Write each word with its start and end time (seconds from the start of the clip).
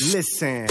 Listen. 0.00 0.66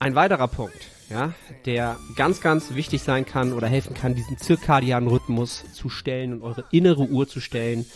Ein 0.00 0.14
weiterer 0.16 0.48
Punkt, 0.48 0.90
ja, 1.08 1.34
der 1.66 1.96
ganz, 2.16 2.40
ganz 2.40 2.74
wichtig 2.74 3.02
sein 3.02 3.26
kann 3.26 3.52
oder 3.52 3.68
helfen 3.68 3.94
kann, 3.94 4.16
diesen 4.16 4.36
zirkadianen 4.36 5.08
Rhythmus 5.08 5.64
zu 5.72 5.88
stellen 5.88 6.32
und 6.32 6.42
eure 6.42 6.64
innere 6.72 7.04
Uhr 7.04 7.28
zu 7.28 7.40
stellen, 7.40 7.86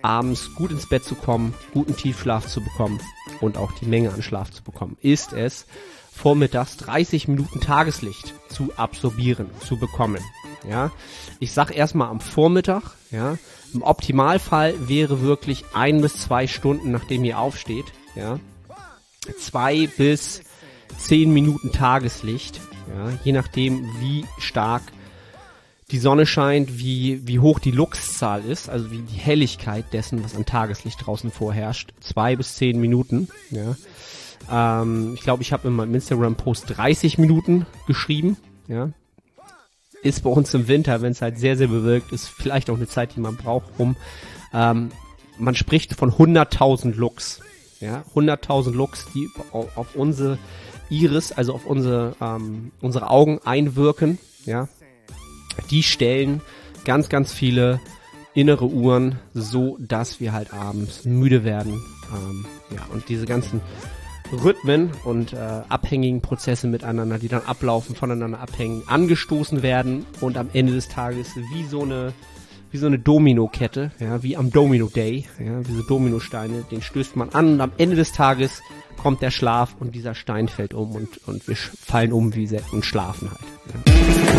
abends 0.00 0.54
gut 0.54 0.70
ins 0.70 0.88
Bett 0.88 1.04
zu 1.04 1.14
kommen, 1.14 1.52
guten 1.74 1.94
Tiefschlaf 1.94 2.46
zu 2.46 2.62
bekommen 2.62 2.98
und 3.42 3.58
auch 3.58 3.72
die 3.72 3.86
Menge 3.86 4.14
an 4.14 4.22
Schlaf 4.22 4.50
zu 4.50 4.62
bekommen, 4.62 4.96
ist 5.02 5.34
es, 5.34 5.66
vormittags 6.14 6.76
30 6.76 7.28
Minuten 7.28 7.60
Tageslicht 7.60 8.34
zu 8.48 8.72
absorbieren, 8.76 9.50
zu 9.66 9.76
bekommen. 9.76 10.22
Ja, 10.68 10.92
ich 11.40 11.52
sag 11.52 11.76
erstmal 11.76 12.08
am 12.08 12.20
Vormittag, 12.20 12.92
ja, 13.10 13.36
im 13.74 13.82
Optimalfall 13.82 14.74
wäre 14.88 15.22
wirklich 15.22 15.64
ein 15.74 16.00
bis 16.00 16.18
zwei 16.18 16.46
Stunden, 16.46 16.92
nachdem 16.92 17.24
ihr 17.24 17.38
aufsteht, 17.38 17.86
ja, 18.14 18.38
zwei 19.38 19.88
bis 19.96 20.42
zehn 20.98 21.32
Minuten 21.32 21.72
Tageslicht, 21.72 22.60
ja, 22.94 23.18
je 23.24 23.32
nachdem, 23.32 23.88
wie 24.00 24.24
stark 24.38 24.82
die 25.90 25.98
Sonne 25.98 26.26
scheint, 26.26 26.78
wie, 26.78 27.26
wie 27.26 27.38
hoch 27.38 27.58
die 27.58 27.70
Luxzahl 27.70 28.44
ist, 28.44 28.70
also 28.70 28.90
wie 28.90 29.02
die 29.02 29.18
Helligkeit 29.18 29.92
dessen, 29.92 30.24
was 30.24 30.34
an 30.34 30.46
Tageslicht 30.46 31.04
draußen 31.04 31.30
vorherrscht. 31.30 31.92
Zwei 32.00 32.34
bis 32.34 32.54
zehn 32.54 32.80
Minuten, 32.80 33.28
ja. 33.50 33.76
Ähm, 34.50 35.12
ich 35.14 35.22
glaube, 35.22 35.42
ich 35.42 35.52
habe 35.52 35.68
in 35.68 35.74
meinem 35.74 35.94
Instagram-Post 35.94 36.76
30 36.76 37.18
Minuten 37.18 37.66
geschrieben, 37.86 38.36
ja. 38.68 38.90
Ist 40.02 40.24
bei 40.24 40.30
uns 40.30 40.52
im 40.52 40.66
Winter, 40.66 41.00
wenn 41.00 41.12
es 41.12 41.22
halt 41.22 41.38
sehr, 41.38 41.56
sehr 41.56 41.68
bewölkt 41.68 42.10
ist, 42.10 42.28
vielleicht 42.28 42.70
auch 42.70 42.76
eine 42.76 42.88
Zeit, 42.88 43.14
die 43.14 43.20
man 43.20 43.36
braucht, 43.36 43.66
um, 43.78 43.96
ähm, 44.52 44.90
man 45.38 45.54
spricht 45.54 45.94
von 45.94 46.10
100.000 46.10 46.94
Lux, 46.96 47.40
ja. 47.80 48.04
100.000 48.14 48.72
Lux, 48.72 49.06
die 49.14 49.28
auf, 49.52 49.76
auf 49.76 49.94
unsere 49.94 50.38
Iris, 50.90 51.30
also 51.32 51.54
auf 51.54 51.66
unsere, 51.66 52.16
ähm, 52.20 52.72
unsere 52.80 53.10
Augen 53.10 53.40
einwirken, 53.44 54.18
ja 54.44 54.68
die 55.70 55.82
stellen 55.82 56.40
ganz, 56.84 57.08
ganz 57.08 57.32
viele 57.32 57.80
innere 58.34 58.66
Uhren, 58.66 59.18
so 59.34 59.76
dass 59.80 60.20
wir 60.20 60.32
halt 60.32 60.52
abends 60.52 61.04
müde 61.04 61.44
werden. 61.44 61.82
Ähm, 62.12 62.46
ja, 62.70 62.84
und 62.92 63.08
diese 63.08 63.26
ganzen 63.26 63.60
Rhythmen 64.32 64.90
und 65.04 65.32
äh, 65.32 65.36
abhängigen 65.68 66.20
Prozesse 66.20 66.66
miteinander, 66.66 67.18
die 67.18 67.28
dann 67.28 67.42
ablaufen, 67.42 67.94
voneinander 67.94 68.40
abhängen, 68.40 68.82
angestoßen 68.86 69.62
werden 69.62 70.06
und 70.20 70.36
am 70.36 70.48
Ende 70.52 70.72
des 70.72 70.88
Tages 70.88 71.34
wie 71.36 71.64
so 71.64 71.82
eine 71.82 72.12
wie 72.72 72.78
so 72.78 72.86
eine 72.86 72.98
Domino-Kette, 72.98 73.90
ja, 73.98 74.22
wie 74.22 74.34
am 74.34 74.50
Domino 74.50 74.86
Day, 74.86 75.26
ja, 75.38 75.60
diese 75.60 75.84
Dominosteine, 75.86 76.64
den 76.70 76.80
stößt 76.80 77.16
man 77.16 77.28
an 77.28 77.52
und 77.52 77.60
am 77.60 77.72
Ende 77.76 77.96
des 77.96 78.12
Tages 78.12 78.62
kommt 78.96 79.20
der 79.20 79.30
Schlaf 79.30 79.76
und 79.78 79.94
dieser 79.94 80.14
Stein 80.14 80.48
fällt 80.48 80.72
um 80.72 80.92
und, 80.92 81.20
und 81.26 81.46
wir 81.48 81.56
fallen 81.56 82.12
um 82.12 82.34
wie 82.34 82.48
und 82.72 82.84
schlafen 82.84 83.30
halt. 83.30 83.86
Ja. 83.86 84.31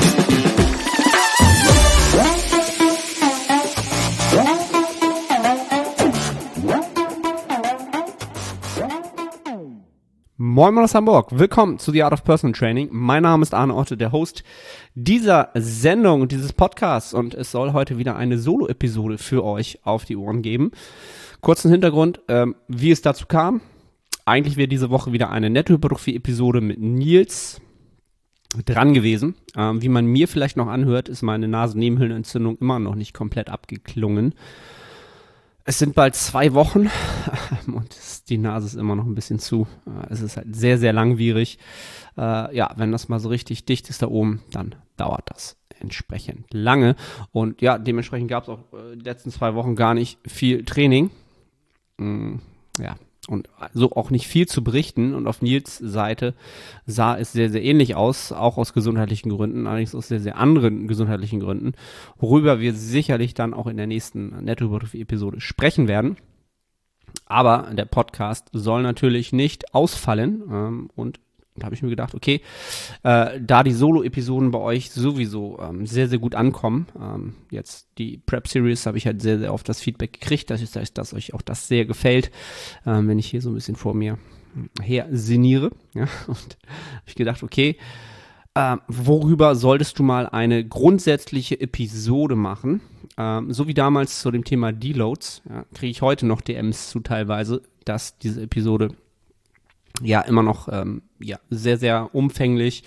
Moin 10.56 10.76
Moin 10.76 10.84
aus 10.84 10.94
Hamburg, 10.94 11.30
willkommen 11.32 11.80
zu 11.80 11.92
The 11.92 12.04
Art 12.04 12.14
of 12.14 12.24
Personal 12.24 12.54
Training. 12.54 12.90
Mein 12.92 13.24
Name 13.24 13.42
ist 13.42 13.56
Arne 13.56 13.74
Otte, 13.74 13.98
der 13.98 14.12
Host 14.12 14.44
dieser 14.94 15.50
Sendung 15.56 16.22
und 16.22 16.32
dieses 16.32 16.54
Podcasts 16.54 17.12
und 17.16 17.34
es 17.34 17.50
soll 17.50 17.74
heute 17.74 17.98
wieder 17.98 18.18
eine 18.18 18.38
Solo-Episode 18.38 19.18
für 19.18 19.44
euch 19.44 19.80
auf 19.82 20.06
die 20.06 20.16
Ohren 20.16 20.44
geben. 20.44 20.70
Kurzen 21.42 21.72
Hintergrund, 21.72 22.22
ähm, 22.28 22.54
wie 22.68 22.92
es 22.92 23.02
dazu 23.02 23.26
kam. 23.26 23.62
Eigentlich 24.26 24.56
wäre 24.56 24.68
diese 24.68 24.92
Woche 24.92 25.12
wieder 25.12 25.32
eine 25.32 25.50
Nettohypertrophie-Episode 25.50 26.62
mit 26.62 26.80
Nils 26.80 27.60
dran 28.64 28.94
gewesen. 28.94 29.34
Ähm, 29.58 29.82
wie 29.82 29.90
man 29.90 30.06
mir 30.06 30.28
vielleicht 30.28 30.56
noch 30.56 30.68
anhört, 30.68 31.10
ist 31.10 31.24
meine 31.24 31.48
Nasennebenhöhlenentzündung 31.48 32.58
immer 32.58 32.78
noch 32.78 32.94
nicht 32.94 33.16
komplett 33.16 33.50
abgeklungen. 33.50 34.36
Es 35.66 35.80
sind 35.80 35.96
bald 35.96 36.16
zwei 36.16 36.54
Wochen 36.54 36.90
und 37.68 37.96
die 38.30 38.38
Nase 38.38 38.68
ist 38.68 38.76
immer 38.76 38.96
noch 38.96 39.06
ein 39.06 39.16
bisschen 39.16 39.40
zu. 39.40 39.68
Äh, 39.86 40.08
es 40.10 40.22
ist 40.22 40.38
halt 40.38 40.56
sehr, 40.56 40.78
sehr 40.78 40.94
langwierig. 40.94 41.58
Äh, 42.18 42.56
ja, 42.56 42.74
wenn 42.76 42.92
das 42.92 43.10
mal 43.10 43.20
so 43.20 43.30
richtig 43.30 43.66
dicht 43.66 43.90
ist 43.90 44.02
da 44.02 44.08
oben, 44.08 44.42
dann 44.52 44.76
dauert 44.98 45.30
das 45.32 45.58
entsprechend 45.80 46.54
lange. 46.54 46.96
Und 47.32 47.62
ja, 47.62 47.78
dementsprechend 47.78 48.30
gab 48.30 48.44
es 48.44 48.50
auch 48.50 48.74
äh, 48.74 48.96
letzten 48.96 49.32
zwei 49.32 49.56
Wochen 49.56 49.76
gar 49.76 49.94
nicht 49.94 50.20
viel 50.26 50.66
Training. 50.66 51.12
Mm, 51.98 52.36
ja, 52.80 52.96
und 53.28 53.50
so 53.74 53.92
auch 53.92 54.10
nicht 54.10 54.28
viel 54.28 54.48
zu 54.48 54.64
berichten. 54.64 55.14
Und 55.14 55.28
auf 55.28 55.42
Nils 55.42 55.78
Seite 55.78 56.34
sah 56.86 57.18
es 57.18 57.32
sehr, 57.32 57.50
sehr 57.50 57.64
ähnlich 57.64 57.96
aus, 57.96 58.32
auch 58.32 58.58
aus 58.58 58.74
gesundheitlichen 58.74 59.30
Gründen, 59.30 59.68
allerdings 59.68 59.96
aus 59.96 60.08
sehr, 60.08 60.20
sehr 60.20 60.38
anderen 60.38 60.88
gesundheitlichen 60.88 61.40
Gründen, 61.40 61.74
worüber 62.18 62.60
wir 62.60 62.74
sicherlich 62.74 63.34
dann 63.34 63.54
auch 63.54 63.68
in 63.68 63.78
der 63.78 63.88
nächsten 63.88 64.44
Nettohypertrophie-Episode 64.44 65.42
sprechen 65.42 65.88
werden. 65.88 66.18
Aber 67.26 67.70
der 67.74 67.86
Podcast 67.86 68.50
soll 68.52 68.84
natürlich 68.84 69.34
nicht 69.34 69.74
ausfallen 69.74 70.44
ähm, 70.50 70.90
und 70.96 71.20
da 71.56 71.66
habe 71.66 71.76
ich 71.76 71.84
mir 71.84 71.90
gedacht, 71.90 72.16
okay, 72.16 72.42
äh, 73.04 73.40
da 73.40 73.64
die 73.64 73.74
Solo-Episoden 73.74 74.52
bei 74.52 74.60
euch 74.60 74.92
sowieso 74.92 75.60
ähm, 75.60 75.86
sehr, 75.86 76.08
sehr 76.08 76.20
gut 76.20 76.36
ankommen, 76.36 76.88
ähm, 77.00 77.36
jetzt 77.52 77.88
die 77.98 78.18
Prep-Series 78.18 78.86
habe 78.86 78.98
ich 78.98 79.06
halt 79.06 79.22
sehr, 79.22 79.40
sehr 79.40 79.54
oft 79.54 79.68
das 79.70 79.80
Feedback 79.80 80.14
gekriegt, 80.14 80.50
dass, 80.50 80.72
dass, 80.72 80.94
dass 80.94 81.14
euch 81.14 81.34
auch 81.34 81.42
das 81.42 81.68
sehr 81.68 81.86
gefällt, 81.86 82.32
ähm, 82.86 83.08
wenn 83.08 83.20
ich 83.20 83.28
hier 83.28 83.42
so 83.42 83.50
ein 83.50 83.56
bisschen 83.56 83.76
vor 83.76 83.94
mir 83.94 84.18
her 84.82 85.08
sinniere. 85.12 85.72
Ja, 85.94 86.08
und 86.28 86.58
habe 86.68 87.06
ich 87.06 87.14
gedacht, 87.14 87.44
okay, 87.44 87.78
äh, 88.56 88.78
worüber 88.88 89.56
solltest 89.56 90.00
du 90.00 90.04
mal 90.04 90.28
eine 90.28 90.66
grundsätzliche 90.66 91.60
Episode 91.60 92.36
machen? 92.36 92.82
Ähm, 93.18 93.54
so 93.54 93.68
wie 93.68 93.76
damals 93.76 94.22
zu 94.22 94.32
dem 94.32 94.44
Thema 94.44 94.72
Deloads, 94.72 95.44
ja, 95.48 95.66
kriege 95.76 95.92
ich 95.92 96.02
heute 96.02 96.26
noch 96.26 96.42
DMs 96.42 96.90
zu 96.90 97.00
teilweise, 97.02 97.62
dass 97.86 98.18
diese 98.18 98.42
Episode 98.42 98.90
ja 100.02 100.22
immer 100.22 100.44
noch 100.44 100.68
ähm, 100.72 101.04
ja, 101.20 101.38
sehr, 101.50 101.78
sehr 101.78 102.14
umfänglich 102.14 102.84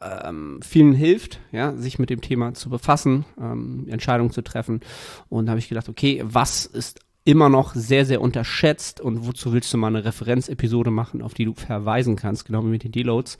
ähm, 0.00 0.60
vielen 0.62 0.94
hilft, 0.94 1.40
ja, 1.52 1.74
sich 1.76 1.98
mit 1.98 2.10
dem 2.10 2.20
Thema 2.20 2.54
zu 2.54 2.70
befassen, 2.70 3.24
ähm, 3.40 3.86
Entscheidungen 3.88 4.32
zu 4.32 4.42
treffen. 4.42 4.80
Und 5.28 5.46
da 5.46 5.50
habe 5.50 5.60
ich 5.60 5.68
gedacht, 5.68 5.88
okay, 5.88 6.22
was 6.24 6.66
ist 6.66 7.00
immer 7.24 7.48
noch 7.48 7.74
sehr, 7.74 8.04
sehr 8.04 8.20
unterschätzt 8.20 9.00
und 9.00 9.26
wozu 9.26 9.52
willst 9.52 9.72
du 9.72 9.78
mal 9.78 9.88
eine 9.88 10.04
Referenzepisode 10.04 10.90
machen, 10.90 11.22
auf 11.22 11.34
die 11.34 11.44
du 11.44 11.54
verweisen 11.54 12.16
kannst, 12.16 12.46
genau 12.46 12.64
wie 12.64 12.68
mit 12.68 12.84
den 12.84 12.92
Deloads, 12.92 13.38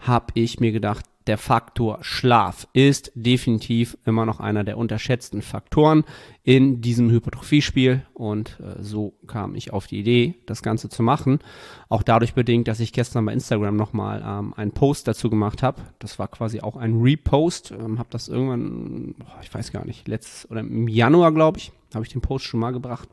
habe 0.00 0.26
ich 0.34 0.58
mir 0.58 0.72
gedacht, 0.72 1.04
der 1.26 1.36
Faktor 1.36 1.98
Schlaf 2.00 2.66
ist 2.72 3.12
definitiv 3.14 3.96
immer 4.06 4.24
noch 4.24 4.40
einer 4.40 4.64
der 4.64 4.78
unterschätzten 4.78 5.42
Faktoren 5.42 6.04
in 6.42 6.80
diesem 6.80 7.10
Hypertrophiespiel 7.10 8.06
und 8.14 8.58
äh, 8.60 8.82
so 8.82 9.12
kam 9.26 9.54
ich 9.54 9.72
auf 9.72 9.86
die 9.86 9.98
Idee, 10.00 10.36
das 10.46 10.62
Ganze 10.62 10.88
zu 10.88 11.02
machen. 11.02 11.40
Auch 11.88 12.02
dadurch 12.02 12.32
bedingt, 12.32 12.68
dass 12.68 12.80
ich 12.80 12.92
gestern 12.92 13.26
bei 13.26 13.34
Instagram 13.34 13.76
nochmal 13.76 14.22
ähm, 14.26 14.54
einen 14.54 14.72
Post 14.72 15.08
dazu 15.08 15.28
gemacht 15.28 15.62
habe. 15.62 15.82
Das 15.98 16.18
war 16.18 16.28
quasi 16.28 16.60
auch 16.60 16.76
ein 16.76 17.00
Repost. 17.00 17.72
Ähm, 17.72 17.98
habe 17.98 18.08
das 18.10 18.28
irgendwann, 18.28 19.14
boah, 19.18 19.38
ich 19.42 19.52
weiß 19.52 19.72
gar 19.72 19.84
nicht, 19.84 20.08
letztes 20.08 20.50
oder 20.50 20.60
im 20.60 20.88
Januar 20.88 21.32
glaube 21.32 21.58
ich, 21.58 21.70
habe 21.94 22.04
ich 22.04 22.12
den 22.12 22.22
Post 22.22 22.46
schon 22.46 22.60
mal 22.60 22.72
gebracht. 22.72 23.08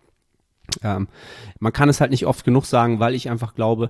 Ähm, 0.81 1.07
man 1.59 1.74
kann 1.74 1.89
es 1.89 2.00
halt 2.00 2.12
nicht 2.12 2.25
oft 2.25 2.45
genug 2.45 2.66
sagen, 2.66 3.00
weil 3.00 3.16
ich 3.16 3.29
einfach 3.29 3.53
glaube, 3.53 3.89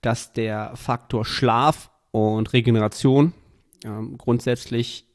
dass 0.00 0.32
der 0.32 0.72
Faktor 0.74 1.24
Schlaf 1.24 1.90
und 2.10 2.52
Regeneration 2.52 3.32
ähm, 3.84 4.16
grundsätzlich 4.18 5.06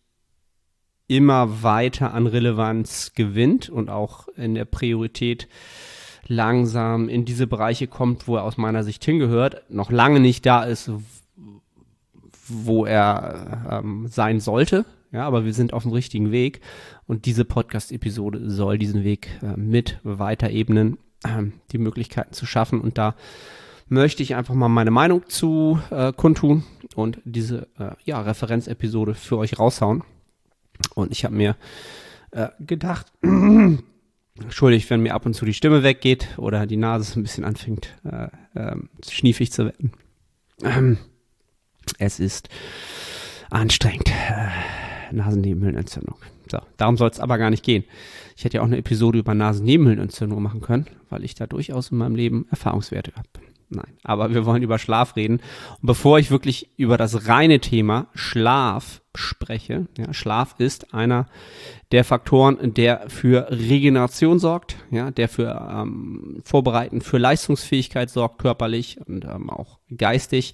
immer 1.07 1.63
weiter 1.63 2.13
an 2.13 2.28
Relevanz 2.28 3.13
gewinnt 3.13 3.69
und 3.69 3.89
auch 3.89 4.28
in 4.35 4.55
der 4.55 4.66
Priorität 4.66 5.47
langsam 6.28 7.08
in 7.08 7.25
diese 7.25 7.47
Bereiche 7.47 7.87
kommt, 7.87 8.28
wo 8.28 8.35
er 8.35 8.43
aus 8.43 8.58
meiner 8.58 8.84
Sicht 8.84 9.03
hingehört, 9.05 9.64
noch 9.69 9.91
lange 9.91 10.19
nicht 10.19 10.46
da 10.46 10.64
ist, 10.64 10.91
wo 12.47 12.85
er 12.85 13.69
ähm, 13.72 14.08
sein 14.08 14.40
sollte. 14.40 14.85
Ja, 15.14 15.25
aber 15.25 15.46
wir 15.46 15.53
sind 15.53 15.72
auf 15.72 15.84
dem 15.84 15.93
richtigen 15.93 16.34
Weg 16.34 16.59
und 17.05 17.25
diese 17.25 17.46
Podcast-Episode 17.46 18.49
soll 18.49 18.78
diesen 18.78 19.05
Weg 19.05 19.29
äh, 19.41 19.55
mit 19.55 19.99
weiter 20.03 20.49
ebnen, 20.49 20.97
äh, 21.23 21.43
die 21.72 21.78
Möglichkeiten 21.78 22.34
zu 22.34 22.46
schaffen 22.46 22.81
und 22.81 22.97
da 22.97 23.16
möchte 23.89 24.23
ich 24.23 24.35
einfach 24.35 24.53
mal 24.53 24.69
meine 24.69 24.91
Meinung 24.91 25.28
zu 25.28 25.79
äh, 25.89 26.13
kundtun 26.13 26.63
und 26.95 27.19
diese 27.25 27.67
äh, 27.79 27.91
ja, 28.03 28.22
Referenzepisode 28.22 29.16
für 29.16 29.37
euch 29.37 29.59
raushauen. 29.59 30.03
Und 30.95 31.11
ich 31.11 31.25
habe 31.25 31.35
mir 31.35 31.55
äh, 32.31 32.49
gedacht, 32.59 33.11
entschuldigt, 34.39 34.89
wenn 34.89 35.01
mir 35.01 35.13
ab 35.13 35.25
und 35.25 35.34
zu 35.34 35.45
die 35.45 35.53
Stimme 35.53 35.84
weggeht 35.84 36.37
oder 36.37 36.66
die 36.66 36.78
Nase 36.78 37.19
ein 37.19 37.23
bisschen 37.23 37.45
anfängt 37.45 37.95
äh, 38.03 38.28
äh, 38.53 38.75
schniefig 39.07 39.51
zu 39.51 39.66
werden. 39.66 39.91
Ähm, 40.63 40.97
es 41.99 42.19
ist 42.19 42.49
anstrengend. 43.49 44.09
Äh, 44.09 44.49
Nasennebenhöhlenentzündung. 45.11 46.17
So, 46.49 46.59
darum 46.78 46.97
soll 46.97 47.09
es 47.09 47.19
aber 47.19 47.37
gar 47.37 47.49
nicht 47.49 47.63
gehen. 47.63 47.83
Ich 48.35 48.45
hätte 48.45 48.57
ja 48.57 48.61
auch 48.61 48.67
eine 48.67 48.78
Episode 48.78 49.19
über 49.19 49.33
Nasennebenhöhlenentzündung 49.33 50.41
machen 50.41 50.61
können, 50.61 50.87
weil 51.09 51.23
ich 51.23 51.35
da 51.35 51.47
durchaus 51.47 51.91
in 51.91 51.97
meinem 51.97 52.16
Leben 52.16 52.45
Erfahrungswerte 52.49 53.13
habe. 53.16 53.28
Nein, 53.69 53.97
aber 54.03 54.34
wir 54.34 54.46
wollen 54.46 54.64
über 54.64 54.79
Schlaf 54.79 55.17
reden. 55.17 55.41
Und 55.81 55.87
bevor 55.87 56.19
ich 56.19 56.31
wirklich 56.31 56.69
über 56.78 56.96
das 56.97 57.28
reine 57.28 57.59
Thema 57.59 58.08
Schlaf 58.16 59.02
spreche, 59.14 59.87
ja, 59.97 60.14
Schlaf 60.14 60.55
ist 60.58 60.93
einer 60.93 61.28
der 61.91 62.05
Faktoren, 62.05 62.73
der 62.73 63.09
für 63.09 63.47
Regeneration 63.49 64.40
sorgt, 64.40 64.78
ja, 64.90 65.11
der 65.11 65.28
für 65.28 65.69
ähm, 65.69 66.41
Vorbereiten 66.46 67.02
für 67.02 67.17
Leistungsfähigkeit 67.17 68.09
sorgt, 68.09 68.40
körperlich 68.40 68.99
und 69.05 69.25
ähm, 69.25 69.49
auch 69.49 69.79
geistig 69.96 70.53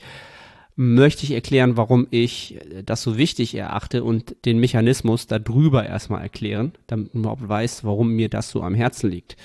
möchte 0.76 1.24
ich 1.24 1.32
erklären, 1.32 1.78
warum 1.78 2.08
ich 2.10 2.60
das 2.84 3.04
so 3.04 3.18
wichtig 3.18 3.54
erachte 3.56 4.04
und 4.04 4.36
den 4.46 4.60
Mechanismus 4.60 5.28
darüber 5.28 5.86
erstmal 5.86 6.22
erklären, 6.22 6.74
damit 6.88 7.14
man 7.14 7.22
überhaupt 7.24 7.48
weiß, 7.48 7.84
warum 7.84 8.10
mir 8.10 8.30
das 8.30 8.50
so 8.50 8.64
am 8.64 8.74
Herzen 8.74 9.10
liegt. 9.10 9.36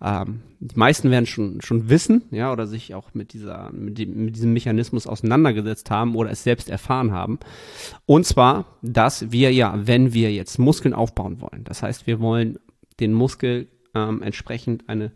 Ähm, 0.00 0.42
die 0.60 0.76
meisten 0.76 1.10
werden 1.10 1.26
schon, 1.26 1.60
schon 1.60 1.88
wissen, 1.88 2.22
ja, 2.30 2.52
oder 2.52 2.66
sich 2.66 2.94
auch 2.94 3.14
mit 3.14 3.32
dieser, 3.32 3.70
mit, 3.72 3.98
dem, 3.98 4.24
mit 4.24 4.36
diesem 4.36 4.52
Mechanismus 4.52 5.06
auseinandergesetzt 5.06 5.90
haben 5.90 6.14
oder 6.14 6.30
es 6.30 6.44
selbst 6.44 6.70
erfahren 6.70 7.12
haben. 7.12 7.38
Und 8.06 8.24
zwar, 8.24 8.78
dass 8.82 9.32
wir 9.32 9.52
ja, 9.52 9.74
wenn 9.76 10.14
wir 10.14 10.32
jetzt 10.32 10.58
Muskeln 10.58 10.94
aufbauen 10.94 11.40
wollen, 11.40 11.64
das 11.64 11.82
heißt, 11.82 12.06
wir 12.06 12.20
wollen 12.20 12.58
den 13.00 13.12
Muskel 13.12 13.66
ähm, 13.94 14.22
entsprechend 14.22 14.88
eine, 14.88 15.12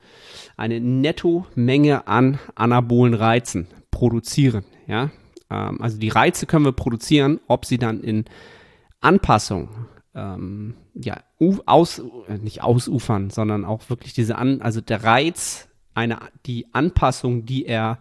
eine 0.56 0.80
Netto-Menge 0.80 2.08
an 2.08 2.38
anabolen 2.54 3.14
Reizen 3.14 3.68
produzieren, 3.90 4.64
ja, 4.86 5.10
ähm, 5.50 5.80
also 5.80 5.98
die 5.98 6.08
Reize 6.08 6.46
können 6.46 6.64
wir 6.64 6.72
produzieren, 6.72 7.40
ob 7.46 7.64
sie 7.66 7.78
dann 7.78 8.00
in 8.00 8.24
Anpassung, 9.00 9.68
ähm, 10.14 10.74
ja, 10.94 11.22
aus, 11.66 12.02
äh, 12.28 12.38
nicht 12.38 12.62
ausufern, 12.62 13.30
sondern 13.30 13.64
auch 13.64 13.88
wirklich 13.90 14.12
diese 14.12 14.36
An, 14.36 14.62
also 14.62 14.80
der 14.80 15.04
Reiz, 15.04 15.68
eine, 15.94 16.18
die 16.46 16.66
Anpassung, 16.72 17.44
die 17.46 17.66
er 17.66 17.98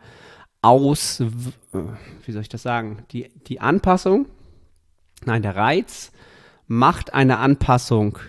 aus, 0.62 1.20
äh, 1.20 1.28
wie 2.26 2.32
soll 2.32 2.42
ich 2.42 2.50
das 2.50 2.64
sagen, 2.64 3.04
die, 3.12 3.30
die 3.48 3.60
Anpassung, 3.62 4.28
nein, 5.26 5.42
der 5.42 5.56
Reiz 5.56 6.12
macht 6.68 7.14
eine 7.14 7.38
Anpassung 7.38 8.20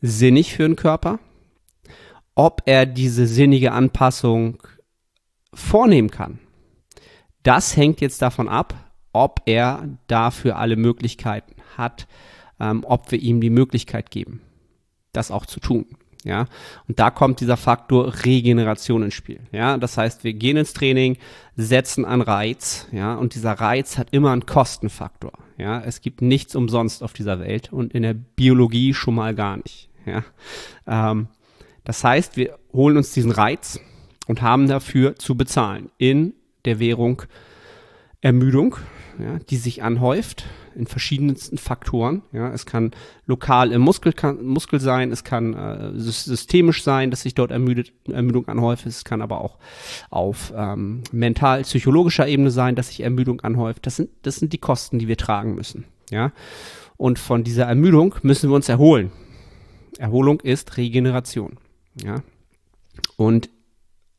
sinnig 0.00 0.54
für 0.54 0.64
den 0.64 0.76
Körper. 0.76 1.18
Ob 2.34 2.62
er 2.66 2.86
diese 2.86 3.26
sinnige 3.26 3.72
Anpassung 3.72 4.62
vornehmen 5.52 6.10
kann, 6.10 6.38
das 7.42 7.76
hängt 7.76 8.00
jetzt 8.00 8.22
davon 8.22 8.48
ab, 8.48 8.74
ob 9.12 9.42
er 9.46 9.88
dafür 10.06 10.56
alle 10.56 10.76
Möglichkeiten 10.76 11.54
hat, 11.76 12.06
ähm, 12.58 12.84
ob 12.86 13.10
wir 13.10 13.18
ihm 13.18 13.40
die 13.40 13.50
Möglichkeit 13.50 14.10
geben, 14.10 14.40
das 15.12 15.30
auch 15.30 15.46
zu 15.46 15.60
tun. 15.60 15.86
Ja, 16.22 16.46
und 16.86 16.98
da 16.98 17.10
kommt 17.10 17.40
dieser 17.40 17.56
Faktor 17.56 18.12
Regeneration 18.26 19.02
ins 19.02 19.14
Spiel. 19.14 19.40
Ja, 19.52 19.78
das 19.78 19.96
heißt, 19.96 20.22
wir 20.22 20.34
gehen 20.34 20.58
ins 20.58 20.74
Training, 20.74 21.16
setzen 21.56 22.04
einen 22.04 22.20
Reiz, 22.20 22.86
ja, 22.92 23.14
und 23.14 23.34
dieser 23.34 23.52
Reiz 23.52 23.96
hat 23.96 24.08
immer 24.10 24.30
einen 24.30 24.44
Kostenfaktor. 24.44 25.32
Ja, 25.56 25.80
es 25.80 26.02
gibt 26.02 26.20
nichts 26.20 26.54
umsonst 26.54 27.02
auf 27.02 27.14
dieser 27.14 27.40
Welt 27.40 27.72
und 27.72 27.94
in 27.94 28.02
der 28.02 28.12
Biologie 28.12 28.92
schon 28.92 29.14
mal 29.14 29.34
gar 29.34 29.56
nicht. 29.56 29.88
Ja, 30.04 30.22
ähm, 30.86 31.28
das 31.84 32.04
heißt, 32.04 32.36
wir 32.36 32.58
holen 32.72 32.98
uns 32.98 33.12
diesen 33.12 33.30
Reiz 33.30 33.80
und 34.26 34.42
haben 34.42 34.68
dafür 34.68 35.16
zu 35.16 35.36
bezahlen 35.36 35.90
in 35.96 36.34
der 36.64 36.78
Währung 36.78 37.22
Ermüdung, 38.22 38.76
ja, 39.18 39.38
die 39.38 39.56
sich 39.56 39.82
anhäuft 39.82 40.44
in 40.74 40.86
verschiedensten 40.86 41.56
Faktoren. 41.56 42.22
Ja, 42.32 42.52
es 42.52 42.66
kann 42.66 42.90
lokal 43.26 43.72
im 43.72 43.80
Muskel, 43.80 44.12
kann, 44.12 44.44
Muskel 44.44 44.78
sein, 44.78 45.10
es 45.10 45.24
kann 45.24 45.54
äh, 45.54 45.92
systemisch 45.98 46.82
sein, 46.82 47.10
dass 47.10 47.22
sich 47.22 47.34
dort 47.34 47.50
ermüdet, 47.50 47.92
Ermüdung 48.10 48.46
anhäuft. 48.48 48.84
Es 48.84 49.04
kann 49.04 49.22
aber 49.22 49.40
auch 49.40 49.56
auf 50.10 50.52
ähm, 50.54 51.02
mental-psychologischer 51.12 52.28
Ebene 52.28 52.50
sein, 52.50 52.76
dass 52.76 52.88
sich 52.88 53.00
Ermüdung 53.00 53.40
anhäuft. 53.40 53.86
Das 53.86 53.96
sind, 53.96 54.10
das 54.22 54.36
sind 54.36 54.52
die 54.52 54.58
Kosten, 54.58 54.98
die 54.98 55.08
wir 55.08 55.16
tragen 55.16 55.54
müssen. 55.54 55.84
Ja, 56.10 56.32
und 56.98 57.18
von 57.18 57.42
dieser 57.42 57.64
Ermüdung 57.64 58.16
müssen 58.22 58.50
wir 58.50 58.56
uns 58.56 58.68
erholen. 58.68 59.12
Erholung 59.98 60.40
ist 60.40 60.76
Regeneration. 60.76 61.56
Ja, 62.02 62.22
und 63.16 63.48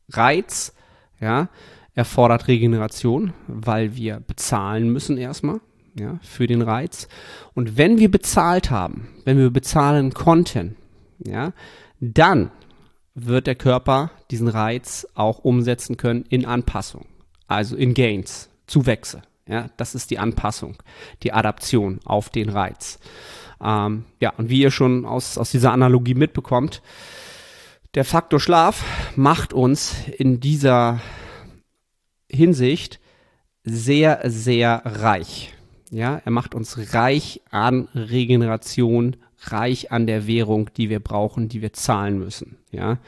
Reiz, 0.08 0.74
ja, 1.20 1.48
erfordert 1.94 2.48
Regeneration, 2.48 3.32
weil 3.46 3.96
wir 3.96 4.20
bezahlen 4.20 4.90
müssen 4.90 5.18
erstmal 5.18 5.60
ja, 5.94 6.18
für 6.22 6.46
den 6.46 6.62
Reiz. 6.62 7.08
Und 7.54 7.76
wenn 7.76 7.98
wir 7.98 8.10
bezahlt 8.10 8.70
haben, 8.70 9.08
wenn 9.24 9.38
wir 9.38 9.50
bezahlen 9.50 10.14
konnten, 10.14 10.76
ja, 11.18 11.52
dann 12.00 12.50
wird 13.14 13.46
der 13.46 13.54
Körper 13.54 14.10
diesen 14.30 14.48
Reiz 14.48 15.06
auch 15.14 15.40
umsetzen 15.40 15.96
können 15.96 16.24
in 16.28 16.46
Anpassung, 16.46 17.06
also 17.46 17.76
in 17.76 17.94
Gains, 17.94 18.48
Zuwächse. 18.66 19.22
Ja, 19.46 19.66
das 19.76 19.94
ist 19.94 20.10
die 20.10 20.18
Anpassung, 20.18 20.76
die 21.22 21.32
Adaption 21.32 22.00
auf 22.04 22.30
den 22.30 22.48
Reiz. 22.48 22.98
Ähm, 23.62 24.04
ja, 24.20 24.32
und 24.36 24.48
wie 24.48 24.60
ihr 24.60 24.70
schon 24.70 25.04
aus, 25.04 25.36
aus 25.36 25.50
dieser 25.50 25.72
Analogie 25.72 26.14
mitbekommt, 26.14 26.80
der 27.94 28.04
Faktor 28.04 28.40
Schlaf 28.40 28.84
macht 29.16 29.52
uns 29.52 29.94
in 30.16 30.40
dieser 30.40 31.00
Hinsicht 32.32 33.00
sehr, 33.64 34.20
sehr 34.24 34.82
reich. 34.84 35.52
Ja, 35.90 36.20
er 36.24 36.30
macht 36.30 36.54
uns 36.54 36.94
reich 36.94 37.42
an 37.50 37.88
Regeneration, 37.94 39.16
reich 39.40 39.92
an 39.92 40.06
der 40.06 40.26
Währung, 40.26 40.70
die 40.76 40.88
wir 40.88 41.00
brauchen, 41.00 41.48
die 41.48 41.60
wir 41.60 41.72
zahlen 41.72 42.18
müssen. 42.18 42.56
Ja, 42.70 42.98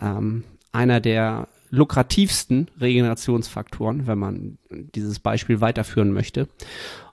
ähm, 0.00 0.44
einer 0.72 1.00
der 1.00 1.48
lukrativsten 1.70 2.70
Regenerationsfaktoren, 2.80 4.06
wenn 4.06 4.18
man 4.18 4.58
dieses 4.70 5.20
Beispiel 5.20 5.60
weiterführen 5.60 6.12
möchte. 6.12 6.48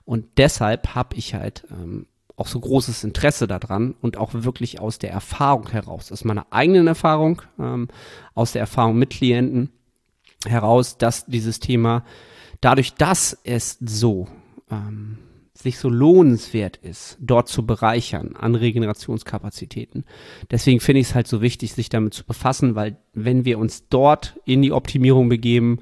Und 0.04 0.26
deshalb 0.36 0.94
habe 0.94 1.16
ich 1.16 1.34
halt 1.34 1.64
ähm, 1.70 2.06
auch 2.36 2.46
so 2.46 2.60
großes 2.60 3.04
Interesse 3.04 3.46
daran 3.46 3.94
und 4.00 4.16
auch 4.16 4.30
wirklich 4.32 4.80
aus 4.80 4.98
der 4.98 5.10
Erfahrung 5.10 5.68
heraus, 5.70 6.10
aus 6.10 6.24
meiner 6.24 6.46
eigenen 6.50 6.86
Erfahrung, 6.86 7.42
ähm, 7.58 7.88
aus 8.34 8.52
der 8.52 8.60
Erfahrung 8.60 8.98
mit 8.98 9.10
Klienten, 9.10 9.70
heraus, 10.46 10.98
dass 10.98 11.26
dieses 11.26 11.60
Thema 11.60 12.04
dadurch, 12.60 12.94
dass 12.94 13.38
es 13.44 13.78
so 13.80 14.28
ähm, 14.70 15.18
sich 15.54 15.78
so 15.78 15.88
lohnenswert 15.88 16.76
ist, 16.78 17.16
dort 17.20 17.48
zu 17.48 17.64
bereichern 17.64 18.34
an 18.36 18.54
Regenerationskapazitäten. 18.54 20.04
Deswegen 20.50 20.80
finde 20.80 21.00
ich 21.00 21.08
es 21.08 21.14
halt 21.14 21.28
so 21.28 21.40
wichtig, 21.40 21.72
sich 21.72 21.88
damit 21.88 22.12
zu 22.12 22.24
befassen, 22.24 22.74
weil 22.74 22.96
wenn 23.12 23.44
wir 23.44 23.58
uns 23.58 23.88
dort 23.88 24.38
in 24.44 24.62
die 24.62 24.72
Optimierung 24.72 25.28
begeben, 25.28 25.78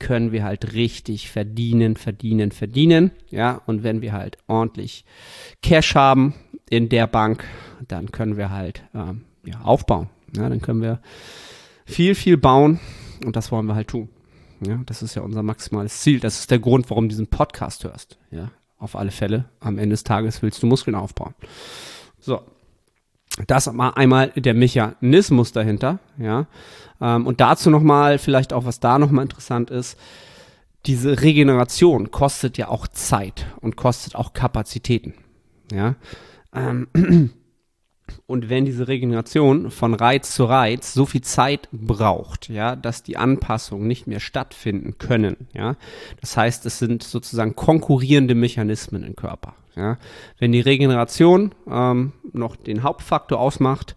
können 0.00 0.32
wir 0.32 0.42
halt 0.42 0.74
richtig 0.74 1.30
verdienen, 1.30 1.96
verdienen, 1.96 2.50
verdienen. 2.50 3.12
Ja, 3.30 3.62
und 3.66 3.84
wenn 3.84 4.02
wir 4.02 4.12
halt 4.12 4.36
ordentlich 4.48 5.04
Cash 5.62 5.94
haben 5.94 6.34
in 6.68 6.88
der 6.88 7.06
Bank, 7.06 7.44
dann 7.86 8.10
können 8.10 8.36
wir 8.36 8.50
halt 8.50 8.82
ähm, 8.94 9.22
ja, 9.44 9.60
aufbauen. 9.60 10.10
Ja, 10.36 10.48
dann 10.48 10.60
können 10.60 10.82
wir 10.82 11.00
viel, 11.84 12.16
viel 12.16 12.36
bauen 12.36 12.80
und 13.24 13.36
das 13.36 13.52
wollen 13.52 13.66
wir 13.66 13.74
halt 13.74 13.88
tun. 13.88 14.08
Ja, 14.66 14.80
das 14.86 15.02
ist 15.02 15.14
ja 15.14 15.22
unser 15.22 15.42
maximales 15.42 16.00
Ziel. 16.00 16.20
Das 16.20 16.38
ist 16.38 16.50
der 16.50 16.58
Grund, 16.58 16.88
warum 16.90 17.04
du 17.04 17.08
diesen 17.10 17.26
Podcast 17.26 17.84
hörst. 17.84 18.18
Ja, 18.30 18.50
auf 18.78 18.96
alle 18.96 19.10
Fälle. 19.10 19.46
Am 19.60 19.78
Ende 19.78 19.94
des 19.94 20.04
Tages 20.04 20.42
willst 20.42 20.62
du 20.62 20.66
Muskeln 20.66 20.94
aufbauen. 20.94 21.34
So. 22.20 22.42
Das 23.46 23.72
mal 23.72 23.90
einmal 23.90 24.28
der 24.36 24.52
Mechanismus 24.52 25.52
dahinter, 25.52 26.00
ja. 26.18 26.46
Ähm, 27.00 27.26
und 27.26 27.40
dazu 27.40 27.70
nochmal, 27.70 28.18
vielleicht 28.18 28.52
auch, 28.52 28.66
was 28.66 28.78
da 28.78 28.98
nochmal 28.98 29.24
interessant 29.24 29.70
ist, 29.70 29.98
diese 30.84 31.22
Regeneration 31.22 32.10
kostet 32.10 32.58
ja 32.58 32.68
auch 32.68 32.86
Zeit 32.88 33.46
und 33.62 33.76
kostet 33.76 34.16
auch 34.16 34.34
Kapazitäten, 34.34 35.14
ja. 35.72 35.94
Ähm, 36.54 36.88
Und 38.32 38.48
wenn 38.48 38.64
diese 38.64 38.88
Regeneration 38.88 39.70
von 39.70 39.92
Reiz 39.92 40.34
zu 40.34 40.46
Reiz 40.46 40.94
so 40.94 41.04
viel 41.04 41.20
Zeit 41.20 41.68
braucht, 41.70 42.48
ja, 42.48 42.76
dass 42.76 43.02
die 43.02 43.18
Anpassungen 43.18 43.86
nicht 43.86 44.06
mehr 44.06 44.20
stattfinden 44.20 44.96
können, 44.96 45.48
ja, 45.52 45.76
das 46.22 46.38
heißt, 46.38 46.64
es 46.64 46.78
sind 46.78 47.02
sozusagen 47.02 47.54
konkurrierende 47.54 48.34
Mechanismen 48.34 49.02
im 49.02 49.16
Körper. 49.16 49.54
Ja. 49.76 49.98
Wenn 50.38 50.50
die 50.52 50.62
Regeneration 50.62 51.54
ähm, 51.70 52.12
noch 52.32 52.56
den 52.56 52.82
Hauptfaktor 52.82 53.38
ausmacht, 53.38 53.96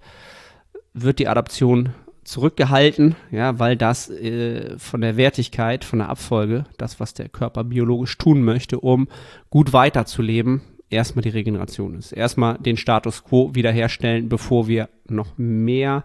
wird 0.93 1.19
die 1.19 1.29
Adaption 1.29 1.93
zurückgehalten, 2.25 3.15
ja, 3.31 3.57
weil 3.57 3.77
das 3.77 4.09
äh, 4.09 4.77
von 4.77 4.99
der 4.99 5.15
Wertigkeit, 5.15 5.85
von 5.85 5.99
der 5.99 6.09
Abfolge, 6.09 6.65
das, 6.77 6.99
was 6.99 7.13
der 7.13 7.29
Körper 7.29 7.63
biologisch 7.63 8.17
tun 8.17 8.43
möchte, 8.43 8.81
um 8.81 9.07
gut 9.49 9.71
weiterzuleben, 9.71 10.59
erstmal 10.89 11.23
die 11.23 11.29
Regeneration 11.29 11.95
ist. 11.95 12.11
Erstmal 12.11 12.57
den 12.57 12.77
Status 12.77 13.23
quo 13.23 13.53
wiederherstellen, 13.53 14.29
bevor 14.29 14.67
wir 14.67 14.89
noch 15.07 15.37
mehr 15.37 16.03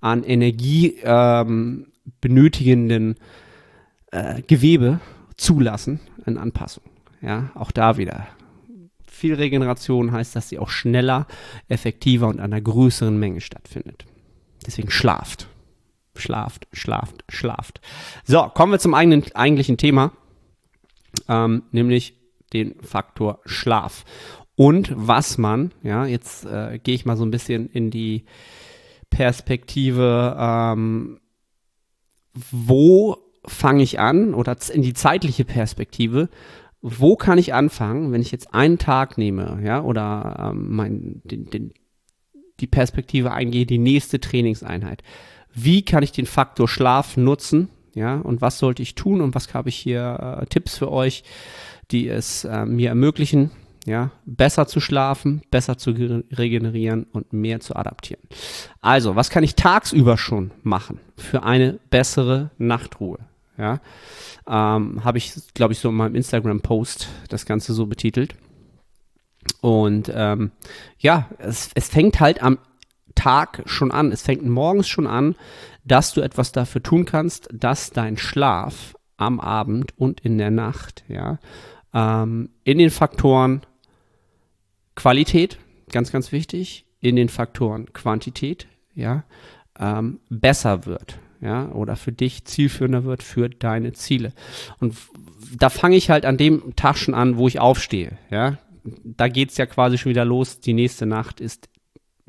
an 0.00 0.24
Energie 0.24 0.98
ähm, 1.02 1.86
benötigenden 2.20 3.16
äh, 4.12 4.42
Gewebe 4.42 5.00
zulassen 5.36 6.00
in 6.24 6.38
Anpassung. 6.38 6.84
Ja, 7.22 7.50
auch 7.54 7.72
da 7.72 7.96
wieder 7.96 8.28
Viel 9.08 9.34
Regeneration 9.34 10.12
heißt, 10.12 10.36
dass 10.36 10.50
sie 10.50 10.58
auch 10.58 10.68
schneller, 10.68 11.26
effektiver 11.68 12.28
und 12.28 12.38
einer 12.38 12.60
größeren 12.60 13.18
Menge 13.18 13.40
stattfindet. 13.40 14.04
Deswegen 14.66 14.90
schlaft. 14.90 15.48
Schlaft, 16.14 16.66
schlaft, 16.72 17.24
schlaft. 17.28 17.80
So, 18.24 18.42
kommen 18.54 18.72
wir 18.72 18.78
zum 18.78 18.94
eigenen, 18.94 19.24
eigentlichen 19.34 19.76
Thema, 19.76 20.12
ähm, 21.28 21.62
nämlich 21.72 22.15
den 22.52 22.80
Faktor 22.82 23.40
Schlaf. 23.44 24.04
Und 24.54 24.92
was 24.96 25.36
man, 25.36 25.72
ja, 25.82 26.06
jetzt 26.06 26.46
äh, 26.46 26.78
gehe 26.82 26.94
ich 26.94 27.04
mal 27.04 27.16
so 27.16 27.24
ein 27.24 27.30
bisschen 27.30 27.68
in 27.68 27.90
die 27.90 28.24
Perspektive, 29.10 30.36
ähm, 30.38 31.20
wo 32.32 33.18
fange 33.46 33.82
ich 33.82 34.00
an 34.00 34.34
oder 34.34 34.56
in 34.72 34.82
die 34.82 34.94
zeitliche 34.94 35.44
Perspektive, 35.44 36.28
wo 36.80 37.16
kann 37.16 37.38
ich 37.38 37.54
anfangen, 37.54 38.12
wenn 38.12 38.22
ich 38.22 38.32
jetzt 38.32 38.54
einen 38.54 38.78
Tag 38.78 39.18
nehme, 39.18 39.60
ja, 39.64 39.82
oder 39.82 40.50
ähm, 40.50 40.74
mein, 40.74 41.22
den, 41.24 41.50
den, 41.50 41.72
die 42.60 42.66
Perspektive 42.66 43.32
eingehe, 43.32 43.66
die 43.66 43.78
nächste 43.78 44.20
Trainingseinheit. 44.20 45.02
Wie 45.52 45.84
kann 45.84 46.02
ich 46.02 46.12
den 46.12 46.26
Faktor 46.26 46.68
Schlaf 46.68 47.16
nutzen, 47.16 47.68
ja, 47.94 48.16
und 48.16 48.40
was 48.40 48.58
sollte 48.58 48.82
ich 48.82 48.94
tun 48.94 49.20
und 49.20 49.34
was 49.34 49.52
habe 49.54 49.68
ich 49.68 49.76
hier 49.76 50.38
äh, 50.42 50.46
Tipps 50.46 50.76
für 50.76 50.92
euch, 50.92 51.24
die 51.90 52.08
es 52.08 52.44
äh, 52.44 52.64
mir 52.64 52.90
ermöglichen, 52.90 53.50
ja, 53.86 54.10
besser 54.24 54.66
zu 54.66 54.80
schlafen, 54.80 55.42
besser 55.50 55.78
zu 55.78 55.90
regenerieren 55.90 57.04
und 57.12 57.32
mehr 57.32 57.60
zu 57.60 57.76
adaptieren. 57.76 58.22
Also, 58.80 59.14
was 59.14 59.30
kann 59.30 59.44
ich 59.44 59.54
tagsüber 59.54 60.18
schon 60.18 60.50
machen 60.64 60.98
für 61.16 61.44
eine 61.44 61.78
bessere 61.90 62.50
Nachtruhe? 62.58 63.18
Ja, 63.56 63.80
ähm, 64.46 65.04
habe 65.04 65.18
ich, 65.18 65.32
glaube 65.54 65.72
ich, 65.72 65.78
so 65.78 65.88
in 65.88 65.94
meinem 65.94 66.14
Instagram-Post 66.14 67.08
das 67.28 67.46
Ganze 67.46 67.72
so 67.72 67.86
betitelt. 67.86 68.34
Und 69.60 70.10
ähm, 70.14 70.50
ja, 70.98 71.28
es, 71.38 71.70
es 71.74 71.88
fängt 71.88 72.20
halt 72.20 72.42
am 72.42 72.58
Tag 73.14 73.62
schon 73.66 73.92
an. 73.92 74.12
Es 74.12 74.22
fängt 74.22 74.44
morgens 74.44 74.88
schon 74.88 75.06
an, 75.06 75.36
dass 75.84 76.12
du 76.12 76.20
etwas 76.20 76.52
dafür 76.52 76.82
tun 76.82 77.04
kannst, 77.04 77.48
dass 77.52 77.90
dein 77.90 78.16
Schlaf 78.16 78.94
am 79.16 79.40
Abend 79.40 79.98
und 79.98 80.20
in 80.20 80.36
der 80.36 80.50
Nacht, 80.50 81.04
ja, 81.08 81.38
ähm, 81.96 82.50
in 82.62 82.76
den 82.78 82.90
Faktoren 82.90 83.62
Qualität, 84.94 85.58
ganz, 85.90 86.12
ganz 86.12 86.30
wichtig, 86.30 86.84
in 87.00 87.16
den 87.16 87.30
Faktoren 87.30 87.92
Quantität, 87.92 88.66
ja, 88.94 89.24
ähm, 89.78 90.20
besser 90.28 90.84
wird, 90.84 91.18
ja, 91.40 91.70
oder 91.70 91.96
für 91.96 92.12
dich 92.12 92.44
zielführender 92.44 93.04
wird 93.04 93.22
für 93.22 93.48
deine 93.48 93.94
Ziele. 93.94 94.32
Und 94.78 94.94
da 95.58 95.70
fange 95.70 95.96
ich 95.96 96.10
halt 96.10 96.26
an 96.26 96.36
dem 96.36 96.76
Tag 96.76 96.98
schon 96.98 97.14
an, 97.14 97.38
wo 97.38 97.48
ich 97.48 97.60
aufstehe, 97.60 98.18
ja. 98.30 98.58
Da 99.02 99.26
geht's 99.26 99.56
ja 99.56 99.66
quasi 99.66 99.98
schon 99.98 100.10
wieder 100.10 100.24
los. 100.24 100.60
Die 100.60 100.72
nächste 100.72 101.06
Nacht 101.06 101.40
ist 101.40 101.68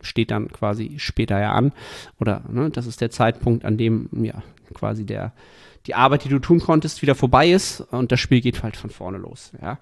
steht 0.01 0.31
dann 0.31 0.51
quasi 0.51 0.95
später 0.97 1.39
ja 1.39 1.51
an. 1.51 1.71
Oder 2.19 2.43
ne, 2.49 2.71
das 2.71 2.87
ist 2.87 2.99
der 2.99 3.11
Zeitpunkt, 3.11 3.63
an 3.63 3.77
dem 3.77 4.09
ja 4.11 4.41
quasi 4.73 5.05
der 5.05 5.33
die 5.87 5.95
Arbeit, 5.95 6.25
die 6.25 6.29
du 6.29 6.39
tun 6.39 6.59
konntest, 6.59 7.01
wieder 7.01 7.15
vorbei 7.15 7.49
ist 7.49 7.81
und 7.91 8.11
das 8.11 8.19
Spiel 8.19 8.41
geht 8.41 8.61
halt 8.61 8.75
von 8.75 8.89
vorne 8.89 9.17
los. 9.17 9.51
Ja. 9.61 9.79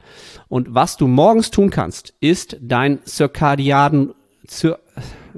Und 0.48 0.74
was 0.74 0.98
du 0.98 1.08
morgens 1.08 1.52
tun 1.52 1.72
kannst, 1.72 2.14
ist 2.20 2.58
dein 2.62 3.00
Circadian, 3.06 4.14
Cir 4.48 4.80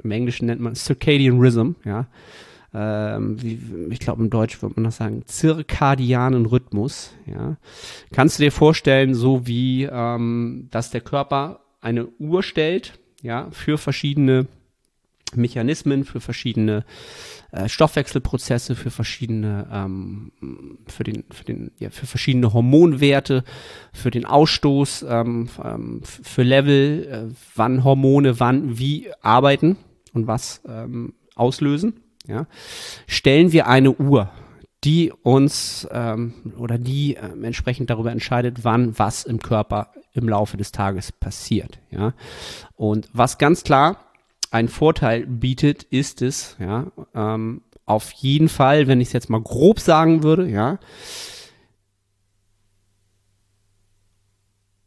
im 0.02 0.10
Englischen 0.10 0.46
nennt 0.46 0.60
man 0.60 0.74
Circadian 0.74 1.38
Rhythm, 1.40 1.72
ja. 1.84 2.06
Ähm, 2.74 3.88
ich 3.90 3.98
glaube 3.98 4.22
im 4.22 4.30
Deutsch 4.30 4.60
würde 4.60 4.74
man 4.76 4.84
das 4.84 4.98
sagen, 4.98 5.22
zirkadianen 5.26 6.46
Rhythmus, 6.46 7.14
ja. 7.26 7.56
Kannst 8.12 8.38
du 8.38 8.44
dir 8.44 8.52
vorstellen, 8.52 9.14
so 9.14 9.46
wie, 9.46 9.88
ähm, 9.90 10.68
dass 10.70 10.90
der 10.90 11.00
Körper 11.00 11.60
eine 11.80 12.06
Uhr 12.18 12.42
stellt, 12.42 12.98
ja, 13.22 13.48
für 13.50 13.78
verschiedene 13.78 14.46
Mechanismen, 15.36 16.04
für 16.04 16.20
verschiedene 16.20 16.84
äh, 17.50 17.68
Stoffwechselprozesse, 17.68 18.74
für 18.74 18.90
verschiedene, 18.90 19.68
ähm, 19.72 20.32
für 20.86 21.04
den, 21.04 21.24
für 21.30 21.44
den, 21.44 21.70
ja, 21.78 21.90
für 21.90 22.06
verschiedene 22.06 22.52
Hormonwerte, 22.52 23.44
für 23.92 24.10
den 24.10 24.24
Ausstoß, 24.24 25.06
ähm, 25.08 25.48
ähm, 25.62 26.00
für 26.02 26.42
Level, 26.42 27.08
äh, 27.30 27.34
wann 27.54 27.84
Hormone 27.84 28.40
wann 28.40 28.78
wie 28.78 29.08
arbeiten 29.22 29.76
und 30.12 30.26
was 30.26 30.62
ähm, 30.68 31.14
auslösen. 31.34 32.00
Ja, 32.26 32.46
stellen 33.06 33.52
wir 33.52 33.68
eine 33.68 33.92
Uhr, 33.92 34.30
die 34.84 35.12
uns 35.22 35.88
ähm, 35.90 36.34
oder 36.58 36.76
die 36.76 37.16
äh, 37.16 37.30
entsprechend 37.42 37.90
darüber 37.90 38.12
entscheidet, 38.12 38.64
wann 38.64 38.98
was 38.98 39.24
im 39.24 39.38
Körper 39.38 39.92
im 40.12 40.28
Laufe 40.28 40.56
des 40.56 40.72
Tages 40.72 41.12
passiert. 41.12 41.78
Ja, 41.90 42.12
und 42.76 43.08
was 43.12 43.38
ganz 43.38 43.64
klar 43.64 44.07
einen 44.50 44.68
Vorteil 44.68 45.26
bietet, 45.26 45.82
ist 45.84 46.22
es, 46.22 46.56
ja, 46.58 46.90
ähm, 47.14 47.62
auf 47.84 48.12
jeden 48.12 48.48
Fall, 48.48 48.86
wenn 48.86 49.00
ich 49.00 49.08
es 49.08 49.12
jetzt 49.14 49.30
mal 49.30 49.40
grob 49.40 49.80
sagen 49.80 50.22
würde, 50.22 50.48
ja, 50.48 50.78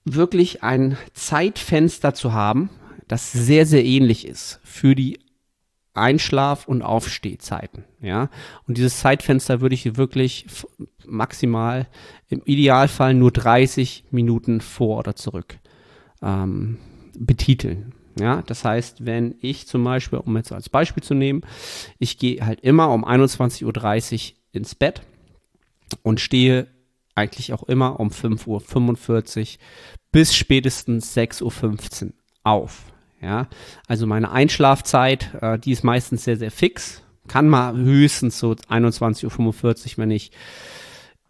wirklich 0.05 0.63
ein 0.63 0.97
Zeitfenster 1.13 2.13
zu 2.13 2.33
haben, 2.33 2.69
das 3.07 3.31
sehr, 3.31 3.65
sehr 3.65 3.83
ähnlich 3.83 4.27
ist 4.27 4.59
für 4.63 4.95
die 4.95 5.19
Einschlaf- 5.93 6.67
und 6.67 6.83
Aufstehzeiten, 6.83 7.83
ja. 8.01 8.29
Und 8.65 8.77
dieses 8.77 8.99
Zeitfenster 8.99 9.59
würde 9.59 9.75
ich 9.75 9.97
wirklich 9.97 10.45
maximal 11.05 11.87
im 12.29 12.41
Idealfall 12.45 13.13
nur 13.13 13.31
30 13.31 14.05
Minuten 14.09 14.61
vor 14.61 14.99
oder 14.99 15.15
zurück 15.15 15.59
ähm, 16.21 16.77
betiteln. 17.17 17.93
Ja, 18.19 18.41
das 18.41 18.65
heißt, 18.65 19.05
wenn 19.05 19.35
ich 19.41 19.67
zum 19.67 19.83
Beispiel, 19.83 20.19
um 20.19 20.35
jetzt 20.35 20.51
als 20.51 20.69
Beispiel 20.69 21.03
zu 21.03 21.13
nehmen, 21.13 21.41
ich 21.97 22.17
gehe 22.17 22.45
halt 22.45 22.61
immer 22.61 22.89
um 22.89 23.05
21.30 23.05 24.31
Uhr 24.31 24.37
ins 24.51 24.75
Bett 24.75 25.01
und 26.03 26.19
stehe 26.19 26.67
eigentlich 27.15 27.53
auch 27.53 27.63
immer 27.63 27.99
um 27.99 28.09
5.45 28.09 29.39
Uhr 29.39 29.59
bis 30.11 30.35
spätestens 30.35 31.15
6.15 31.15 32.05
Uhr 32.05 32.11
auf. 32.43 32.83
Ja, 33.21 33.47
also 33.87 34.07
meine 34.07 34.31
Einschlafzeit, 34.31 35.29
äh, 35.41 35.59
die 35.59 35.71
ist 35.71 35.83
meistens 35.83 36.23
sehr, 36.23 36.37
sehr 36.37 36.51
fix. 36.51 37.03
Kann 37.27 37.47
mal 37.47 37.75
höchstens 37.75 38.39
so 38.39 38.51
21.45 38.51 39.23
Uhr, 39.25 39.97
wenn 39.97 40.11
ich 40.11 40.31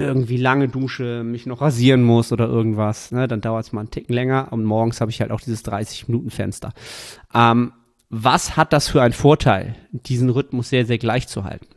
irgendwie 0.02 0.38
lange 0.38 0.68
dusche, 0.68 1.24
mich 1.24 1.46
noch 1.46 1.62
rasieren 1.62 2.04
muss 2.04 2.32
oder 2.32 2.48
irgendwas, 2.48 3.12
ne, 3.12 3.28
dann 3.28 3.42
dauert 3.42 3.66
es 3.66 3.72
mal 3.72 3.82
einen 3.82 3.92
Ticken 3.92 4.14
länger 4.14 4.48
und 4.52 4.64
morgens 4.64 5.02
habe 5.02 5.12
ich 5.12 5.22
halt 5.22 5.32
auch 5.32 5.42
dieses 5.42 5.66
30-Minuten-Fenster. 5.66 6.74
Ähm, 7.34 7.74
was 8.10 8.58
hat 8.58 8.74
das 8.74 8.90
für 8.90 9.02
einen 9.02 9.14
Vorteil, 9.14 9.76
diesen 9.92 10.30
Rhythmus 10.30 10.70
sehr, 10.70 10.86
sehr 10.86 10.98
gleich 10.98 11.30
zu 11.30 11.46
halten? 11.46 11.68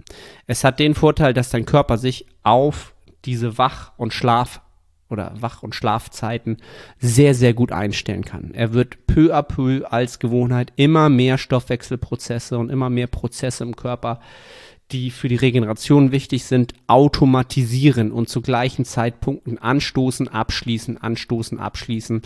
Es 0.46 0.64
hat 0.64 0.80
den 0.80 0.94
Vorteil, 0.94 1.32
dass 1.32 1.50
dein 1.50 1.64
Körper 1.64 1.96
sich 1.96 2.26
auf 2.42 2.94
diese 3.24 3.56
Wach- 3.56 3.92
und 3.96 4.12
Schlaf- 4.12 4.60
oder 5.08 5.32
Wach- 5.40 5.62
und 5.62 5.74
Schlafzeiten 5.74 6.56
sehr, 6.98 7.34
sehr 7.34 7.54
gut 7.54 7.70
einstellen 7.70 8.24
kann. 8.24 8.52
Er 8.52 8.72
wird 8.72 9.06
peu 9.06 9.32
à 9.32 9.42
peu 9.42 9.84
als 9.88 10.18
Gewohnheit 10.18 10.72
immer 10.74 11.08
mehr 11.08 11.38
Stoffwechselprozesse 11.38 12.58
und 12.58 12.70
immer 12.70 12.90
mehr 12.90 13.06
Prozesse 13.06 13.62
im 13.62 13.76
Körper 13.76 14.18
die 14.92 15.10
für 15.10 15.28
die 15.28 15.36
Regeneration 15.36 16.12
wichtig 16.12 16.44
sind, 16.44 16.74
automatisieren 16.86 18.12
und 18.12 18.28
zu 18.28 18.42
gleichen 18.42 18.84
Zeitpunkten 18.84 19.58
anstoßen, 19.58 20.28
abschließen, 20.28 20.98
anstoßen, 20.98 21.58
abschließen. 21.58 22.22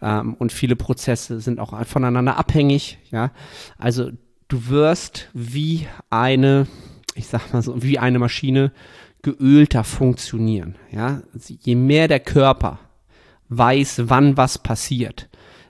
Ähm, 0.00 0.34
und 0.34 0.52
viele 0.52 0.76
Prozesse 0.76 1.40
sind 1.40 1.58
auch 1.58 1.84
voneinander 1.86 2.36
abhängig. 2.38 2.98
Ja, 3.10 3.32
also 3.76 4.10
du 4.48 4.68
wirst 4.68 5.28
wie 5.34 5.88
eine, 6.10 6.66
ich 7.14 7.26
sag 7.26 7.52
mal 7.52 7.62
so, 7.62 7.82
wie 7.82 7.98
eine 7.98 8.18
Maschine 8.18 8.72
geölter 9.22 9.82
funktionieren. 9.82 10.76
Ja, 10.92 11.22
also 11.34 11.54
je 11.60 11.74
mehr 11.74 12.06
der 12.06 12.20
Körper 12.20 12.78
weiß, 13.48 14.02
wann 14.06 14.36
was 14.36 14.58
passiert, 14.58 15.28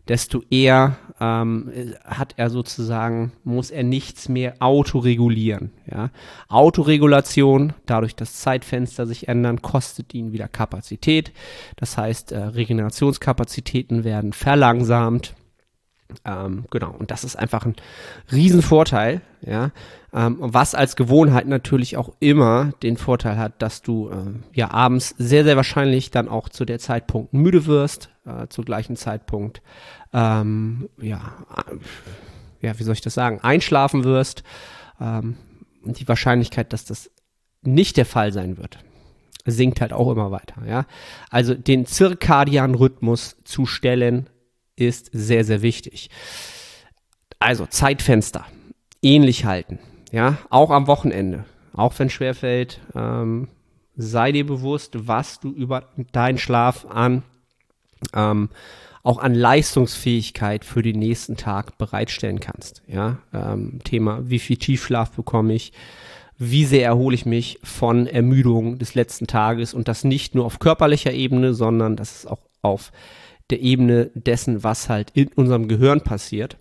desto 0.08 0.42
eher 0.50 0.96
ähm, 1.20 1.94
hat 2.04 2.34
er 2.36 2.50
sozusagen, 2.50 3.32
muss 3.44 3.70
er 3.70 3.82
nichts 3.82 4.28
mehr 4.28 4.54
autoregulieren. 4.60 5.72
Ja? 5.90 6.10
Autoregulation, 6.48 7.72
dadurch, 7.86 8.14
dass 8.14 8.40
Zeitfenster 8.40 9.06
sich 9.06 9.28
ändern, 9.28 9.62
kostet 9.62 10.14
ihn 10.14 10.32
wieder 10.32 10.48
Kapazität. 10.48 11.32
Das 11.76 11.96
heißt, 11.96 12.32
äh, 12.32 12.38
Regenerationskapazitäten 12.38 14.04
werden 14.04 14.32
verlangsamt. 14.32 15.34
Ähm, 16.24 16.64
genau, 16.70 16.94
und 16.96 17.10
das 17.10 17.24
ist 17.24 17.36
einfach 17.36 17.66
ein 17.66 17.74
Riesenvorteil, 18.30 19.20
ja, 19.42 19.70
ähm, 20.12 20.36
was 20.38 20.74
als 20.74 20.96
Gewohnheit 20.96 21.46
natürlich 21.46 21.96
auch 21.96 22.10
immer 22.20 22.72
den 22.82 22.96
Vorteil 22.96 23.38
hat, 23.38 23.60
dass 23.60 23.82
du 23.82 24.08
äh, 24.10 24.14
ja 24.52 24.70
abends 24.70 25.14
sehr, 25.18 25.44
sehr 25.44 25.56
wahrscheinlich 25.56 26.10
dann 26.10 26.28
auch 26.28 26.48
zu 26.48 26.64
der 26.64 26.78
Zeitpunkt 26.78 27.32
müde 27.32 27.66
wirst, 27.66 28.10
äh, 28.24 28.46
zu 28.48 28.62
gleichen 28.62 28.96
Zeitpunkt, 28.96 29.62
ähm, 30.12 30.88
ja, 31.00 31.32
äh, 31.56 32.66
ja, 32.66 32.78
wie 32.78 32.82
soll 32.84 32.94
ich 32.94 33.00
das 33.00 33.14
sagen, 33.14 33.40
einschlafen 33.40 34.04
wirst, 34.04 34.42
ähm, 35.00 35.36
und 35.82 36.00
die 36.00 36.08
Wahrscheinlichkeit, 36.08 36.72
dass 36.72 36.84
das 36.84 37.10
nicht 37.62 37.96
der 37.96 38.06
Fall 38.06 38.32
sein 38.32 38.58
wird, 38.58 38.78
sinkt 39.44 39.80
halt 39.80 39.92
auch 39.92 40.10
immer 40.10 40.30
weiter, 40.30 40.62
ja. 40.66 40.86
Also 41.30 41.54
den 41.54 41.86
zirkadianen 41.86 42.76
Rhythmus 42.76 43.36
zu 43.44 43.66
stellen, 43.66 44.28
ist 44.76 45.10
sehr, 45.12 45.44
sehr 45.44 45.62
wichtig. 45.62 46.10
Also 47.38 47.66
Zeitfenster 47.66 48.44
ähnlich 49.02 49.44
halten. 49.44 49.78
Ja, 50.12 50.38
auch 50.50 50.70
am 50.70 50.86
Wochenende. 50.86 51.44
Auch 51.72 51.98
wenn 51.98 52.08
schwerfällt, 52.08 52.80
ähm, 52.94 53.48
sei 53.96 54.32
dir 54.32 54.46
bewusst, 54.46 55.08
was 55.08 55.40
du 55.40 55.50
über 55.50 55.88
deinen 56.12 56.38
Schlaf 56.38 56.86
an 56.86 57.22
ähm, 58.14 58.50
auch 59.02 59.18
an 59.18 59.34
Leistungsfähigkeit 59.34 60.64
für 60.64 60.82
den 60.82 60.98
nächsten 60.98 61.36
Tag 61.36 61.78
bereitstellen 61.78 62.40
kannst. 62.40 62.82
Ja, 62.88 63.18
ähm, 63.32 63.78
Thema, 63.84 64.28
wie 64.28 64.40
viel 64.40 64.56
Tiefschlaf 64.56 65.12
bekomme 65.12 65.54
ich, 65.54 65.72
wie 66.38 66.64
sehr 66.64 66.84
erhole 66.84 67.14
ich 67.14 67.24
mich 67.24 67.60
von 67.62 68.08
Ermüdung 68.08 68.78
des 68.78 68.94
letzten 68.94 69.26
Tages 69.26 69.74
und 69.74 69.86
das 69.88 70.02
nicht 70.02 70.34
nur 70.34 70.44
auf 70.44 70.58
körperlicher 70.58 71.12
Ebene, 71.12 71.54
sondern 71.54 71.94
das 71.96 72.16
ist 72.16 72.26
auch 72.26 72.40
auf 72.62 72.90
der 73.50 73.60
Ebene 73.60 74.10
dessen, 74.14 74.64
was 74.64 74.88
halt 74.88 75.10
in 75.14 75.28
unserem 75.28 75.68
Gehirn 75.68 76.00
passiert. 76.00 76.56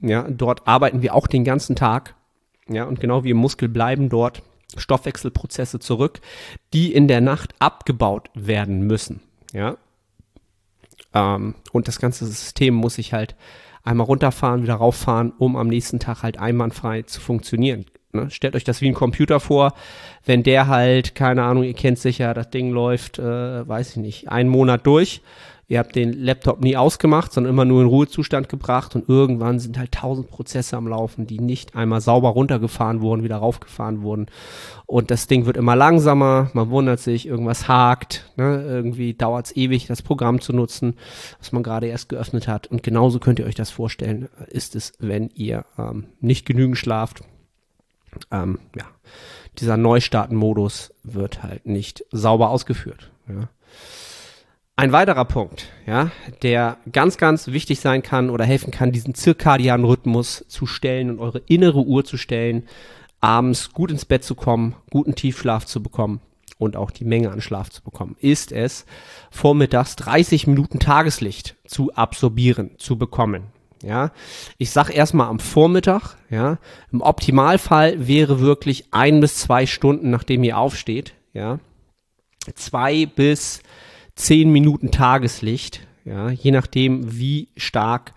Ja, 0.00 0.26
dort 0.28 0.66
arbeiten 0.66 1.02
wir 1.02 1.14
auch 1.14 1.26
den 1.26 1.44
ganzen 1.44 1.76
Tag. 1.76 2.14
Ja, 2.68 2.84
und 2.84 3.00
genau 3.00 3.24
wie 3.24 3.30
im 3.30 3.36
Muskel 3.36 3.68
bleiben 3.68 4.08
dort 4.08 4.42
Stoffwechselprozesse 4.76 5.78
zurück, 5.78 6.20
die 6.74 6.92
in 6.92 7.08
der 7.08 7.20
Nacht 7.20 7.54
abgebaut 7.58 8.30
werden 8.34 8.82
müssen. 8.82 9.20
Ja. 9.52 9.76
Ähm, 11.14 11.54
und 11.72 11.88
das 11.88 11.98
ganze 11.98 12.26
System 12.26 12.74
muss 12.74 12.96
sich 12.96 13.12
halt 13.12 13.34
einmal 13.82 14.06
runterfahren, 14.06 14.62
wieder 14.62 14.74
rauffahren, 14.74 15.32
um 15.38 15.56
am 15.56 15.68
nächsten 15.68 15.98
Tag 15.98 16.22
halt 16.22 16.38
einwandfrei 16.38 17.02
zu 17.02 17.20
funktionieren. 17.20 17.86
Ne? 18.12 18.30
Stellt 18.30 18.54
euch 18.54 18.64
das 18.64 18.82
wie 18.82 18.88
ein 18.88 18.94
Computer 18.94 19.40
vor, 19.40 19.72
wenn 20.26 20.42
der 20.42 20.66
halt, 20.66 21.14
keine 21.14 21.44
Ahnung, 21.44 21.64
ihr 21.64 21.74
kennt 21.74 21.98
sicher, 21.98 22.34
das 22.34 22.50
Ding 22.50 22.70
läuft, 22.70 23.18
äh, 23.18 23.66
weiß 23.66 23.90
ich 23.92 23.96
nicht, 23.96 24.28
einen 24.28 24.50
Monat 24.50 24.86
durch 24.86 25.22
Ihr 25.70 25.78
habt 25.78 25.94
den 25.96 26.14
Laptop 26.14 26.62
nie 26.62 26.78
ausgemacht, 26.78 27.30
sondern 27.30 27.52
immer 27.52 27.66
nur 27.66 27.82
in 27.82 27.88
Ruhezustand 27.88 28.48
gebracht 28.48 28.96
und 28.96 29.06
irgendwann 29.06 29.58
sind 29.58 29.76
halt 29.78 29.92
tausend 29.92 30.30
Prozesse 30.30 30.78
am 30.78 30.88
Laufen, 30.88 31.26
die 31.26 31.40
nicht 31.40 31.76
einmal 31.76 32.00
sauber 32.00 32.30
runtergefahren 32.30 33.02
wurden, 33.02 33.22
wieder 33.22 33.36
raufgefahren 33.36 34.00
wurden. 34.00 34.28
Und 34.86 35.10
das 35.10 35.26
Ding 35.26 35.44
wird 35.44 35.58
immer 35.58 35.76
langsamer, 35.76 36.50
man 36.54 36.70
wundert 36.70 37.00
sich, 37.00 37.26
irgendwas 37.26 37.68
hakt, 37.68 38.32
ne? 38.36 38.64
irgendwie 38.66 39.12
dauert 39.12 39.46
es 39.46 39.56
ewig, 39.56 39.86
das 39.86 40.00
Programm 40.00 40.40
zu 40.40 40.54
nutzen, 40.54 40.94
was 41.38 41.52
man 41.52 41.62
gerade 41.62 41.88
erst 41.88 42.08
geöffnet 42.08 42.48
hat. 42.48 42.68
Und 42.68 42.82
genauso 42.82 43.18
könnt 43.18 43.38
ihr 43.38 43.44
euch 43.44 43.54
das 43.54 43.70
vorstellen, 43.70 44.30
ist 44.46 44.74
es, 44.74 44.94
wenn 45.00 45.28
ihr 45.34 45.66
ähm, 45.76 46.06
nicht 46.20 46.46
genügend 46.46 46.78
schlaft. 46.78 47.20
Ähm, 48.30 48.58
ja, 48.74 48.86
dieser 49.58 49.76
Neustarten-Modus 49.76 50.94
wird 51.02 51.42
halt 51.42 51.66
nicht 51.66 52.06
sauber 52.10 52.48
ausgeführt. 52.48 53.10
Ja. 53.28 53.50
Ein 54.78 54.92
weiterer 54.92 55.24
Punkt, 55.24 55.66
ja, 55.88 56.12
der 56.44 56.76
ganz, 56.92 57.16
ganz 57.16 57.48
wichtig 57.48 57.80
sein 57.80 58.00
kann 58.00 58.30
oder 58.30 58.44
helfen 58.44 58.70
kann, 58.70 58.92
diesen 58.92 59.12
zirkadianen 59.12 59.84
Rhythmus 59.84 60.44
zu 60.46 60.66
stellen 60.66 61.10
und 61.10 61.18
eure 61.18 61.42
innere 61.48 61.80
Uhr 61.80 62.04
zu 62.04 62.16
stellen, 62.16 62.62
abends 63.20 63.72
gut 63.72 63.90
ins 63.90 64.04
Bett 64.04 64.22
zu 64.22 64.36
kommen, 64.36 64.76
guten 64.88 65.16
Tiefschlaf 65.16 65.66
zu 65.66 65.82
bekommen 65.82 66.20
und 66.58 66.76
auch 66.76 66.92
die 66.92 67.04
Menge 67.04 67.32
an 67.32 67.40
Schlaf 67.40 67.70
zu 67.70 67.82
bekommen, 67.82 68.14
ist 68.20 68.52
es, 68.52 68.86
vormittags 69.32 69.96
30 69.96 70.46
Minuten 70.46 70.78
Tageslicht 70.78 71.56
zu 71.66 71.92
absorbieren, 71.94 72.70
zu 72.78 72.96
bekommen. 72.96 73.48
Ja, 73.82 74.12
ich 74.58 74.70
sag 74.70 74.90
erstmal 74.90 75.26
am 75.26 75.40
Vormittag, 75.40 76.14
ja, 76.30 76.58
im 76.92 77.00
Optimalfall 77.00 78.06
wäre 78.06 78.38
wirklich 78.38 78.84
ein 78.92 79.18
bis 79.18 79.38
zwei 79.38 79.66
Stunden, 79.66 80.10
nachdem 80.10 80.44
ihr 80.44 80.56
aufsteht, 80.56 81.14
ja, 81.32 81.58
zwei 82.54 83.06
bis 83.06 83.60
zehn 84.18 84.50
Minuten 84.50 84.90
Tageslicht, 84.90 85.80
ja, 86.04 86.30
je 86.30 86.50
nachdem, 86.50 87.18
wie 87.18 87.48
stark 87.56 88.14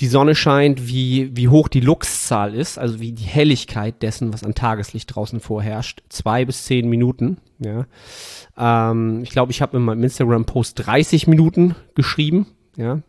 die 0.00 0.06
Sonne 0.06 0.36
scheint, 0.36 0.86
wie, 0.86 1.36
wie 1.36 1.48
hoch 1.48 1.68
die 1.68 1.80
Luxzahl 1.80 2.54
ist, 2.54 2.78
also 2.78 3.00
wie 3.00 3.12
die 3.12 3.24
Helligkeit 3.24 4.00
dessen, 4.02 4.32
was 4.32 4.44
an 4.44 4.54
Tageslicht 4.54 5.14
draußen 5.14 5.40
vorherrscht, 5.40 6.02
zwei 6.08 6.44
bis 6.44 6.64
zehn 6.64 6.88
Minuten. 6.88 7.38
Ja. 7.58 7.86
Ähm, 8.56 9.22
ich 9.24 9.30
glaube, 9.30 9.50
ich 9.50 9.60
habe 9.60 9.76
in 9.76 9.82
meinem 9.82 10.04
Instagram-Post 10.04 10.86
30 10.86 11.26
Minuten 11.26 11.74
geschrieben. 11.94 12.46
Ja. 12.76 13.00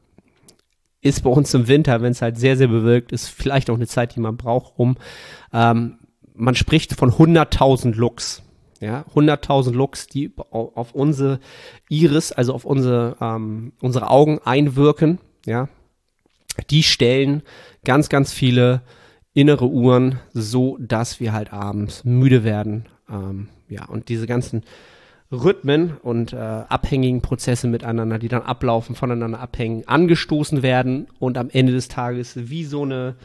Ist 1.01 1.23
bei 1.23 1.29
uns 1.29 1.53
im 1.53 1.67
Winter, 1.67 2.01
wenn 2.01 2.12
es 2.12 2.21
halt 2.21 2.39
sehr, 2.39 2.57
sehr 2.57 2.67
bewölkt 2.67 3.12
ist, 3.12 3.27
vielleicht 3.27 3.69
auch 3.69 3.75
eine 3.75 3.88
Zeit, 3.88 4.15
die 4.15 4.19
man 4.19 4.38
braucht, 4.38 4.73
um 4.77 4.97
ähm, 5.53 5.99
man 6.33 6.55
spricht 6.55 6.93
von 6.93 7.12
100.000 7.12 7.95
Lux 7.95 8.41
ja, 8.79 9.05
100.000 9.13 9.71
Lux, 9.71 10.07
die 10.07 10.31
auf 10.51 10.93
unsere 10.93 11.39
Iris, 11.89 12.31
also 12.31 12.53
auf 12.53 12.65
unsere, 12.65 13.17
ähm, 13.21 13.73
unsere 13.81 14.09
Augen 14.09 14.39
einwirken, 14.43 15.19
ja, 15.45 15.67
die 16.69 16.83
stellen 16.83 17.43
ganz, 17.83 18.09
ganz 18.09 18.31
viele 18.33 18.81
innere 19.33 19.67
Uhren, 19.67 20.19
so 20.33 20.77
dass 20.79 21.19
wir 21.19 21.33
halt 21.33 21.53
abends 21.53 22.03
müde 22.03 22.43
werden, 22.43 22.87
ähm, 23.09 23.49
ja, 23.67 23.85
und 23.85 24.09
diese 24.09 24.27
ganzen 24.27 24.63
Rhythmen 25.31 25.97
und 26.01 26.33
äh, 26.33 26.37
abhängigen 26.37 27.21
Prozesse 27.21 27.67
miteinander, 27.67 28.17
die 28.17 28.29
dann 28.29 28.41
ablaufen, 28.41 28.95
voneinander 28.95 29.39
abhängen, 29.39 29.87
angestoßen 29.87 30.63
werden 30.63 31.07
und 31.19 31.37
am 31.37 31.49
Ende 31.51 31.71
des 31.71 31.87
Tages 31.87 32.49
wie 32.49 32.63
so 32.63 32.81
eine 32.81 33.15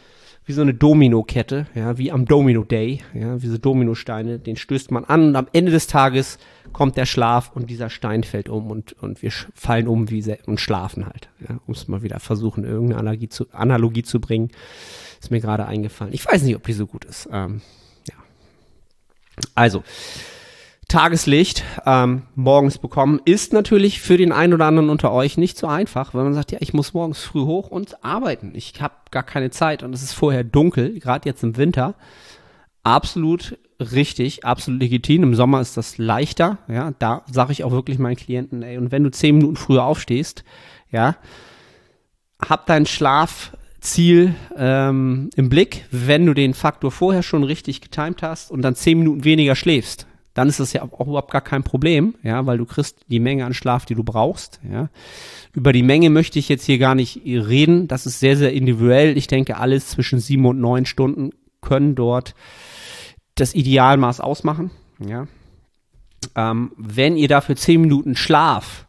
wie 0.47 0.53
so 0.53 0.61
eine 0.61 0.75
Domino-Kette, 0.75 1.67
ja, 1.75 1.97
wie 1.97 2.13
am 2.13 2.27
Domino 2.27 2.65
Day, 2.65 3.01
ja, 3.15 3.41
wie 3.41 3.47
so 3.47 3.57
Dominosteine, 3.57 4.39
den 4.39 4.57
stößt 4.57 4.91
man 4.91 5.05
an 5.05 5.29
und 5.29 5.37
am 5.37 5.49
Ende 5.53 5.73
des 5.73 5.87
Tages 5.87 6.39
kommt 6.73 6.97
der 6.97 7.07
Schlaf 7.07 7.53
und 7.55 7.71
dieser 7.71 7.89
Stein 7.89 8.25
fällt 8.25 8.49
um 8.49 8.71
und, 8.71 8.93
und 9.03 9.23
wir 9.23 9.31
fallen 9.31 9.89
um 9.89 10.11
wie 10.11 10.37
und 10.47 10.61
schlafen 10.61 11.07
halt, 11.07 11.31
ja, 11.49 11.59
um 11.67 11.73
es 11.73 11.89
mal 11.89 12.03
wieder 12.03 12.21
versuchen, 12.21 12.65
irgendeine 12.65 13.01
Analogie 13.01 13.29
zu, 13.29 13.47
Analogie 13.53 14.03
zu 14.03 14.21
bringen, 14.21 14.51
ist 15.21 15.31
mir 15.31 15.41
gerade 15.41 15.67
eingefallen. 15.67 16.13
Ich 16.13 16.27
weiß 16.27 16.43
nicht, 16.43 16.57
ob 16.57 16.65
die 16.65 16.73
so 16.75 16.87
gut 16.87 17.07
ist, 17.07 17.29
ähm, 17.33 17.63
ja. 18.09 18.17
Also, 19.55 19.83
Tageslicht 20.89 21.65
ähm, 21.87 22.23
morgens 22.35 22.79
bekommen, 22.79 23.21
ist 23.25 23.53
natürlich 23.53 24.01
für 24.01 24.17
den 24.17 24.33
einen 24.33 24.55
oder 24.55 24.67
anderen 24.67 24.91
unter 24.91 25.13
euch 25.13 25.37
nicht 25.37 25.57
so 25.57 25.67
einfach, 25.67 26.15
weil 26.15 26.25
man 26.25 26.35
sagt, 26.35 26.53
ja, 26.53 26.59
ich 26.61 26.75
muss 26.75 26.95
morgens 26.95 27.21
früh 27.21 27.43
hoch 27.43 27.69
und 27.69 28.05
arbeiten. 28.05 28.53
Ich 28.55 28.81
habe 28.81 28.95
gar 29.11 29.23
keine 29.23 29.51
Zeit 29.51 29.83
und 29.83 29.95
es 29.95 30.03
ist 30.03 30.13
vorher 30.13 30.45
dunkel, 30.45 30.99
gerade 31.01 31.29
jetzt 31.29 31.43
im 31.43 31.57
Winter. 31.57 31.95
Absolut 32.83 33.59
richtig, 33.81 34.45
absolut 34.45 34.81
legitim. 34.81 35.23
Im 35.23 35.35
Sommer 35.35 35.61
ist 35.61 35.77
das 35.77 35.99
leichter. 35.99 36.59
Ja, 36.69 36.93
da 36.99 37.23
sage 37.31 37.53
ich 37.53 37.65
auch 37.65 37.73
wirklich 37.73 37.99
meinen 37.99 38.17
Klienten, 38.17 38.63
ey, 38.63 38.77
und 38.77 38.93
wenn 38.93 39.05
du 39.05 39.11
zehn 39.11 39.37
Minuten 39.37 39.57
früher 39.57 39.85
aufstehst, 39.85 40.45
ja, 40.91 41.17
hab 42.47 42.67
dein 42.67 42.85
Schlafziel 42.85 44.35
ähm, 44.57 45.31
im 45.35 45.49
Blick, 45.49 45.87
wenn 45.91 46.27
du 46.27 46.35
den 46.35 46.53
Faktor 46.53 46.91
vorher 46.91 47.23
schon 47.23 47.43
richtig 47.43 47.81
getimt 47.81 48.23
hast 48.23 48.51
und 48.51 48.63
dann 48.63 48.75
zehn 48.75 48.99
Minuten 48.99 49.25
weniger 49.25 49.57
schläfst 49.57 50.07
dann 50.35 50.49
ist 50.49 50.61
das 50.61 50.73
ja 50.73 50.83
auch 50.83 51.07
überhaupt 51.07 51.31
gar 51.31 51.41
kein 51.41 51.63
Problem, 51.63 52.17
ja, 52.23 52.45
weil 52.45 52.59
du 52.59 52.67
kriegst 52.67 52.99
die 53.09 53.21
Menge 53.21 53.47
an 53.47 53.55
Schlaf, 53.55 53.87
die 53.87 53.95
du 53.95 54.03
brauchst, 54.03 54.61
ja. 54.69 54.91
Über 55.53 55.73
die 55.73 55.85
Menge 55.85 56.11
möchte 56.11 56.41
ich 56.41 56.49
jetzt 56.49 56.65
hier 56.65 56.79
gar 56.79 56.97
nicht 56.97 57.23
reden. 57.25 57.87
Das 57.87 58.07
ist 58.07 58.19
sehr, 58.19 58.37
sehr 58.37 58.53
individuell. 58.53 59.17
Ich 59.17 59.29
denke, 59.29 59.57
alles 59.57 59.89
zwischen 59.89 60.19
sieben 60.19 60.45
und 60.47 60.61
neun 60.61 60.87
Stunden 60.87 61.31
können 61.61 61.95
dort 61.95 62.35
das 63.37 63.55
Idealmaß 63.55 64.21
ausmachen, 64.21 64.71
ja. 64.99 65.27
Ähm, 66.35 66.73
wenn 66.77 67.17
ihr 67.17 67.29
dafür 67.29 67.55
zehn 67.55 67.81
Minuten 67.81 68.17
Schlaf 68.17 68.87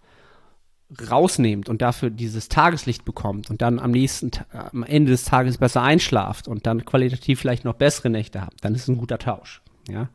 rausnehmt 1.12 1.69
und 1.69 1.81
dafür 1.81 2.10
dieses 2.10 2.47
Tageslicht 2.47 3.05
bekommt 3.05 3.49
und 3.49 3.62
dann 3.62 3.79
am 3.79 3.91
nächsten, 3.91 4.31
am 4.51 4.84
Ende 4.84 5.12
des 5.12 5.25
Tages 5.25 5.58
besser 5.58 5.81
einschlaft 5.81 6.47
und 6.47 6.65
dann 6.65 6.86
qualitativ 6.86 7.39
vielleicht 7.39 7.65
noch 7.65 7.73
bessere 7.73 8.10
Nächte 8.10 8.41
habt, 8.41 8.63
dann 8.63 8.73
ist 8.73 8.84
es 8.84 8.88
ein 8.88 8.97
guter 8.97 9.17
Tausch. 9.17 9.62
Ja. 9.89 10.10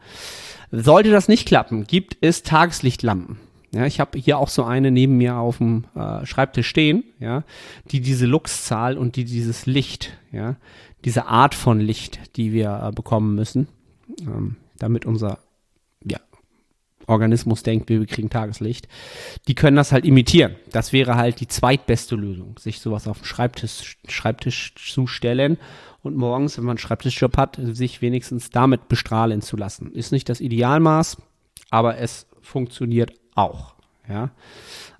Sollte 0.71 1.11
das 1.11 1.29
nicht 1.29 1.47
klappen, 1.47 1.85
gibt 1.87 2.17
es 2.21 2.43
Tageslichtlampen. 2.43 3.39
Ja, 3.73 3.87
ich 3.87 4.01
habe 4.01 4.19
hier 4.19 4.39
auch 4.39 4.49
so 4.49 4.65
eine 4.65 4.91
neben 4.91 5.17
mir 5.17 5.37
auf 5.37 5.59
dem 5.59 5.85
äh, 5.95 6.27
Schreibtisch 6.27 6.69
stehen, 6.69 7.05
ja, 7.21 7.45
die 7.91 8.01
diese 8.01 8.27
Luxzahl 8.27 8.99
und 8.99 9.15
die 9.15 9.25
dieses 9.25 9.67
Licht, 9.67 10.19
ja, 10.33 10.57
diese 11.05 11.27
Art 11.27 11.55
von 11.55 11.79
Licht, 11.79 12.37
die 12.37 12.53
wir 12.53 12.89
äh, 12.89 12.93
bekommen 12.93 13.37
müssen, 13.37 13.69
ähm, 14.23 14.57
damit 14.79 15.07
unser 15.07 15.39
Organismus 17.11 17.63
denkt, 17.63 17.89
wir 17.89 18.05
kriegen 18.07 18.31
Tageslicht, 18.31 18.89
die 19.49 19.55
können 19.55 19.77
das 19.77 19.93
halt 19.93 20.05
imitieren. 20.05 20.57
Das 20.73 20.93
wäre 20.93 21.17
halt 21.17 21.41
die 21.41 21.49
zweitbeste 21.49 22.17
Lösung, 22.17 22.59
sich 22.59 22.81
sowas 22.81 23.07
auf 23.07 23.19
den 23.19 23.27
Schreibtisch, 23.27 23.99
Schreibtisch 24.09 24.75
zu 24.77 25.07
stellen 25.07 25.59
und 26.03 26.17
morgens, 26.17 26.57
wenn 26.57 26.65
man 26.65 26.73
einen 26.73 26.79
Schreibtischjob 26.79 27.37
hat, 27.37 27.59
sich 27.73 28.01
wenigstens 28.01 28.51
damit 28.51 28.89
bestrahlen 28.89 29.43
zu 29.43 29.57
lassen. 29.57 29.93
Ist 29.93 30.13
nicht 30.13 30.29
das 30.29 30.41
Idealmaß, 30.41 31.19
aber 31.71 31.99
es 31.99 32.27
funktioniert 32.41 33.13
auch. 33.35 33.75
Ja? 34.09 34.31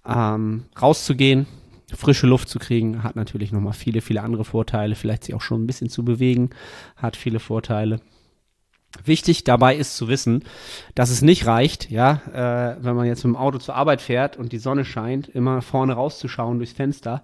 Ähm, 0.07 0.65
rauszugehen, 0.81 1.47
frische 1.95 2.27
Luft 2.27 2.49
zu 2.49 2.59
kriegen, 2.59 3.03
hat 3.03 3.17
natürlich 3.17 3.53
nochmal 3.53 3.73
viele, 3.73 4.01
viele 4.01 4.23
andere 4.23 4.45
Vorteile. 4.45 4.95
Vielleicht 4.95 5.25
sich 5.25 5.35
auch 5.35 5.41
schon 5.41 5.63
ein 5.63 5.67
bisschen 5.67 5.89
zu 5.89 6.05
bewegen, 6.05 6.51
hat 6.97 7.17
viele 7.17 7.41
Vorteile. 7.41 8.01
Wichtig 9.05 9.45
dabei 9.45 9.77
ist 9.77 9.97
zu 9.97 10.09
wissen, 10.09 10.45
dass 10.97 11.11
es 11.11 11.23
nicht 11.23 11.47
reicht, 11.47 11.91
ja, 11.91 12.21
äh, 12.33 12.85
wenn 12.85 12.97
man 12.97 13.07
jetzt 13.07 13.25
mit 13.25 13.35
dem 13.35 13.37
Auto 13.37 13.59
zur 13.59 13.77
Arbeit 13.77 14.03
fährt 14.03 14.37
und 14.37 14.53
die 14.53 14.59
Sonne 14.59 14.85
scheint, 14.85 15.29
immer 15.29 15.63
vorne 15.63 15.93
rauszuschauen 15.93 16.59
durchs 16.59 16.73
Fenster. 16.73 17.23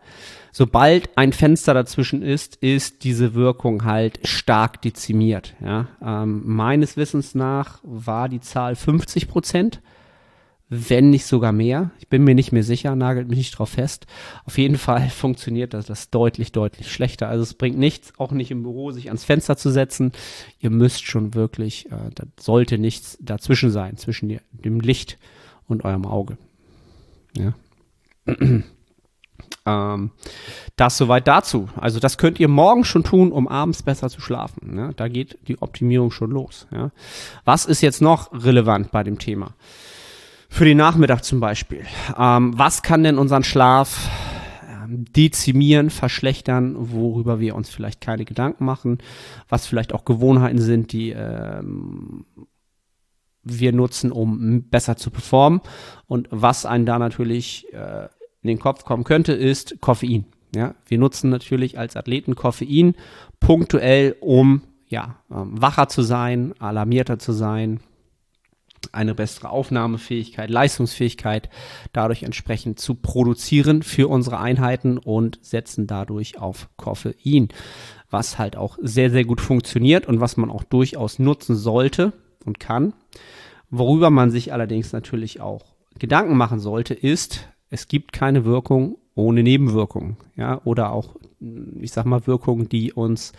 Sobald 0.53 1.11
ein 1.19 1.33
Fenster 1.33 1.75
dazwischen 1.75 2.23
ist, 2.23 2.57
ist 2.57 3.03
diese 3.03 3.35
Wirkung 3.35 3.85
halt 3.85 4.27
stark 4.27 4.81
dezimiert. 4.83 5.55
Ja. 5.61 5.89
Ähm, 6.01 6.43
meines 6.47 6.97
Wissens 6.97 7.35
nach 7.35 7.81
war 7.83 8.29
die 8.29 8.41
Zahl 8.41 8.77
50 8.77 9.29
Prozent 9.29 9.83
wenn 10.69 11.11
nicht 11.11 11.27
sogar 11.27 11.53
mehr. 11.53 11.91
Ich 12.01 12.09
bin 12.09 12.25
mir 12.25 12.35
nicht 12.35 12.51
mehr 12.51 12.65
sicher, 12.65 12.97
nagelt 12.97 13.29
mich 13.29 13.39
nicht 13.39 13.59
drauf 13.59 13.71
fest. 13.71 14.07
Auf 14.45 14.59
jeden 14.59 14.79
Fall 14.79 15.09
funktioniert 15.11 15.75
das, 15.75 15.87
das 15.87 16.11
deutlich, 16.11 16.53
deutlich 16.53 16.93
schlechter. 16.93 17.29
Also 17.29 17.43
es 17.43 17.55
bringt 17.55 17.79
nichts, 17.79 18.13
auch 18.19 18.33
nicht 18.33 18.51
im 18.51 18.63
Büro 18.63 18.91
sich 18.91 19.09
ans 19.09 19.25
Fenster 19.25 19.57
zu 19.57 19.71
setzen. 19.71 20.13
Ihr 20.59 20.71
müsst 20.71 21.07
schon 21.07 21.35
wirklich, 21.35 21.87
äh, 21.87 22.11
da 22.15 22.25
sollte 22.39 22.79
nichts 22.79 23.17
dazwischen 23.21 23.71
sein, 23.71 23.97
zwischen 23.97 24.29
die, 24.29 24.41
dem 24.53 24.81
Licht 24.81 25.19
und 25.69 25.85
eurem 25.85 26.05
Auge. 26.05 26.37
Ja. 27.37 27.55
ähm, 29.67 30.11
das 30.75 30.99
soweit 30.99 31.29
dazu. 31.29 31.69
Also 31.77 32.01
das 32.01 32.19
könnt 32.19 32.41
ihr 32.41 32.49
morgen 32.49 32.85
schon 32.85 33.05
tun, 33.05 33.31
um 33.31 33.47
abends 33.47 33.85
besser 33.85 34.11
zu 34.11 34.21
schlafen. 34.21 34.77
Ja? 34.77 34.93
Da 34.97 35.07
geht 35.07 35.39
die 35.47 35.63
Optimierung 35.63 36.11
schon 36.11 36.33
los. 36.33 36.67
Ja? 36.73 36.91
Was 37.45 37.67
ist 37.67 37.83
jetzt 37.83 38.03
noch 38.03 38.33
relevant 38.33 38.91
bei 38.91 39.05
dem 39.05 39.21
Thema? 39.21 39.55
Für 40.57 40.65
den 40.65 40.79
Nachmittag 40.79 41.23
zum 41.23 41.39
Beispiel. 41.39 41.85
Ähm, 42.19 42.59
was 42.59 42.83
kann 42.83 43.03
denn 43.03 43.19
unseren 43.19 43.45
Schlaf 43.45 44.09
ähm, 44.67 45.05
dezimieren, 45.05 45.91
verschlechtern, 45.91 46.77
worüber 46.79 47.41
wir 47.41 47.55
uns 47.57 47.69
vielleicht 47.69 48.01
keine 48.01 48.25
Gedanken 48.25 48.65
machen, 48.65 48.97
was 49.51 49.67
vielleicht 49.67 49.93
auch 49.93 50.07
Gewohnheiten 50.07 50.59
sind, 50.59 50.93
die 50.93 51.11
ähm, 51.11 52.25
wir 53.43 53.75
nutzen, 53.75 54.11
um 54.11 54.63
besser 54.63 54.97
zu 54.97 55.11
performen. 55.11 55.61
Und 56.07 56.27
was 56.31 56.65
einen 56.65 56.87
da 56.87 56.99
natürlich 56.99 57.67
äh, 57.75 58.09
in 58.41 58.49
den 58.49 58.59
Kopf 58.59 58.87
kommen 58.87 59.05
könnte, 59.05 59.35
ist 59.35 59.83
Koffein. 59.83 60.25
Ja, 60.55 60.75
wir 60.87 60.97
nutzen 60.97 61.29
natürlich 61.29 61.79
als 61.79 61.97
Athleten 61.97 62.35
Koffein 62.35 62.95
punktuell, 63.41 64.17
um 64.21 64.63
ja, 64.89 65.17
ähm, 65.31 65.61
wacher 65.61 65.89
zu 65.91 66.01
sein, 66.01 66.55
alarmierter 66.59 67.19
zu 67.19 67.33
sein, 67.33 67.81
eine 68.97 69.15
bessere 69.15 69.51
Aufnahmefähigkeit, 69.51 70.51
Leistungsfähigkeit 70.51 71.49
dadurch 71.93 72.23
entsprechend 72.23 72.81
zu 72.81 72.95
produzieren 72.95 73.83
für 73.83 74.09
unsere 74.09 74.41
Einheiten 74.41 74.99
und 74.99 75.39
setzen 75.43 75.87
dadurch 75.87 76.39
auf 76.39 76.69
Koffein, 76.77 77.49
was 78.11 78.39
halt 78.39 78.57
auch 78.57 78.79
sehr, 78.81 79.11
sehr 79.11 79.25
gut 79.25 79.41
funktioniert 79.41 80.07
und 80.07 80.21
was 80.21 80.37
man 80.37 80.51
auch 80.51 80.65
durchaus 80.65 81.19
nutzen 81.19 81.57
sollte 81.57 82.13
und 82.45 82.59
kann. 82.59 82.95
Worüber 83.71 84.11
man 84.11 84.31
sich 84.31 84.53
allerdings 84.53 84.93
natürlich 84.93 85.41
auch 85.41 85.77
Gedanken 85.99 86.37
machen 86.37 86.61
sollte, 86.61 86.95
ist, 86.95 87.49
es 87.71 87.89
gibt 87.89 88.13
keine 88.13 88.45
Wirkung 88.45 88.99
ohne 89.15 89.43
Nebenwirkungen, 89.43 90.19
ja, 90.37 90.61
oder 90.65 90.93
auch, 90.93 91.17
ich 91.81 91.91
sag 91.91 92.05
mal, 92.05 92.27
Wirkungen, 92.27 92.69
die 92.69 92.93
uns 92.93 93.33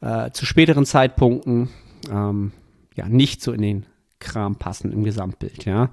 äh, 0.00 0.30
zu 0.30 0.44
späteren 0.44 0.84
Zeitpunkten 0.84 1.70
ähm, 2.10 2.52
ja 2.94 3.08
nicht 3.08 3.42
so 3.42 3.52
in 3.52 3.62
den 3.62 3.86
Kram 4.26 4.56
passen 4.56 4.92
im 4.92 5.04
Gesamtbild, 5.04 5.64
ja. 5.64 5.90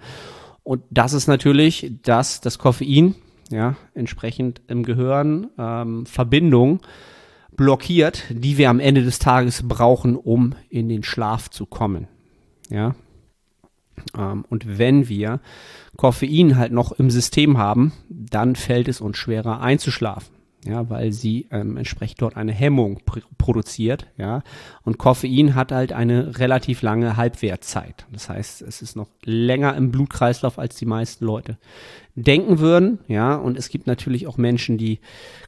Und 0.63 0.83
das 0.89 1.13
ist 1.13 1.27
natürlich, 1.27 1.91
dass 2.03 2.41
das 2.41 2.57
Koffein, 2.57 3.15
ja, 3.49 3.75
entsprechend 3.93 4.61
im 4.67 4.83
Gehirn 4.83 5.47
ähm, 5.57 6.05
Verbindung 6.05 6.79
blockiert, 7.55 8.23
die 8.29 8.57
wir 8.57 8.69
am 8.69 8.79
Ende 8.79 9.03
des 9.03 9.19
Tages 9.19 9.67
brauchen, 9.67 10.15
um 10.15 10.55
in 10.69 10.89
den 10.89 11.03
Schlaf 11.03 11.49
zu 11.49 11.65
kommen, 11.65 12.07
ja. 12.69 12.95
Ähm, 14.17 14.45
und 14.49 14.77
wenn 14.79 15.07
wir 15.07 15.39
Koffein 15.97 16.57
halt 16.57 16.71
noch 16.71 16.93
im 16.93 17.11
System 17.11 17.57
haben, 17.57 17.93
dann 18.09 18.55
fällt 18.55 18.87
es 18.87 19.01
uns 19.01 19.17
schwerer 19.17 19.61
einzuschlafen 19.61 20.33
ja, 20.65 20.89
weil 20.89 21.11
sie 21.11 21.47
ähm, 21.51 21.77
entsprechend 21.77 22.21
dort 22.21 22.37
eine 22.37 22.51
Hemmung 22.51 23.01
pr 23.05 23.21
produziert, 23.37 24.07
ja. 24.17 24.41
Und 24.83 24.97
Koffein 24.97 25.53
hat 25.53 25.73
halt 25.73 25.91
eine 25.91 26.39
relativ 26.39 26.81
lange 26.81 27.17
Halbwertzeit. 27.17 28.05
Das 28.11 28.29
heißt, 28.29 28.61
es 28.61 28.81
ist 28.81 28.95
noch 28.95 29.09
länger 29.25 29.75
im 29.75 29.91
Blutkreislauf, 29.91 30.57
als 30.57 30.77
die 30.77 30.85
meisten 30.85 31.25
Leute 31.25 31.57
denken 32.15 32.59
würden, 32.59 32.99
ja. 33.07 33.35
Und 33.35 33.57
es 33.57 33.69
gibt 33.69 33.85
natürlich 33.85 34.27
auch 34.27 34.37
Menschen, 34.37 34.77
die 34.77 34.99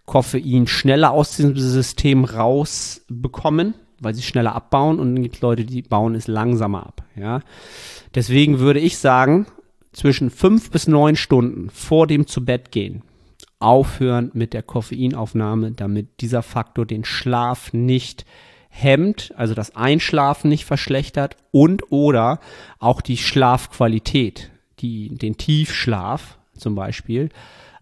Koffein 0.05 0.67
schneller 0.67 1.11
aus 1.11 1.37
diesem 1.37 1.57
System 1.57 2.25
rausbekommen, 2.25 3.75
weil 4.01 4.13
sie 4.13 4.23
schneller 4.23 4.55
abbauen. 4.55 4.99
Und 4.99 5.15
dann 5.15 5.23
gibt 5.23 5.35
es 5.35 5.41
Leute, 5.41 5.63
die 5.63 5.81
bauen 5.81 6.15
es 6.15 6.27
langsamer 6.27 6.85
ab, 6.85 7.03
ja. 7.15 7.39
Deswegen 8.13 8.59
würde 8.59 8.81
ich 8.81 8.97
sagen, 8.97 9.47
zwischen 9.93 10.29
fünf 10.29 10.71
bis 10.71 10.87
neun 10.87 11.15
Stunden 11.15 11.69
vor 11.69 12.07
dem 12.07 12.27
zu 12.27 12.43
Bett 12.43 12.71
gehen 12.71 13.03
aufhören 13.59 14.31
mit 14.33 14.53
der 14.53 14.63
Koffeinaufnahme, 14.63 15.71
damit 15.71 16.21
dieser 16.21 16.43
Faktor 16.43 16.85
den 16.85 17.05
Schlaf 17.05 17.73
nicht 17.73 18.25
hemmt, 18.69 19.33
also 19.37 19.53
das 19.53 19.75
Einschlafen 19.75 20.49
nicht 20.49 20.65
verschlechtert 20.65 21.37
und 21.51 21.91
oder 21.91 22.39
auch 22.79 23.01
die 23.01 23.17
Schlafqualität, 23.17 24.51
die, 24.79 25.15
den 25.15 25.37
Tiefschlaf 25.37 26.37
zum 26.57 26.75
Beispiel, 26.75 27.29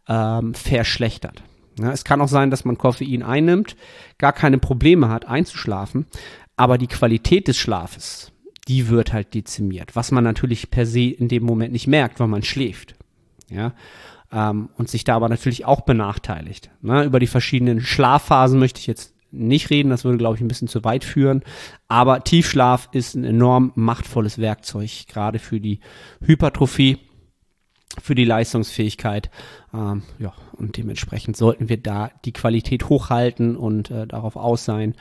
ähm, 0.08 0.54
verschlechtert. 0.54 1.44
Ja, 1.80 1.92
es 1.92 2.04
kann 2.04 2.22
auch 2.22 2.28
sein, 2.28 2.52
dass 2.52 2.66
man 2.66 2.78
Koffein 2.78 3.24
einnimmt, 3.24 3.76
gar 4.20 4.34
keine 4.34 4.60
Probleme 4.60 5.10
hat 5.10 5.26
einzuschlafen, 5.26 6.06
aber 6.56 6.78
die 6.78 6.88
Qualität 6.88 7.48
des 7.48 7.58
Schlafes, 7.58 8.32
die 8.68 8.90
wird 8.90 9.12
halt 9.12 9.34
dezimiert, 9.34 9.96
was 9.96 10.12
man 10.12 10.24
natürlich 10.24 10.70
per 10.70 10.86
se 10.86 11.10
in 11.10 11.28
dem 11.28 11.44
Moment 11.44 11.74
nicht 11.74 11.88
merkt, 11.88 12.20
weil 12.20 12.28
man 12.28 12.44
schläft. 12.44 12.94
Ja, 13.50 13.74
ähm, 14.34 14.70
und 14.78 14.90
sich 14.90 15.04
da 15.04 15.16
aber 15.16 15.30
natürlich 15.30 15.66
auch 15.66 15.82
benachteiligt. 15.82 16.72
Ne? 16.82 17.04
Über 17.04 17.20
die 17.20 17.28
verschiedenen 17.28 17.82
Schlafphasen 17.82 18.60
möchte 18.60 18.80
ich 18.80 18.88
jetzt 18.88 19.14
nicht 19.32 19.70
reden, 19.70 19.90
das 19.90 20.04
würde, 20.04 20.18
glaube 20.18 20.36
ich, 20.36 20.42
ein 20.42 20.48
bisschen 20.48 20.68
zu 20.68 20.84
weit 20.84 21.04
führen. 21.04 21.44
Aber 21.88 22.24
Tiefschlaf 22.24 22.90
ist 22.92 23.16
ein 23.16 23.24
enorm 23.24 23.72
machtvolles 23.76 24.38
Werkzeug, 24.38 25.08
gerade 25.08 25.40
für 25.40 25.60
die 25.60 25.80
Hypertrophie, 26.22 27.00
für 28.02 28.16
die 28.16 28.26
Leistungsfähigkeit. 28.26 29.30
Ähm, 29.74 30.04
ja, 30.20 30.34
und 30.54 30.78
dementsprechend 30.78 31.36
sollten 31.36 31.70
wir 31.70 31.78
da 31.78 32.12
die 32.26 32.34
Qualität 32.34 32.90
hochhalten 32.90 33.56
und 33.56 33.90
äh, 33.92 34.08
darauf 34.08 34.36
aus 34.36 34.66
sein, 34.66 34.96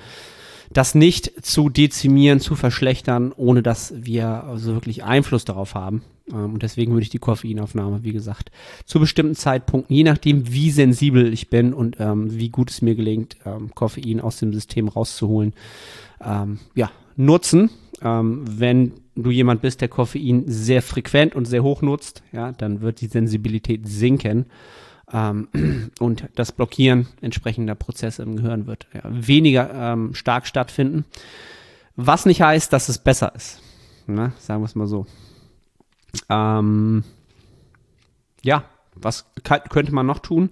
das 0.73 0.95
nicht 0.95 1.45
zu 1.45 1.69
dezimieren, 1.69 2.41
zu 2.41 2.55
verschlechtern, 2.55 3.33
ohne 3.37 3.63
dass 3.63 3.93
wir 3.97 4.45
also 4.45 4.75
wirklich 4.75 5.05
Einfluss 5.05 5.45
darauf 5.45 5.75
haben. 5.75 6.03
Ähm, 6.31 6.55
und 6.55 6.63
deswegen 6.63 6.93
würde 6.93 7.03
ich 7.03 7.11
die 7.11 7.19
Koffeinaufnahme, 7.19 8.05
wie 8.05 8.13
gesagt, 8.13 8.51
zu 8.85 9.01
bestimmten 9.01 9.35
Zeitpunkten, 9.35 9.95
je 9.95 10.05
nachdem, 10.05 10.53
wie 10.53 10.71
sensibel 10.71 11.33
ich 11.33 11.51
bin 11.51 11.73
und 11.73 11.97
ähm, 12.01 12.39
wie 12.39 12.51
gut 12.51 12.71
es 12.71 12.83
mir 12.83 12.95
gelingt, 12.95 13.37
ähm, 13.45 13.75
Koffein 13.75 14.21
aus 14.21 14.39
dem 14.39 14.53
System 14.53 14.89
rauszuholen, 14.89 15.55
ähm, 16.25 16.59
ja, 16.75 16.91
nutzen. 17.17 17.71
Ähm, 18.01 18.45
wenn 18.47 18.93
du 19.15 19.31
jemand 19.31 19.63
bist, 19.63 19.81
der 19.81 19.89
Koffein 19.89 20.45
sehr 20.47 20.83
frequent 20.83 21.35
und 21.35 21.45
sehr 21.45 21.63
hoch 21.63 21.83
nutzt, 21.83 22.23
ja, 22.33 22.53
dann 22.53 22.81
wird 22.81 23.01
die 23.01 23.07
Sensibilität 23.07 23.87
sinken 23.87 24.47
ähm, 25.13 25.49
und 25.99 26.29
das 26.35 26.53
Blockieren 26.53 27.09
entsprechender 27.21 27.75
Prozesse 27.75 28.23
im 28.23 28.37
Gehirn 28.37 28.67
wird 28.67 28.87
ja, 28.93 29.03
weniger 29.05 29.71
ähm, 29.75 30.15
stark 30.15 30.47
stattfinden. 30.47 31.05
Was 31.97 32.27
nicht 32.27 32.41
heißt, 32.41 32.73
dass 32.73 32.89
es 32.89 32.99
besser 32.99 33.35
ist. 33.35 33.61
Ne? 34.07 34.33
Sagen 34.39 34.63
wir 34.63 34.67
es 34.67 34.75
mal 34.75 34.87
so. 34.87 35.07
Ähm, 36.29 37.05
ja, 38.43 38.65
was 38.95 39.27
könnte 39.43 39.95
man 39.95 40.07
noch 40.07 40.19
tun? 40.19 40.51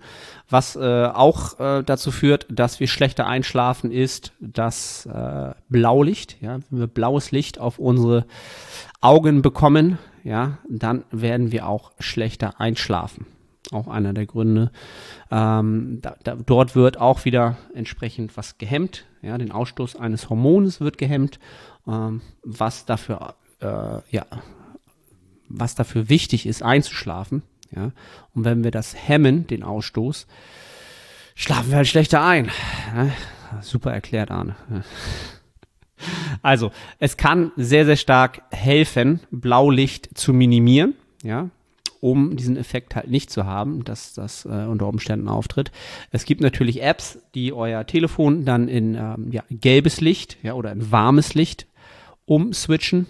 Was 0.48 0.76
äh, 0.76 1.06
auch 1.06 1.60
äh, 1.60 1.82
dazu 1.82 2.10
führt, 2.10 2.46
dass 2.50 2.80
wir 2.80 2.88
schlechter 2.88 3.26
einschlafen, 3.26 3.90
ist 3.90 4.32
das 4.40 5.06
äh, 5.06 5.52
Blaulicht. 5.68 6.40
Ja, 6.40 6.58
wenn 6.70 6.80
wir 6.80 6.86
blaues 6.86 7.32
Licht 7.32 7.58
auf 7.58 7.78
unsere 7.78 8.26
Augen 9.00 9.42
bekommen, 9.42 9.98
ja, 10.24 10.58
dann 10.68 11.04
werden 11.10 11.52
wir 11.52 11.66
auch 11.66 11.92
schlechter 11.98 12.60
einschlafen. 12.60 13.26
Auch 13.72 13.88
einer 13.88 14.12
der 14.12 14.26
Gründe. 14.26 14.72
Ähm, 15.30 16.00
da, 16.02 16.16
da, 16.24 16.34
dort 16.34 16.74
wird 16.74 16.98
auch 16.98 17.24
wieder 17.24 17.56
entsprechend 17.74 18.36
was 18.36 18.58
gehemmt. 18.58 19.06
Ja, 19.22 19.38
den 19.38 19.52
Ausstoß 19.52 19.96
eines 19.96 20.28
Hormones 20.28 20.80
wird 20.80 20.98
gehemmt, 20.98 21.38
ähm, 21.86 22.20
was 22.42 22.84
dafür 22.84 23.34
äh, 23.60 24.00
ja 24.10 24.26
was 25.50 25.74
dafür 25.74 26.08
wichtig 26.08 26.46
ist, 26.46 26.62
einzuschlafen. 26.62 27.42
Ja? 27.74 27.92
Und 28.34 28.44
wenn 28.44 28.64
wir 28.64 28.70
das 28.70 28.94
hemmen, 28.94 29.46
den 29.46 29.62
Ausstoß, 29.62 30.26
schlafen 31.34 31.70
wir 31.70 31.76
halt 31.76 31.88
schlechter 31.88 32.24
ein. 32.24 32.50
Super 33.60 33.92
erklärt, 33.92 34.30
Arne. 34.30 34.56
Also, 36.40 36.72
es 36.98 37.18
kann 37.18 37.52
sehr, 37.58 37.84
sehr 37.84 37.96
stark 37.96 38.40
helfen, 38.50 39.20
Blaulicht 39.30 40.16
zu 40.16 40.32
minimieren, 40.32 40.94
ja, 41.22 41.50
um 42.00 42.36
diesen 42.36 42.56
Effekt 42.56 42.96
halt 42.96 43.10
nicht 43.10 43.30
zu 43.30 43.44
haben, 43.44 43.84
dass 43.84 44.14
das 44.14 44.44
äh, 44.46 44.66
unter 44.66 44.88
Umständen 44.88 45.28
auftritt. 45.28 45.70
Es 46.10 46.24
gibt 46.24 46.40
natürlich 46.40 46.82
Apps, 46.82 47.18
die 47.34 47.52
euer 47.52 47.86
Telefon 47.86 48.44
dann 48.44 48.68
in 48.68 48.94
ähm, 48.94 49.30
ja, 49.30 49.44
gelbes 49.50 50.00
Licht 50.00 50.38
ja, 50.42 50.54
oder 50.54 50.72
in 50.72 50.90
warmes 50.90 51.34
Licht 51.34 51.66
umswitchen. 52.24 53.06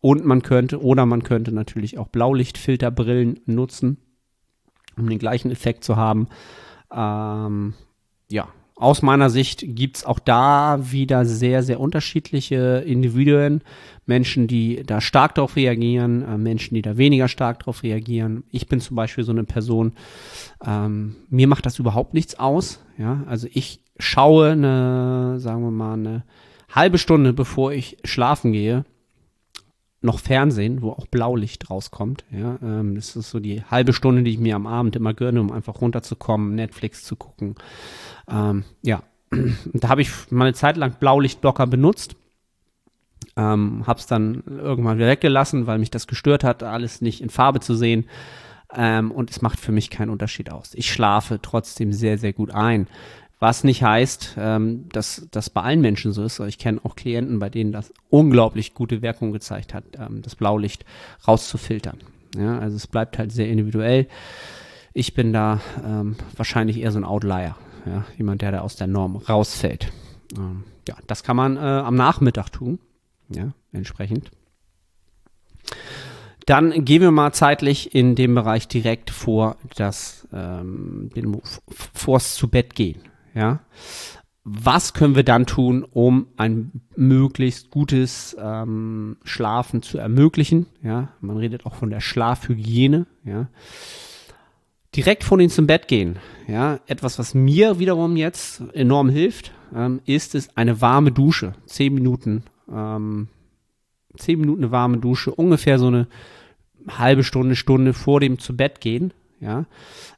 Und 0.00 0.24
man 0.24 0.42
könnte, 0.42 0.82
oder 0.82 1.06
man 1.06 1.22
könnte 1.22 1.52
natürlich 1.52 1.98
auch 1.98 2.08
Blaulichtfilterbrillen 2.08 3.40
nutzen, 3.46 3.96
um 4.96 5.08
den 5.08 5.18
gleichen 5.18 5.50
Effekt 5.50 5.82
zu 5.82 5.96
haben. 5.96 6.28
Ähm, 6.92 7.74
ja, 8.28 8.48
aus 8.76 9.00
meiner 9.00 9.30
Sicht 9.30 9.64
gibt 9.66 9.96
es 9.96 10.04
auch 10.04 10.18
da 10.18 10.78
wieder 10.90 11.24
sehr, 11.24 11.62
sehr 11.62 11.80
unterschiedliche 11.80 12.84
Individuen. 12.86 13.62
Menschen, 14.04 14.46
die 14.46 14.82
da 14.84 15.00
stark 15.00 15.34
darauf 15.34 15.56
reagieren, 15.56 16.22
äh, 16.22 16.36
Menschen, 16.36 16.74
die 16.74 16.82
da 16.82 16.98
weniger 16.98 17.26
stark 17.26 17.60
darauf 17.60 17.82
reagieren. 17.82 18.44
Ich 18.50 18.68
bin 18.68 18.80
zum 18.80 18.94
Beispiel 18.94 19.24
so 19.24 19.32
eine 19.32 19.44
Person, 19.44 19.92
ähm, 20.64 21.16
mir 21.30 21.48
macht 21.48 21.64
das 21.64 21.78
überhaupt 21.78 22.12
nichts 22.12 22.38
aus. 22.38 22.80
Ja, 22.98 23.24
also 23.26 23.48
ich 23.50 23.80
schaue 23.98 24.52
eine, 24.52 25.40
sagen 25.40 25.62
wir 25.62 25.70
mal, 25.70 25.94
eine 25.94 26.24
halbe 26.70 26.98
Stunde, 26.98 27.32
bevor 27.32 27.72
ich 27.72 27.96
schlafen 28.04 28.52
gehe, 28.52 28.84
noch 30.02 30.20
Fernsehen, 30.20 30.82
wo 30.82 30.90
auch 30.90 31.06
Blaulicht 31.06 31.70
rauskommt. 31.70 32.24
Ja, 32.30 32.58
ähm, 32.62 32.94
das 32.94 33.16
ist 33.16 33.30
so 33.30 33.40
die 33.40 33.62
halbe 33.64 33.92
Stunde, 33.92 34.22
die 34.22 34.32
ich 34.32 34.38
mir 34.38 34.56
am 34.56 34.66
Abend 34.66 34.96
immer 34.96 35.14
gönne, 35.14 35.40
um 35.40 35.52
einfach 35.52 35.80
runterzukommen, 35.80 36.54
Netflix 36.54 37.04
zu 37.04 37.16
gucken. 37.16 37.54
Ähm, 38.28 38.64
ja, 38.82 39.02
da 39.72 39.88
habe 39.88 40.02
ich 40.02 40.10
mal 40.30 40.44
eine 40.44 40.54
Zeit 40.54 40.76
lang 40.76 40.96
Blaulichtblocker 41.00 41.66
benutzt. 41.66 42.16
Ähm, 43.36 43.84
hab's 43.86 44.06
dann 44.06 44.42
irgendwann 44.46 44.96
wieder 44.96 45.08
weggelassen, 45.08 45.66
weil 45.66 45.78
mich 45.78 45.90
das 45.90 46.06
gestört 46.06 46.44
hat, 46.44 46.62
alles 46.62 47.00
nicht 47.00 47.20
in 47.20 47.28
Farbe 47.28 47.60
zu 47.60 47.74
sehen. 47.74 48.06
Ähm, 48.74 49.10
und 49.10 49.30
es 49.30 49.42
macht 49.42 49.60
für 49.60 49.72
mich 49.72 49.90
keinen 49.90 50.10
Unterschied 50.10 50.50
aus. 50.50 50.72
Ich 50.74 50.90
schlafe 50.90 51.40
trotzdem 51.40 51.92
sehr, 51.92 52.18
sehr 52.18 52.32
gut 52.32 52.50
ein. 52.50 52.88
Was 53.38 53.64
nicht 53.64 53.82
heißt, 53.82 54.36
ähm, 54.38 54.88
dass 54.90 55.28
das 55.30 55.50
bei 55.50 55.62
allen 55.62 55.82
Menschen 55.82 56.12
so 56.12 56.24
ist. 56.24 56.40
Ich 56.40 56.58
kenne 56.58 56.80
auch 56.84 56.96
Klienten, 56.96 57.38
bei 57.38 57.50
denen 57.50 57.70
das 57.70 57.92
unglaublich 58.08 58.72
gute 58.72 59.02
Wirkung 59.02 59.32
gezeigt 59.32 59.74
hat, 59.74 59.84
ähm, 59.98 60.22
das 60.22 60.36
Blaulicht 60.36 60.86
rauszufiltern. 61.28 61.98
Ja, 62.34 62.58
also 62.58 62.76
es 62.76 62.86
bleibt 62.86 63.18
halt 63.18 63.32
sehr 63.32 63.48
individuell. 63.48 64.08
Ich 64.94 65.12
bin 65.12 65.34
da 65.34 65.60
ähm, 65.84 66.16
wahrscheinlich 66.34 66.78
eher 66.78 66.92
so 66.92 66.98
ein 66.98 67.04
Outlier, 67.04 67.56
ja, 67.84 68.04
jemand, 68.16 68.40
der 68.40 68.52
da 68.52 68.60
aus 68.60 68.76
der 68.76 68.86
Norm 68.86 69.16
rausfällt. 69.16 69.92
Ähm, 70.36 70.64
ja, 70.88 70.96
das 71.06 71.22
kann 71.22 71.36
man 71.36 71.56
äh, 71.56 71.60
am 71.60 71.94
Nachmittag 71.94 72.50
tun, 72.50 72.78
ja, 73.28 73.52
entsprechend. 73.72 74.30
Dann 76.46 76.84
gehen 76.84 77.02
wir 77.02 77.10
mal 77.10 77.32
zeitlich 77.32 77.94
in 77.94 78.14
dem 78.14 78.34
Bereich 78.34 78.68
direkt 78.68 79.10
vor 79.10 79.56
das, 79.74 80.26
ähm, 80.32 81.10
den, 81.14 81.42
vors 81.92 82.34
zu 82.36 82.48
Bett 82.48 82.74
gehen. 82.74 83.00
Ja, 83.36 83.60
was 84.48 84.94
können 84.94 85.16
wir 85.16 85.24
dann 85.24 85.44
tun, 85.44 85.84
um 85.84 86.28
ein 86.36 86.70
möglichst 86.94 87.70
gutes 87.70 88.36
ähm, 88.40 89.16
Schlafen 89.24 89.82
zu 89.82 89.98
ermöglichen? 89.98 90.66
Ja, 90.82 91.08
man 91.20 91.36
redet 91.36 91.66
auch 91.66 91.74
von 91.74 91.90
der 91.90 92.00
Schlafhygiene. 92.00 93.06
Ja, 93.24 93.48
direkt 94.94 95.24
vor 95.24 95.38
den 95.38 95.50
zum 95.50 95.66
Bett 95.66 95.88
gehen. 95.88 96.16
Ja, 96.46 96.78
etwas, 96.86 97.18
was 97.18 97.34
mir 97.34 97.80
wiederum 97.80 98.16
jetzt 98.16 98.62
enorm 98.72 99.08
hilft, 99.08 99.50
ähm, 99.74 100.00
ist 100.06 100.36
es 100.36 100.56
eine 100.56 100.80
warme 100.80 101.10
Dusche. 101.10 101.54
Zehn 101.66 101.92
Minuten, 101.92 102.44
ähm, 102.72 103.26
zehn 104.16 104.38
Minuten 104.38 104.62
eine 104.62 104.70
warme 104.70 104.98
Dusche, 104.98 105.34
ungefähr 105.34 105.80
so 105.80 105.88
eine 105.88 106.06
halbe 106.88 107.24
Stunde, 107.24 107.56
Stunde 107.56 107.94
vor 107.94 108.20
dem 108.20 108.38
zu 108.38 108.56
Bett 108.56 108.80
gehen. 108.80 109.12
Ja, 109.40 109.66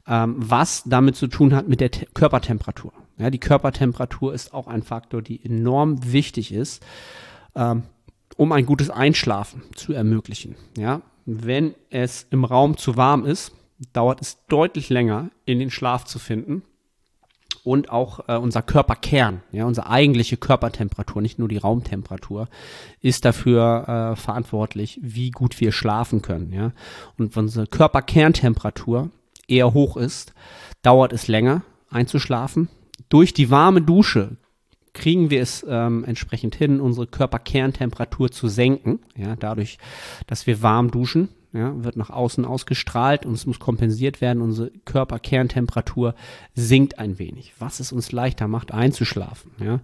ähm, 0.07 0.35
was 0.37 0.83
damit 0.85 1.15
zu 1.15 1.27
tun 1.27 1.55
hat 1.55 1.67
mit 1.67 1.81
der 1.81 1.91
Te 1.91 2.05
Körpertemperatur. 2.13 2.93
Ja, 3.19 3.29
die 3.29 3.39
Körpertemperatur 3.39 4.33
ist 4.33 4.53
auch 4.53 4.67
ein 4.67 4.81
Faktor, 4.81 5.21
die 5.21 5.43
enorm 5.43 6.11
wichtig 6.11 6.53
ist, 6.53 6.83
ähm, 7.53 7.83
um 8.37 8.53
ein 8.53 8.65
gutes 8.65 8.89
Einschlafen 8.89 9.61
zu 9.75 9.91
ermöglichen. 9.91 10.55
Ja, 10.77 11.01
wenn 11.25 11.75
es 11.89 12.25
im 12.31 12.45
Raum 12.45 12.77
zu 12.77 12.95
warm 12.95 13.25
ist, 13.25 13.51
dauert 13.91 14.21
es 14.21 14.45
deutlich 14.47 14.89
länger, 14.89 15.29
in 15.45 15.59
den 15.59 15.69
Schlaf 15.69 16.05
zu 16.05 16.17
finden. 16.17 16.63
Und 17.65 17.89
auch 17.89 18.29
äh, 18.29 18.37
unser 18.37 18.61
Körperkern, 18.61 19.41
ja, 19.51 19.65
unsere 19.65 19.89
eigentliche 19.89 20.37
Körpertemperatur, 20.37 21.21
nicht 21.21 21.39
nur 21.39 21.49
die 21.49 21.57
Raumtemperatur, 21.57 22.47
ist 23.01 23.25
dafür 23.25 24.13
äh, 24.13 24.15
verantwortlich, 24.15 24.97
wie 25.03 25.29
gut 25.29 25.59
wir 25.59 25.73
schlafen 25.73 26.21
können. 26.21 26.53
Ja. 26.53 26.71
Und 27.17 27.35
wenn 27.35 27.43
unsere 27.43 27.67
Körperkerntemperatur 27.67 29.09
eher 29.49 29.73
hoch 29.73 29.97
ist, 29.97 30.33
dauert 30.83 31.11
es 31.11 31.27
länger 31.27 31.63
einzuschlafen 31.89 32.69
durch 33.09 33.33
die 33.33 33.49
warme 33.49 33.81
Dusche 33.81 34.37
kriegen 34.93 35.29
wir 35.29 35.41
es 35.41 35.65
ähm, 35.67 36.03
entsprechend 36.03 36.55
hin, 36.55 36.81
unsere 36.81 37.07
Körperkerntemperatur 37.07 38.31
zu 38.31 38.47
senken. 38.47 38.99
Ja, 39.15 39.35
dadurch, 39.35 39.77
dass 40.27 40.47
wir 40.47 40.61
warm 40.61 40.91
duschen, 40.91 41.29
ja, 41.51 41.73
wird 41.83 41.95
nach 41.95 42.11
außen 42.11 42.45
ausgestrahlt 42.45 43.25
und 43.25 43.33
es 43.33 43.47
muss 43.47 43.59
kompensiert 43.59 44.21
werden. 44.21 44.41
Unsere 44.41 44.69
Körperkerntemperatur 44.85 46.13
sinkt 46.53 46.99
ein 46.99 47.17
wenig, 47.17 47.53
was 47.57 47.79
es 47.79 47.91
uns 47.91 48.11
leichter 48.11 48.47
macht, 48.47 48.71
einzuschlafen. 48.71 49.51
Ja. 49.63 49.79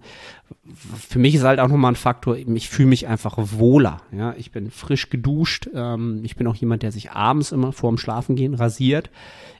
Für 0.74 1.18
mich 1.18 1.34
ist 1.34 1.42
halt 1.42 1.58
auch 1.58 1.68
nochmal 1.68 1.92
ein 1.92 1.96
Faktor, 1.96 2.36
ich 2.36 2.68
fühle 2.68 2.88
mich 2.88 3.08
einfach 3.08 3.36
wohler. 3.38 4.02
Ja. 4.12 4.34
Ich 4.36 4.52
bin 4.52 4.70
frisch 4.70 5.10
geduscht. 5.10 5.68
Ähm, 5.74 6.20
ich 6.24 6.36
bin 6.36 6.46
auch 6.46 6.54
jemand, 6.54 6.84
der 6.84 6.92
sich 6.92 7.10
abends 7.10 7.50
immer 7.50 7.72
vorm 7.72 7.98
Schlafengehen 7.98 8.54
rasiert. 8.54 9.10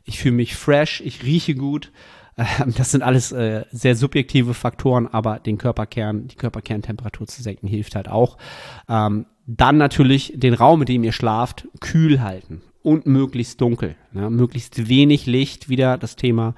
Ich 0.05 0.21
fühle 0.21 0.37
mich 0.37 0.55
fresh, 0.55 1.01
ich 1.05 1.25
rieche 1.25 1.57
gut. 1.57 1.91
Ähm, 2.37 2.75
das 2.77 2.91
sind 2.91 3.03
alles 3.03 3.33
äh, 3.33 3.65
sehr 3.71 3.97
subjektive 3.97 4.55
Faktoren, 4.55 5.07
aber 5.07 5.39
den 5.39 5.59
Körperkern, 5.59 6.29
die 6.29 6.37
Körperkerntemperatur 6.37 7.27
zu 7.27 7.43
senken 7.43 7.67
hilft 7.67 7.97
halt 7.97 8.09
auch. 8.09 8.37
Ähm, 8.89 9.27
dann 9.47 9.79
natürlich 9.79 10.33
den 10.37 10.55
Raum, 10.55 10.83
in 10.83 10.87
dem 10.87 11.05
ihr 11.05 11.13
schlaft, 11.13 11.69
kühl 11.81 12.21
halten 12.21 12.63
und 12.83 13.07
möglichst 13.07 13.61
dunkel. 13.61 13.97
Ja, 14.13 14.29
möglichst 14.29 14.89
wenig 14.89 15.27
Licht, 15.27 15.69
wieder 15.69 15.99
das 15.99 16.17
Thema 16.17 16.55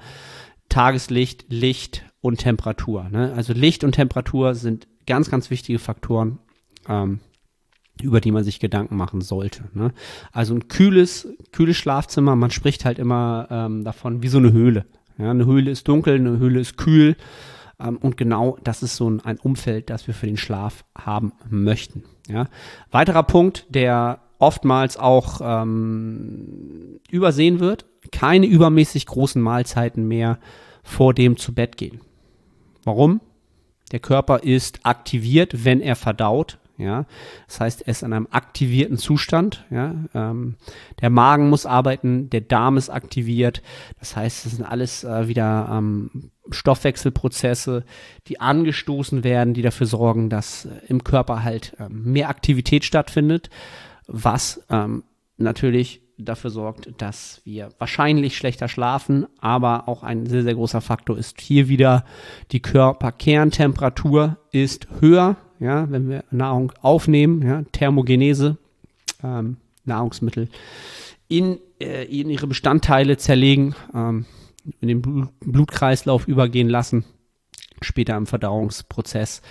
Tageslicht, 0.69 1.45
Licht 1.49 2.03
und 2.21 2.39
Temperatur. 2.39 3.09
Ne? 3.09 3.33
Also 3.35 3.53
Licht 3.53 3.83
und 3.83 3.93
Temperatur 3.93 4.55
sind 4.55 4.87
ganz, 5.05 5.31
ganz 5.31 5.49
wichtige 5.49 5.79
Faktoren, 5.79 6.39
ähm, 6.87 7.19
über 8.01 8.21
die 8.21 8.31
man 8.31 8.43
sich 8.43 8.59
Gedanken 8.59 8.95
machen 8.95 9.21
sollte. 9.21 9.65
Ne? 9.73 9.93
Also 10.31 10.53
ein 10.53 10.67
kühles, 10.67 11.27
kühles 11.51 11.77
Schlafzimmer, 11.77 12.35
man 12.35 12.51
spricht 12.51 12.85
halt 12.85 12.99
immer 12.99 13.47
ähm, 13.49 13.83
davon 13.83 14.21
wie 14.23 14.27
so 14.27 14.37
eine 14.37 14.51
Höhle. 14.51 14.85
Ja, 15.19 15.31
eine 15.31 15.45
Höhle 15.45 15.69
ist 15.69 15.87
dunkel, 15.87 16.15
eine 16.15 16.39
Höhle 16.39 16.61
ist 16.61 16.77
kühl. 16.77 17.15
Ähm, 17.79 17.97
und 17.97 18.17
genau 18.17 18.57
das 18.63 18.81
ist 18.81 18.95
so 18.95 19.09
ein, 19.09 19.19
ein, 19.21 19.37
Umfeld, 19.37 19.89
das 19.89 20.07
wir 20.07 20.13
für 20.13 20.27
den 20.27 20.37
Schlaf 20.37 20.85
haben 20.97 21.33
möchten. 21.49 22.03
Ja. 22.27 22.47
Weiterer 22.91 23.23
Punkt, 23.23 23.65
der 23.69 24.19
oftmals 24.39 24.97
auch 24.97 25.41
ähm, 25.43 26.99
übersehen 27.09 27.59
wird, 27.59 27.85
keine 28.11 28.45
übermäßig 28.45 29.05
großen 29.05 29.41
Mahlzeiten 29.41 30.07
mehr 30.07 30.39
vor 30.83 31.13
dem 31.13 31.37
zu 31.37 31.53
Bett 31.53 31.77
gehen. 31.77 31.99
Warum? 32.85 33.19
Der 33.91 33.99
Körper 33.99 34.43
ist 34.43 34.85
aktiviert, 34.85 35.65
wenn 35.65 35.81
er 35.81 35.95
verdaut. 35.95 36.58
Ja, 36.79 37.05
das 37.45 37.59
heißt, 37.59 37.81
er 37.81 37.91
ist 37.91 38.03
in 38.03 38.13
einem 38.13 38.29
aktivierten 38.31 38.97
Zustand. 38.97 39.65
Ja, 39.69 39.95
ähm, 40.13 40.55
der 41.01 41.09
Magen 41.09 41.49
muss 41.49 41.65
arbeiten, 41.65 42.29
der 42.29 42.39
Darm 42.39 42.77
ist 42.77 42.89
aktiviert. 42.89 43.61
Das 43.99 44.15
heißt, 44.15 44.45
es 44.45 44.53
sind 44.53 44.63
alles 44.63 45.03
äh, 45.03 45.27
wieder 45.27 45.69
ähm, 45.73 46.31
Stoffwechselprozesse, 46.49 47.83
die 48.27 48.39
angestoßen 48.39 49.25
werden, 49.25 49.53
die 49.53 49.61
dafür 49.61 49.87
sorgen, 49.87 50.29
dass 50.29 50.65
äh, 50.65 50.69
im 50.87 51.03
Körper 51.03 51.43
halt 51.43 51.75
äh, 51.79 51.89
mehr 51.89 52.29
Aktivität 52.29 52.85
stattfindet, 52.85 53.49
was 54.07 54.63
ähm, 54.69 55.03
natürlich 55.35 56.01
dafür 56.17 56.49
sorgt, 56.49 56.93
dass 57.01 57.41
wir 57.43 57.69
wahrscheinlich 57.77 58.37
schlechter 58.37 58.69
schlafen, 58.69 59.27
aber 59.39 59.89
auch 59.89 60.03
ein 60.03 60.25
sehr, 60.27 60.43
sehr 60.43 60.55
großer 60.55 60.79
Faktor 60.79 61.17
ist 61.17 61.41
hier 61.41 61.67
wieder 61.67 62.05
die 62.51 62.61
Körperkerntemperatur 62.61 64.37
ist 64.51 64.87
höher 65.01 65.35
ja, 65.59 65.89
wenn 65.91 66.09
wir 66.09 66.23
Nahrung 66.31 66.71
aufnehmen, 66.81 67.41
ja, 67.41 67.63
Thermogenese, 67.71 68.57
ähm, 69.23 69.57
Nahrungsmittel 69.85 70.49
in, 71.27 71.59
äh, 71.79 72.05
in 72.05 72.29
ihre 72.29 72.47
Bestandteile 72.47 73.17
zerlegen, 73.17 73.75
ähm, 73.93 74.25
in 74.81 74.87
den 74.87 75.01
Bl 75.01 75.27
Blutkreislauf 75.39 76.27
übergehen 76.27 76.69
lassen, 76.69 77.05
später 77.81 78.17
im 78.17 78.27
Verdauungsprozess. 78.27 79.41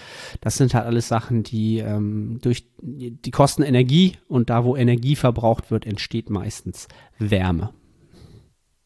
Das 0.40 0.56
sind 0.56 0.74
halt 0.74 0.84
alles 0.84 1.08
Sachen, 1.08 1.42
die 1.42 1.78
ähm, 1.78 2.38
durch 2.42 2.68
die 2.82 3.30
kosten 3.30 3.62
Energie 3.62 4.16
und 4.28 4.50
da, 4.50 4.64
wo 4.64 4.76
Energie 4.76 5.16
verbraucht 5.16 5.70
wird, 5.70 5.86
entsteht 5.86 6.30
meistens 6.30 6.88
Wärme. 7.18 7.72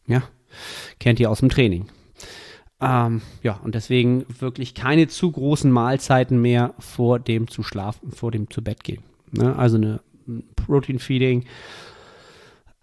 Ja, 0.07 0.23
kennt 1.01 1.19
ihr 1.19 1.31
aus 1.31 1.41
dem 1.41 1.49
Training. 1.49 1.89
Ähm, 2.83 3.23
ja, 3.42 3.61
und 3.62 3.75
deswegen 3.75 4.27
wirklich 4.40 4.75
keine 4.75 5.07
zu 5.09 5.31
großen 5.31 5.71
Mahlzeiten 5.71 6.40
mehr 6.42 6.75
vor 6.79 7.18
dem 7.18 7.49
zu 7.49 7.62
schlafen, 7.62 8.11
vor 8.12 8.31
dem 8.31 8.51
zu 8.51 8.62
Bett 8.62 8.83
gehen. 8.83 9.03
Ne? 9.31 9.55
Also 9.57 9.77
eine 9.77 10.01
Protein 10.57 10.99
Feeding 10.99 11.45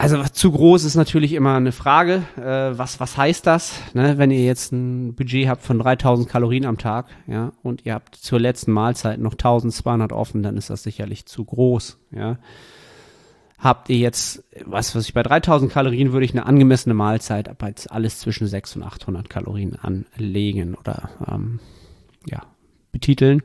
Also 0.02 0.24
zu 0.24 0.52
groß 0.52 0.86
ist 0.86 0.96
natürlich 0.96 1.34
immer 1.34 1.56
eine 1.56 1.74
Frage. 1.74 2.24
Äh, 2.38 2.78
was, 2.78 3.02
was 3.02 3.18
heißt 3.18 3.46
das? 3.46 3.82
Ne? 3.94 4.18
Wenn 4.18 4.32
ihr 4.32 4.46
jetzt 4.46 4.72
ein 4.72 5.14
Budget 5.14 5.50
habt 5.50 5.62
von 5.62 5.78
3000 5.78 6.30
Kalorien 6.30 6.66
am 6.66 6.78
Tag, 6.78 7.08
ja, 7.28 7.52
und 7.64 7.86
ihr 7.86 7.96
habt 7.96 8.16
zur 8.16 8.40
letzten 8.40 8.72
Mahlzeit 8.72 9.20
noch 9.20 9.34
1200 9.34 10.14
offen, 10.14 10.42
dann 10.42 10.56
ist 10.56 10.70
das 10.70 10.84
sicherlich 10.84 11.26
zu 11.26 11.44
groß, 11.44 11.98
ja. 12.12 12.38
Habt 13.60 13.90
ihr 13.90 13.98
jetzt, 13.98 14.44
was 14.66 14.96
weiß 14.96 15.04
ich, 15.04 15.14
bei 15.14 15.22
3000 15.22 15.72
Kalorien 15.72 16.14
würde 16.14 16.26
ich 16.26 16.32
eine 16.32 16.46
angemessene 16.46 16.96
Mahlzeit 16.96 17.50
aber 17.50 17.68
jetzt 17.68 17.92
alles 17.92 18.20
zwischen 18.20 18.48
600 18.48 18.88
und 18.88 18.94
800 18.94 19.30
Kalorien 19.30 19.76
anlegen 19.76 20.76
oder, 20.76 21.10
ähm, 21.28 21.60
ja, 22.26 22.42
betiteln. 22.92 23.44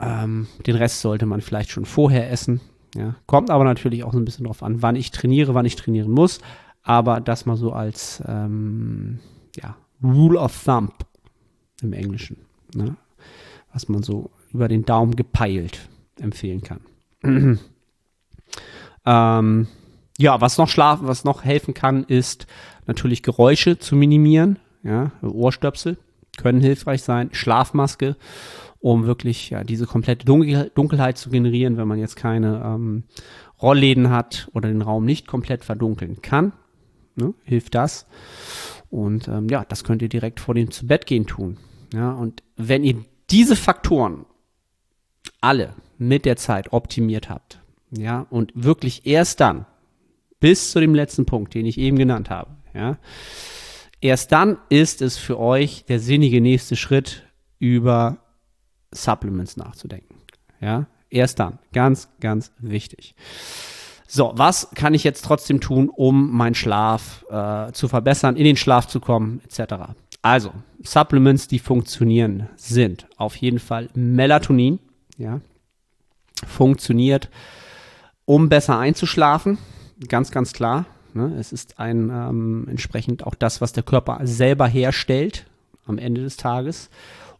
Ähm, 0.00 0.46
den 0.66 0.76
Rest 0.76 1.02
sollte 1.02 1.26
man 1.26 1.42
vielleicht 1.42 1.70
schon 1.70 1.84
vorher 1.84 2.30
essen, 2.30 2.62
ja, 2.94 3.14
kommt 3.26 3.50
aber 3.50 3.64
natürlich 3.64 4.04
auch 4.04 4.12
so 4.12 4.18
ein 4.18 4.24
bisschen 4.24 4.46
drauf 4.46 4.62
an, 4.62 4.82
wann 4.82 4.96
ich 4.96 5.10
trainiere, 5.10 5.54
wann 5.54 5.66
ich 5.66 5.76
trainieren 5.76 6.10
muss. 6.10 6.40
Aber 6.82 7.20
das 7.20 7.46
mal 7.46 7.56
so 7.56 7.72
als 7.72 8.22
ähm, 8.26 9.20
ja, 9.54 9.76
Rule 10.02 10.38
of 10.38 10.64
Thumb 10.64 10.94
im 11.82 11.92
Englischen, 11.92 12.38
ne? 12.74 12.96
was 13.72 13.88
man 13.88 14.02
so 14.02 14.30
über 14.52 14.66
den 14.66 14.84
Daumen 14.84 15.14
gepeilt 15.14 15.88
empfehlen 16.18 16.62
kann. 16.62 16.80
ähm, 19.06 19.66
ja, 20.18 20.40
was 20.40 20.58
noch 20.58 20.68
schlafen, 20.68 21.06
was 21.06 21.24
noch 21.24 21.44
helfen 21.44 21.74
kann, 21.74 22.04
ist 22.04 22.46
natürlich 22.86 23.22
Geräusche 23.22 23.78
zu 23.78 23.96
minimieren. 23.96 24.58
Ja, 24.82 25.12
Ohrstöpsel 25.22 25.98
können 26.36 26.60
hilfreich 26.60 27.02
sein, 27.02 27.30
Schlafmaske 27.32 28.16
um 28.80 29.04
wirklich 29.04 29.50
ja, 29.50 29.62
diese 29.62 29.86
komplette 29.86 30.24
Dunkel 30.24 30.70
Dunkelheit 30.74 31.18
zu 31.18 31.30
generieren, 31.30 31.76
wenn 31.76 31.86
man 31.86 31.98
jetzt 31.98 32.16
keine 32.16 32.62
ähm, 32.64 33.04
Rollläden 33.60 34.10
hat 34.10 34.48
oder 34.54 34.68
den 34.68 34.82
Raum 34.82 35.04
nicht 35.04 35.26
komplett 35.26 35.64
verdunkeln 35.64 36.22
kann. 36.22 36.52
Ne, 37.14 37.34
hilft 37.44 37.74
das. 37.74 38.06
Und 38.88 39.28
ähm, 39.28 39.48
ja, 39.48 39.64
das 39.68 39.84
könnt 39.84 40.02
ihr 40.02 40.08
direkt 40.08 40.40
vor 40.40 40.54
dem 40.54 40.70
zu 40.70 40.86
Bett 40.86 41.06
gehen 41.06 41.26
tun. 41.26 41.58
Ja, 41.92 42.12
und 42.12 42.42
wenn 42.56 42.82
ihr 42.82 43.04
diese 43.30 43.54
Faktoren 43.54 44.24
alle 45.40 45.74
mit 45.98 46.24
der 46.24 46.36
Zeit 46.36 46.72
optimiert 46.72 47.28
habt, 47.28 47.59
ja, 47.90 48.26
und 48.30 48.52
wirklich 48.54 49.06
erst 49.06 49.40
dann, 49.40 49.66
bis 50.38 50.70
zu 50.70 50.80
dem 50.80 50.94
letzten 50.94 51.26
Punkt, 51.26 51.54
den 51.54 51.66
ich 51.66 51.78
eben 51.78 51.98
genannt 51.98 52.30
habe, 52.30 52.50
ja, 52.74 52.98
erst 54.00 54.32
dann 54.32 54.58
ist 54.68 55.02
es 55.02 55.18
für 55.18 55.38
euch 55.38 55.84
der 55.86 56.00
sinnige 56.00 56.40
nächste 56.40 56.76
Schritt, 56.76 57.24
über 57.58 58.18
Supplements 58.90 59.56
nachzudenken. 59.56 60.16
Ja, 60.60 60.86
erst 61.10 61.38
dann. 61.38 61.58
Ganz, 61.72 62.08
ganz 62.20 62.52
wichtig. 62.58 63.14
So, 64.08 64.32
was 64.34 64.70
kann 64.74 64.94
ich 64.94 65.04
jetzt 65.04 65.24
trotzdem 65.24 65.60
tun, 65.60 65.88
um 65.88 66.32
meinen 66.32 66.56
Schlaf 66.56 67.24
äh, 67.30 67.70
zu 67.72 67.86
verbessern, 67.86 68.36
in 68.36 68.44
den 68.44 68.56
Schlaf 68.56 68.88
zu 68.88 68.98
kommen, 68.98 69.40
etc. 69.44 69.74
Also, 70.22 70.52
Supplements, 70.82 71.46
die 71.46 71.60
funktionieren, 71.60 72.48
sind 72.56 73.06
auf 73.16 73.36
jeden 73.36 73.60
Fall 73.60 73.88
Melatonin, 73.94 74.80
ja, 75.16 75.40
funktioniert, 76.44 77.30
um 78.30 78.48
besser 78.48 78.78
einzuschlafen, 78.78 79.58
ganz, 80.06 80.30
ganz 80.30 80.52
klar. 80.52 80.86
Ne? 81.14 81.34
Es 81.40 81.52
ist 81.52 81.80
ein 81.80 82.10
ähm, 82.10 82.68
entsprechend 82.70 83.26
auch 83.26 83.34
das, 83.34 83.60
was 83.60 83.72
der 83.72 83.82
Körper 83.82 84.20
selber 84.22 84.68
herstellt 84.68 85.46
am 85.84 85.98
Ende 85.98 86.22
des 86.22 86.36
Tages 86.36 86.90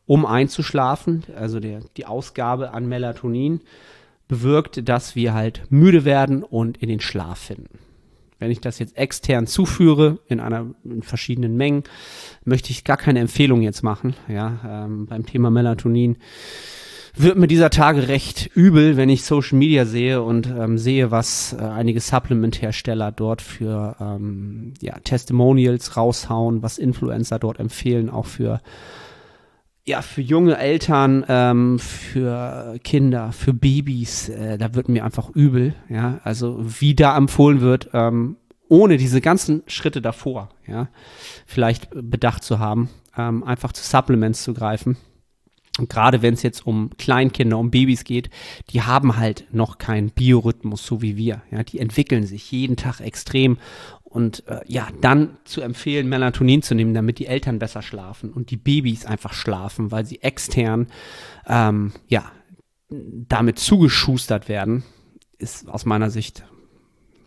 um 0.06 0.26
einzuschlafen. 0.26 1.22
Also 1.36 1.60
der, 1.60 1.82
die 1.96 2.06
Ausgabe 2.06 2.74
an 2.74 2.88
Melatonin 2.88 3.60
bewirkt, 4.26 4.88
dass 4.88 5.14
wir 5.14 5.32
halt 5.32 5.62
müde 5.70 6.04
werden 6.04 6.42
und 6.42 6.78
in 6.78 6.88
den 6.88 6.98
Schlaf 6.98 7.38
finden. 7.38 7.78
Wenn 8.40 8.50
ich 8.50 8.60
das 8.60 8.80
jetzt 8.80 8.96
extern 8.96 9.46
zuführe 9.46 10.18
in 10.26 10.40
einer 10.40 10.66
in 10.82 11.04
verschiedenen 11.04 11.56
Mengen, 11.56 11.84
möchte 12.44 12.72
ich 12.72 12.82
gar 12.82 12.96
keine 12.96 13.20
Empfehlung 13.20 13.62
jetzt 13.62 13.84
machen. 13.84 14.16
Ja, 14.26 14.58
ähm, 14.66 15.06
beim 15.06 15.24
Thema 15.24 15.52
Melatonin 15.52 16.16
wird 17.14 17.36
mir 17.36 17.46
dieser 17.46 17.70
Tage 17.70 18.08
recht 18.08 18.50
übel, 18.54 18.96
wenn 18.96 19.08
ich 19.08 19.24
Social 19.24 19.58
Media 19.58 19.84
sehe 19.84 20.22
und 20.22 20.46
ähm, 20.46 20.78
sehe, 20.78 21.10
was 21.10 21.52
äh, 21.52 21.62
einige 21.62 22.00
Supplement-Hersteller 22.00 23.12
dort 23.12 23.42
für 23.42 23.96
ähm, 24.00 24.74
ja, 24.80 24.98
Testimonials 25.00 25.96
raushauen, 25.96 26.62
was 26.62 26.78
Influencer 26.78 27.38
dort 27.38 27.58
empfehlen, 27.58 28.10
auch 28.10 28.26
für 28.26 28.60
ja, 29.84 30.02
für 30.02 30.20
junge 30.20 30.58
Eltern, 30.58 31.24
ähm, 31.28 31.78
für 31.78 32.78
Kinder, 32.84 33.32
für 33.32 33.54
Babys, 33.54 34.28
äh, 34.28 34.58
da 34.58 34.74
wird 34.74 34.88
mir 34.88 35.04
einfach 35.04 35.30
übel, 35.30 35.74
ja. 35.88 36.20
Also 36.22 36.58
wie 36.60 36.94
da 36.94 37.16
empfohlen 37.16 37.60
wird, 37.60 37.90
ähm, 37.92 38.36
ohne 38.68 38.98
diese 38.98 39.20
ganzen 39.20 39.62
Schritte 39.66 40.00
davor, 40.00 40.50
ja, 40.66 40.88
vielleicht 41.46 41.88
bedacht 41.92 42.44
zu 42.44 42.60
haben, 42.60 42.88
ähm, 43.16 43.42
einfach 43.42 43.72
zu 43.72 43.82
Supplements 43.82 44.44
zu 44.44 44.54
greifen. 44.54 44.96
Und 45.80 45.88
gerade 45.88 46.22
wenn 46.22 46.34
es 46.34 46.42
jetzt 46.42 46.66
um 46.66 46.90
Kleinkinder, 46.98 47.58
um 47.58 47.70
Babys 47.70 48.04
geht, 48.04 48.30
die 48.70 48.82
haben 48.82 49.16
halt 49.16 49.46
noch 49.50 49.78
keinen 49.78 50.10
Biorhythmus, 50.10 50.84
so 50.84 51.02
wie 51.02 51.16
wir. 51.16 51.42
Ja, 51.50 51.62
die 51.62 51.78
entwickeln 51.78 52.26
sich 52.26 52.52
jeden 52.52 52.76
Tag 52.76 53.00
extrem 53.00 53.58
und 54.04 54.46
äh, 54.48 54.60
ja, 54.66 54.88
dann 55.00 55.38
zu 55.44 55.60
empfehlen, 55.60 56.08
Melatonin 56.08 56.62
zu 56.62 56.74
nehmen, 56.74 56.94
damit 56.94 57.18
die 57.18 57.26
Eltern 57.26 57.58
besser 57.58 57.80
schlafen 57.80 58.32
und 58.32 58.50
die 58.50 58.56
Babys 58.56 59.06
einfach 59.06 59.32
schlafen, 59.32 59.90
weil 59.90 60.04
sie 60.04 60.20
extern 60.20 60.88
ähm, 61.46 61.92
ja 62.08 62.30
damit 62.90 63.58
zugeschustert 63.58 64.48
werden, 64.48 64.82
ist 65.38 65.68
aus 65.68 65.86
meiner 65.86 66.10
Sicht 66.10 66.44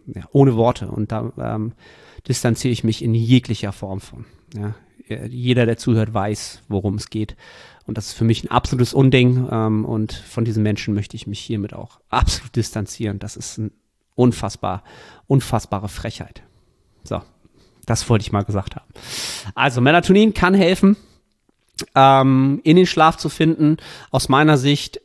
ja, 0.08 0.24
ohne 0.32 0.56
Worte. 0.56 0.89
Und 0.89 1.12
da 1.12 1.32
ähm, 1.38 1.72
distanziere 2.28 2.74
ich 2.74 2.84
mich 2.84 3.02
in 3.02 3.16
jeglicher 3.16 3.72
Form 3.72 4.02
von. 4.02 4.26
Ja. 4.54 4.76
Jeder, 5.28 5.66
der 5.66 5.78
zuhört, 5.78 6.13
weiß, 6.13 6.63
worum 6.70 6.96
es 6.96 7.10
geht. 7.10 7.36
Und 7.86 7.98
das 7.98 8.08
ist 8.08 8.13
für 8.13 8.24
mich 8.24 8.43
ein 8.43 8.52
absolutes 8.52 8.93
Unding. 8.93 9.48
Ähm, 9.52 9.86
und 9.86 10.13
von 10.13 10.46
diesen 10.46 10.63
Menschen 10.63 10.93
möchte 10.93 11.15
ich 11.15 11.28
mich 11.28 11.39
hiermit 11.39 11.74
auch 11.74 12.00
absolut 12.10 12.56
distanzieren. 12.56 13.19
Das 13.19 13.36
ist 13.36 13.58
ein 13.58 13.72
unfassbar, 14.15 14.84
unfassbare 15.28 15.89
Frechheit. 15.89 16.43
So, 17.04 17.22
das 17.86 18.10
wollte 18.10 18.24
ich 18.24 18.32
mal 18.32 18.43
gesagt 18.43 18.76
haben. 18.76 18.88
Also 19.56 19.82
Melatonin 19.82 20.34
kann 20.34 20.54
helfen, 20.54 20.96
ähm, 21.96 22.62
in 22.63 22.76
den 22.76 22.86
Schlaf 22.86 23.17
zu 23.17 23.30
finden. 23.30 23.78
Aus 24.12 24.30
meiner 24.30 24.58
Sicht 24.58 25.02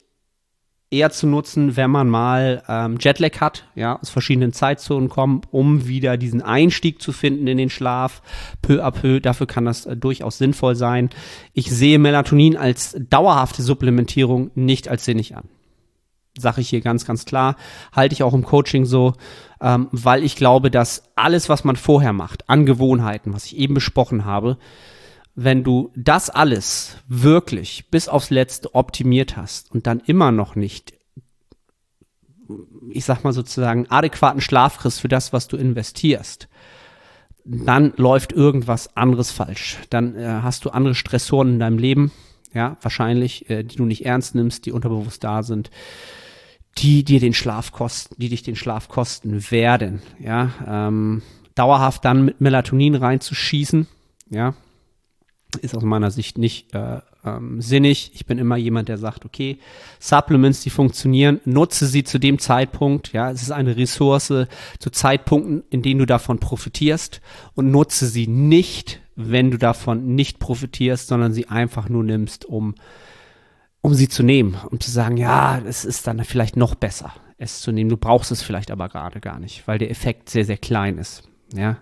eher 0.91 1.11
zu 1.11 1.27
nutzen, 1.27 1.77
wenn 1.77 1.91
man 1.91 2.09
mal 2.09 2.63
ähm, 2.69 2.97
Jetlag 3.01 3.41
hat, 3.41 3.65
ja, 3.75 3.99
aus 4.01 4.11
verschiedenen 4.11 4.53
Zeitzonen 4.53 5.09
kommt, 5.09 5.47
um 5.51 5.87
wieder 5.87 6.17
diesen 6.17 6.41
Einstieg 6.41 7.03
zu 7.03 7.13
finden 7.13 7.47
in 7.47 7.59
den 7.59 7.71
Schlaf, 7.71 8.23
peu 8.63 8.83
à 8.85 8.91
peu. 8.91 9.21
Dafür 9.21 9.47
kann 9.47 9.67
das 9.67 9.87
äh, 9.87 9.97
durchaus 9.97 10.39
sinnvoll 10.39 10.77
sein. 10.77 11.11
Ich 11.53 11.71
sehe 11.71 11.99
Melatonin 11.99 12.57
als 12.57 12.97
dauerhafte 13.11 13.63
Supplementierung 13.63 14.51
nicht 14.55 14.89
als 14.89 15.05
sinnig 15.05 15.37
an. 15.37 15.45
Sache 16.39 16.61
ich 16.61 16.69
hier 16.69 16.81
ganz, 16.81 17.05
ganz 17.05 17.25
klar. 17.25 17.57
Halte 17.93 18.13
ich 18.13 18.23
auch 18.23 18.35
im 18.35 18.45
Coaching 18.45 18.85
so 18.85 19.15
ähm, 19.61 19.89
weil 19.91 20.23
ich 20.23 20.37
glaube, 20.37 20.71
dass 20.71 21.05
alles, 21.17 21.49
was 21.49 21.65
man 21.65 21.77
vorher 21.77 22.13
macht, 22.13 22.49
an 22.49 22.67
Gewohnheiten, 22.67 23.33
was 23.33 23.47
ich 23.47 23.57
eben 23.57 23.75
besprochen 23.75 24.25
habe, 24.25 24.59
wenn 25.41 25.63
du 25.63 25.93
das 25.95 26.31
alles 26.31 26.97
wirklich 27.07 27.91
bis 27.91 28.09
aufs 28.09 28.31
Letzte 28.31 28.75
optimiert 28.75 29.37
hast 29.37 29.71
und 29.71 29.87
dann 29.87 30.01
immer 30.01 30.33
noch 30.33 30.57
nicht, 30.57 30.95
ich 32.91 33.05
sag 33.05 33.23
mal 33.23 33.33
sozusagen, 33.33 33.87
adäquaten 33.89 34.41
Schlaf 34.41 34.79
kriegst 34.79 35.01
für 35.01 35.07
das, 35.07 35.33
was 35.33 35.47
du 35.47 35.57
investierst, 35.57 36.49
dann 37.45 37.93
läuft 37.97 38.33
irgendwas 38.33 38.97
anderes 38.97 39.31
falsch. 39.31 39.79
Dann 39.91 40.17
äh, 40.17 40.41
hast 40.43 40.65
du 40.65 40.71
andere 40.71 40.97
Stressoren 40.97 41.51
in 41.51 41.59
deinem 41.61 41.79
Leben, 41.79 42.11
ja, 42.53 42.77
wahrscheinlich, 42.83 43.49
äh, 43.49 43.63
die 43.63 43.77
du 43.77 43.85
nicht 43.85 44.05
ernst 44.05 44.35
nimmst, 44.35 44.67
die 44.67 44.73
unterbewusst 44.73 45.23
da 45.23 45.45
sind 45.45 45.71
die 46.79 47.03
dir 47.03 47.19
den 47.19 47.35
Schlaf 47.35 47.73
kosten, 47.73 48.15
die 48.19 48.29
dich 48.29 48.45
den 48.45 48.55
Schlaf 48.55 48.89
kosten 48.89 49.51
werden, 49.51 50.01
ja, 50.21 50.53
ähm, 50.65 51.23
dauerhaft 51.57 52.05
dann 52.05 52.25
mit 52.25 52.41
Melatonin 52.41 52.95
reinzuschießen, 52.95 53.89
ja, 54.31 54.55
ist 55.63 55.75
aus 55.75 55.83
meiner 55.83 56.11
Sicht 56.11 56.39
nicht 56.39 56.75
äh, 56.75 57.01
ähm, 57.25 57.61
sinnig. 57.61 58.13
Ich 58.15 58.27
bin 58.27 58.39
immer 58.39 58.57
jemand, 58.57 58.89
der 58.89 58.99
sagt, 58.99 59.25
okay, 59.25 59.59
Supplements, 59.99 60.63
die 60.63 60.71
funktionieren, 60.71 61.41
nutze 61.45 61.87
sie 61.87 62.05
zu 62.05 62.19
dem 62.19 62.39
Zeitpunkt, 62.39 63.13
ja, 63.13 63.31
es 63.31 63.43
ist 63.43 63.51
eine 63.51 63.77
Ressource 63.77 64.27
zu 64.79 64.91
Zeitpunkten, 64.91 65.65
in 65.71 65.83
denen 65.83 66.01
du 66.01 66.07
davon 66.07 66.39
profitierst 66.39 67.21
und 67.55 67.71
nutze 67.71 68.07
sie 68.07 68.27
nicht, 68.27 69.01
wenn 69.17 69.51
du 69.51 69.59
davon 69.59 70.15
nicht 70.15 70.39
profitierst, 70.39 71.09
sondern 71.09 71.33
sie 71.33 71.49
einfach 71.49 71.89
nur 71.89 72.05
nimmst, 72.05 72.45
um 72.45 72.75
um 73.81 73.95
sie 73.95 74.09
zu 74.09 74.25
nehmen, 74.25 74.57
um 74.71 74.81
zu 74.81 74.91
sagen, 74.91 75.17
ja, 75.17 75.63
es 75.65 75.85
ist 75.85 76.07
dann 76.07 76.23
vielleicht 76.25 76.57
noch 76.57 76.75
besser, 76.75 77.13
es 77.39 77.61
zu 77.61 77.71
nehmen. 77.71 77.89
Du 77.89 77.97
brauchst 77.97 78.33
es 78.33 78.43
vielleicht 78.43 78.73
aber 78.73 78.89
gerade 78.89 79.21
gar 79.21 79.39
nicht, 79.39 79.67
weil 79.69 79.79
der 79.79 79.91
Effekt 79.91 80.29
sehr, 80.29 80.45
sehr 80.45 80.59
klein 80.59 80.99
ist. 80.99 81.23
Ja, 81.55 81.79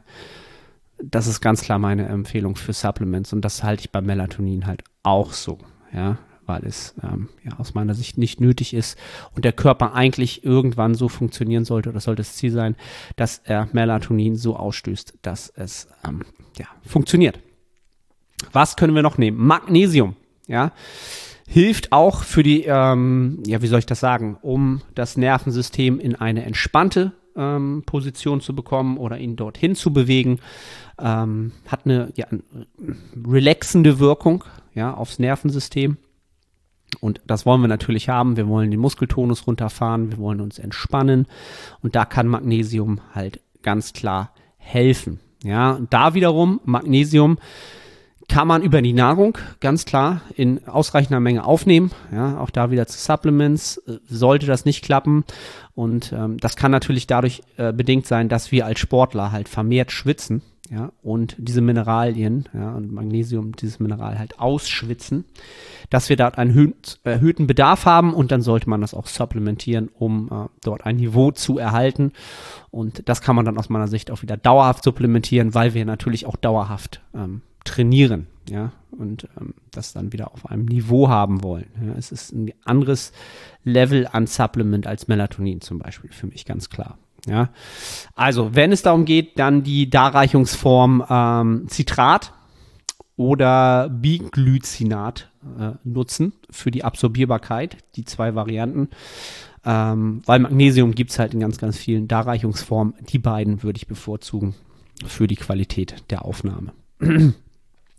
das 1.02 1.26
ist 1.26 1.40
ganz 1.40 1.62
klar 1.62 1.78
meine 1.78 2.06
Empfehlung 2.06 2.56
für 2.56 2.72
Supplements 2.72 3.32
und 3.32 3.42
das 3.42 3.62
halte 3.62 3.82
ich 3.82 3.90
bei 3.90 4.00
Melatonin 4.00 4.66
halt 4.66 4.82
auch 5.02 5.32
so. 5.32 5.58
Ja, 5.92 6.18
weil 6.46 6.64
es 6.64 6.94
ähm, 7.02 7.28
ja, 7.44 7.58
aus 7.58 7.74
meiner 7.74 7.94
Sicht 7.94 8.18
nicht 8.18 8.40
nötig 8.40 8.72
ist 8.74 8.98
und 9.34 9.44
der 9.44 9.52
Körper 9.52 9.94
eigentlich 9.94 10.44
irgendwann 10.44 10.94
so 10.94 11.08
funktionieren 11.08 11.64
sollte, 11.64 11.90
oder 11.90 12.00
sollte 12.00 12.20
das 12.20 12.36
Ziel 12.36 12.52
sein, 12.52 12.76
dass 13.16 13.40
er 13.44 13.68
Melatonin 13.72 14.36
so 14.36 14.56
ausstößt, 14.56 15.18
dass 15.22 15.48
es 15.54 15.88
ähm, 16.06 16.22
ja, 16.56 16.66
funktioniert. 16.84 17.40
Was 18.52 18.76
können 18.76 18.94
wir 18.94 19.02
noch 19.02 19.18
nehmen? 19.18 19.38
Magnesium, 19.38 20.16
ja, 20.46 20.72
hilft 21.48 21.92
auch 21.92 22.22
für 22.22 22.42
die, 22.42 22.64
ähm, 22.64 23.42
ja, 23.46 23.62
wie 23.62 23.66
soll 23.66 23.78
ich 23.80 23.86
das 23.86 24.00
sagen, 24.00 24.38
um 24.42 24.82
das 24.94 25.16
Nervensystem 25.16 25.98
in 26.00 26.16
eine 26.16 26.44
entspannte 26.44 27.12
ähm, 27.36 27.82
Position 27.86 28.40
zu 28.40 28.54
bekommen 28.54 28.96
oder 28.96 29.18
ihn 29.18 29.36
dorthin 29.36 29.74
zu 29.74 29.92
bewegen. 29.92 30.40
Ähm, 30.98 31.52
hat 31.66 31.84
eine, 31.84 32.12
ja, 32.16 32.26
relaxende 33.26 33.98
Wirkung 33.98 34.44
ja, 34.74 34.94
aufs 34.94 35.18
Nervensystem. 35.18 35.96
Und 37.00 37.20
das 37.26 37.44
wollen 37.46 37.60
wir 37.60 37.68
natürlich 37.68 38.08
haben. 38.08 38.36
Wir 38.36 38.48
wollen 38.48 38.70
den 38.70 38.80
Muskeltonus 38.80 39.46
runterfahren, 39.46 40.12
wir 40.12 40.18
wollen 40.18 40.40
uns 40.40 40.58
entspannen. 40.58 41.26
Und 41.82 41.94
da 41.94 42.04
kann 42.04 42.28
Magnesium 42.28 43.00
halt 43.12 43.40
ganz 43.62 43.92
klar 43.92 44.32
helfen. 44.56 45.20
Ja, 45.42 45.78
da 45.90 46.14
wiederum 46.14 46.60
Magnesium 46.64 47.38
kann 48.28 48.48
man 48.48 48.62
über 48.62 48.82
die 48.82 48.92
Nahrung 48.92 49.38
ganz 49.60 49.84
klar 49.84 50.20
in 50.34 50.66
ausreichender 50.66 51.20
Menge 51.20 51.44
aufnehmen. 51.44 51.92
Ja, 52.12 52.38
auch 52.38 52.50
da 52.50 52.70
wieder 52.70 52.86
zu 52.86 52.98
Supplements. 52.98 53.78
Äh, 53.86 53.98
sollte 54.08 54.46
das 54.46 54.64
nicht 54.64 54.84
klappen. 54.84 55.24
Und 55.74 56.12
ähm, 56.12 56.38
das 56.38 56.56
kann 56.56 56.70
natürlich 56.70 57.06
dadurch 57.06 57.42
äh, 57.56 57.72
bedingt 57.72 58.06
sein, 58.06 58.28
dass 58.28 58.50
wir 58.52 58.66
als 58.66 58.80
Sportler 58.80 59.32
halt 59.32 59.48
vermehrt 59.48 59.92
schwitzen. 59.92 60.42
Ja, 60.68 60.90
und 61.00 61.36
diese 61.38 61.60
Mineralien, 61.60 62.48
ja, 62.52 62.72
und 62.72 62.90
Magnesium, 62.90 63.54
dieses 63.54 63.78
Mineral 63.78 64.18
halt 64.18 64.40
ausschwitzen, 64.40 65.24
dass 65.90 66.08
wir 66.08 66.16
dort 66.16 66.38
einen 66.38 66.74
erhöhten 67.04 67.46
Bedarf 67.46 67.84
haben 67.84 68.12
und 68.12 68.32
dann 68.32 68.42
sollte 68.42 68.68
man 68.68 68.80
das 68.80 68.92
auch 68.92 69.06
supplementieren, 69.06 69.90
um 69.96 70.28
äh, 70.28 70.48
dort 70.64 70.84
ein 70.84 70.96
Niveau 70.96 71.30
zu 71.30 71.58
erhalten. 71.58 72.12
Und 72.72 73.08
das 73.08 73.20
kann 73.20 73.36
man 73.36 73.44
dann 73.44 73.58
aus 73.58 73.68
meiner 73.68 73.86
Sicht 73.86 74.10
auch 74.10 74.22
wieder 74.22 74.36
dauerhaft 74.36 74.82
supplementieren, 74.82 75.54
weil 75.54 75.72
wir 75.74 75.84
natürlich 75.84 76.26
auch 76.26 76.36
dauerhaft 76.36 77.00
ähm, 77.14 77.42
trainieren, 77.66 78.26
ja, 78.48 78.72
und 78.90 79.28
ähm, 79.38 79.54
das 79.70 79.92
dann 79.92 80.12
wieder 80.12 80.32
auf 80.32 80.46
einem 80.50 80.64
Niveau 80.64 81.08
haben 81.08 81.42
wollen. 81.42 81.66
Ja. 81.84 81.94
Es 81.98 82.12
ist 82.12 82.32
ein 82.32 82.52
anderes 82.64 83.12
Level 83.64 84.08
an 84.10 84.26
Supplement 84.26 84.86
als 84.86 85.08
Melatonin 85.08 85.60
zum 85.60 85.78
Beispiel, 85.78 86.10
für 86.10 86.26
mich 86.26 86.44
ganz 86.44 86.70
klar. 86.70 86.98
Ja, 87.26 87.50
also 88.14 88.54
wenn 88.54 88.70
es 88.70 88.82
darum 88.82 89.04
geht, 89.04 89.38
dann 89.38 89.64
die 89.64 89.90
Darreichungsform 89.90 91.04
ähm, 91.10 91.66
Citrat 91.68 92.32
oder 93.16 93.88
Biglycinat 93.88 95.30
äh, 95.58 95.72
nutzen 95.82 96.34
für 96.50 96.70
die 96.70 96.84
Absorbierbarkeit, 96.84 97.78
die 97.96 98.04
zwei 98.04 98.34
Varianten. 98.34 98.90
Ähm, 99.64 100.22
weil 100.26 100.38
Magnesium 100.38 100.94
gibt 100.94 101.10
es 101.10 101.18
halt 101.18 101.34
in 101.34 101.40
ganz, 101.40 101.58
ganz 101.58 101.76
vielen 101.76 102.06
Darreichungsformen. 102.06 102.94
Die 103.08 103.18
beiden 103.18 103.64
würde 103.64 103.78
ich 103.78 103.88
bevorzugen 103.88 104.54
für 105.04 105.26
die 105.26 105.36
Qualität 105.36 106.04
der 106.10 106.24
Aufnahme. 106.24 106.72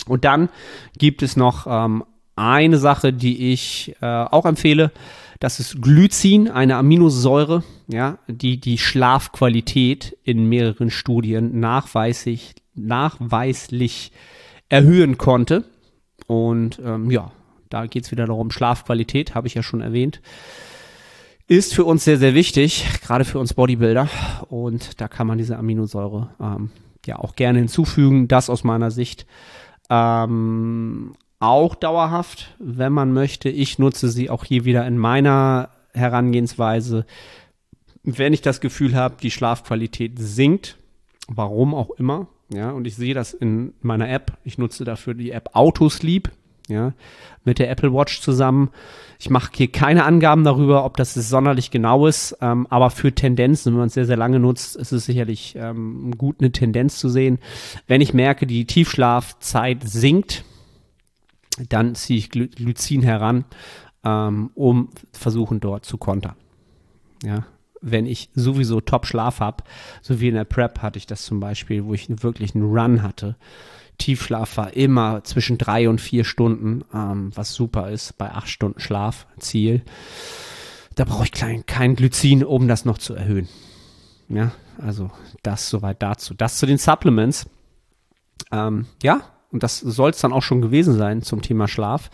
Und 0.08 0.26
dann 0.26 0.50
gibt 0.98 1.22
es 1.24 1.36
noch 1.36 1.68
ähm, 1.68 2.04
eine 2.36 2.78
Sache, 2.78 3.14
die 3.14 3.52
ich 3.52 3.96
äh, 4.02 4.06
auch 4.06 4.46
empfehle. 4.46 4.92
Das 5.40 5.60
ist 5.60 5.82
Glycin, 5.82 6.50
eine 6.50 6.78
Aminosäure, 6.78 7.64
ja, 7.88 8.18
die 8.28 8.60
die 8.60 8.78
Schlafqualität 8.78 10.18
in 10.24 10.50
mehreren 10.50 10.90
Studien 10.90 11.60
nachweislich, 11.60 12.56
nachweislich 12.74 14.12
erhöhen 14.70 15.18
konnte. 15.18 15.66
Und 16.26 16.80
ähm, 16.84 17.12
ja, 17.12 17.32
da 17.70 17.86
geht 17.86 18.06
es 18.06 18.12
wieder 18.12 18.26
darum, 18.26 18.52
Schlafqualität, 18.52 19.36
habe 19.36 19.48
ich 19.48 19.54
ja 19.54 19.64
schon 19.64 19.82
erwähnt, 19.82 20.22
ist 21.48 21.74
für 21.74 21.86
uns 21.86 22.04
sehr, 22.04 22.18
sehr 22.18 22.34
wichtig, 22.34 22.86
gerade 23.02 23.24
für 23.24 23.40
uns 23.40 23.54
Bodybuilder. 23.54 24.10
Und 24.50 25.00
da 25.00 25.08
kann 25.08 25.28
man 25.28 25.38
diese 25.38 25.58
Aminosäure 25.58 26.30
ähm, 26.42 26.72
ja 27.06 27.20
auch 27.20 27.36
gerne 27.36 27.60
hinzufügen. 27.60 28.28
Das 28.28 28.50
aus 28.50 28.64
meiner 28.64 28.92
Sicht 28.92 29.26
ähm, 29.90 31.14
auch 31.40 31.76
dauerhaft, 31.76 32.56
wenn 32.60 32.94
man 32.94 33.14
möchte. 33.14 33.50
Ich 33.50 33.80
nutze 33.80 34.10
sie 34.10 34.30
auch 34.30 34.44
hier 34.44 34.66
wieder 34.66 34.86
in 34.88 34.98
meiner 34.98 35.70
Herangehensweise. 35.94 37.06
Wenn 38.04 38.34
ich 38.34 38.42
das 38.42 38.62
Gefühl 38.62 38.96
habe, 38.96 39.16
die 39.22 39.32
Schlafqualität 39.32 40.14
sinkt, 40.18 40.78
warum 41.28 41.76
auch 41.76 41.92
immer, 41.92 42.28
ja, 42.50 42.72
und 42.72 42.88
ich 42.88 42.96
sehe 42.96 43.14
das 43.14 43.34
in 43.34 43.74
meiner 43.82 44.10
App. 44.10 44.38
Ich 44.46 44.58
nutze 44.58 44.86
dafür 44.86 45.14
die 45.14 45.32
App 45.32 45.50
Autosleep, 45.54 46.32
ja, 46.68 46.94
mit 47.44 47.60
der 47.60 47.70
Apple 47.70 47.94
Watch 47.94 48.22
zusammen. 48.22 48.70
Ich 49.20 49.30
mache 49.30 49.52
hier 49.56 49.72
keine 49.72 50.04
Angaben 50.04 50.44
darüber, 50.44 50.86
ob 50.86 50.98
das 50.98 51.14
sonderlich 51.14 51.72
genau 51.72 52.06
ist, 52.08 52.38
ähm, 52.42 52.68
aber 52.70 52.90
für 52.90 53.14
Tendenzen, 53.14 53.74
wenn 53.74 53.80
man 53.80 53.88
es 53.88 53.94
sehr, 53.94 54.06
sehr 54.06 54.18
lange 54.18 54.40
nutzt, 54.40 54.76
ist 54.76 54.92
es 54.92 55.06
sicherlich 55.06 55.56
ähm, 55.56 56.14
gut, 56.18 56.38
eine 56.40 56.52
Tendenz 56.52 57.00
zu 57.00 57.10
sehen. 57.10 57.40
Wenn 57.88 58.02
ich 58.02 58.14
merke, 58.14 58.46
die 58.46 58.66
Tiefschlafzeit 58.66 59.84
sinkt, 59.84 60.44
dann 61.70 61.96
ziehe 61.96 62.20
ich 62.20 62.30
Glycin 62.30 63.02
heran, 63.02 63.46
ähm, 64.04 64.52
um 64.54 64.90
versuchen 65.14 65.60
dort 65.60 65.86
zu 65.86 65.98
kontern. 65.98 66.36
Ja, 67.24 67.46
wenn 67.82 68.06
ich 68.06 68.30
sowieso 68.34 68.82
Top-Schlaf 68.82 69.40
habe, 69.40 69.64
so 70.02 70.20
wie 70.20 70.30
in 70.30 70.36
der 70.36 70.44
Prep 70.44 70.82
hatte 70.82 70.98
ich 70.98 71.08
das 71.08 71.24
zum 71.24 71.40
Beispiel, 71.40 71.86
wo 71.86 71.94
ich 71.94 72.08
wirklich 72.24 72.56
einen 72.56 72.66
Run 72.66 73.02
hatte. 73.02 73.36
Tiefschlaf 73.98 74.58
war 74.58 74.74
immer 74.74 75.24
zwischen 75.24 75.58
drei 75.58 75.90
und 75.90 76.00
vier 76.00 76.24
Stunden, 76.24 76.84
ähm, 76.94 77.32
was 77.36 77.54
super 77.54 77.90
ist 77.90 78.18
bei 78.18 78.32
acht 78.32 78.50
Stunden 78.50 78.80
Schlaf, 78.80 79.28
Ziel. 79.40 79.82
Da 80.96 81.06
brauche 81.06 81.26
ich 81.26 81.32
kein, 81.32 81.66
kein 81.66 81.96
Glycin, 81.96 82.44
um 82.44 82.68
das 82.68 82.86
noch 82.86 82.98
zu 82.98 83.14
erhöhen. 83.14 83.48
Ja, 84.30 84.52
also 84.80 85.12
das 85.44 85.70
soweit 85.70 86.02
dazu. 86.02 86.34
Das 86.34 86.58
zu 86.58 86.66
den 86.66 86.78
Supplements. 86.78 87.48
Ähm, 88.52 88.86
ja, 89.02 89.22
und 89.52 89.64
das 89.64 89.80
soll 89.80 90.12
es 90.12 90.20
dann 90.20 90.34
auch 90.34 90.44
schon 90.44 90.62
gewesen 90.62 90.98
sein 90.98 91.22
zum 91.22 91.42
Thema 91.42 91.68
Schlaf. 91.68 92.10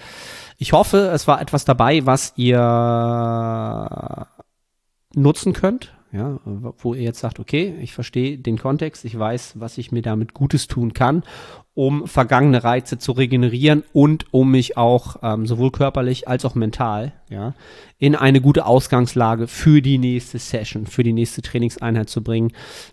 Ich 0.58 0.74
hoffe, 0.74 1.10
es 1.14 1.28
war 1.28 1.42
etwas 1.42 1.66
dabei, 1.66 2.06
was 2.06 2.34
ihr 2.36 2.60
nutzen 5.16 5.54
könnt, 5.54 5.94
ja, 6.14 6.40
wo 6.78 6.94
ihr 6.94 7.02
jetzt 7.02 7.20
sagt, 7.20 7.40
okay, 7.40 7.74
ich 7.82 7.94
verstehe 7.94 8.38
den 8.38 8.60
Kontext, 8.60 9.04
ich 9.04 9.18
weiß, 9.18 9.54
was 9.56 9.80
ich 9.80 9.92
mir 9.92 10.04
damit 10.04 10.36
Gutes 10.36 10.68
tun 10.68 10.94
kann, 10.94 11.24
um 11.74 12.06
vergangene 12.06 12.64
Reize 12.64 13.00
zu 13.00 13.14
regenerieren 13.14 13.84
und 13.94 14.32
um 14.32 14.52
mich 14.52 14.78
auch 14.78 15.16
ähm, 15.24 15.48
sowohl 15.48 15.72
körperlich 15.72 16.28
als 16.28 16.46
auch 16.46 16.54
mental, 16.54 17.14
ja, 17.32 17.56
in 17.98 18.16
eine 18.16 18.42
gute 18.42 18.68
Ausgangslage 18.68 19.48
für 19.48 19.82
die 19.82 19.98
nächste 19.98 20.38
Session, 20.38 20.86
für 20.86 21.02
die 21.02 21.14
nächste 21.14 21.42
Trainingseinheit 21.42 22.10
zu 22.10 22.22
bringen. 22.22 22.52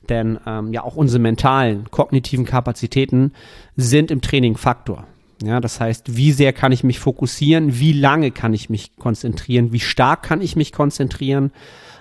Denn 0.09 0.39
ähm, 0.47 0.73
ja, 0.73 0.83
auch 0.83 0.97
unsere 0.97 1.21
mentalen, 1.21 1.91
kognitiven 1.91 2.47
Kapazitäten 2.47 3.33
sind 3.77 4.11
im 4.11 4.23
Training 4.23 4.57
Faktor. 4.57 5.07
Ja, 5.43 5.61
das 5.61 5.79
heißt, 5.79 6.17
wie 6.17 6.33
sehr 6.33 6.55
kann 6.55 6.73
ich 6.73 6.85
mich 6.85 6.99
fokussieren, 6.99 7.79
wie 7.79 7.93
lange 7.93 8.31
kann 8.31 8.55
ich 8.55 8.71
mich 8.71 8.97
konzentrieren, 8.97 9.73
wie 9.73 9.81
stark 9.81 10.23
kann 10.23 10.41
ich 10.41 10.57
mich 10.57 10.73
konzentrieren 10.73 11.51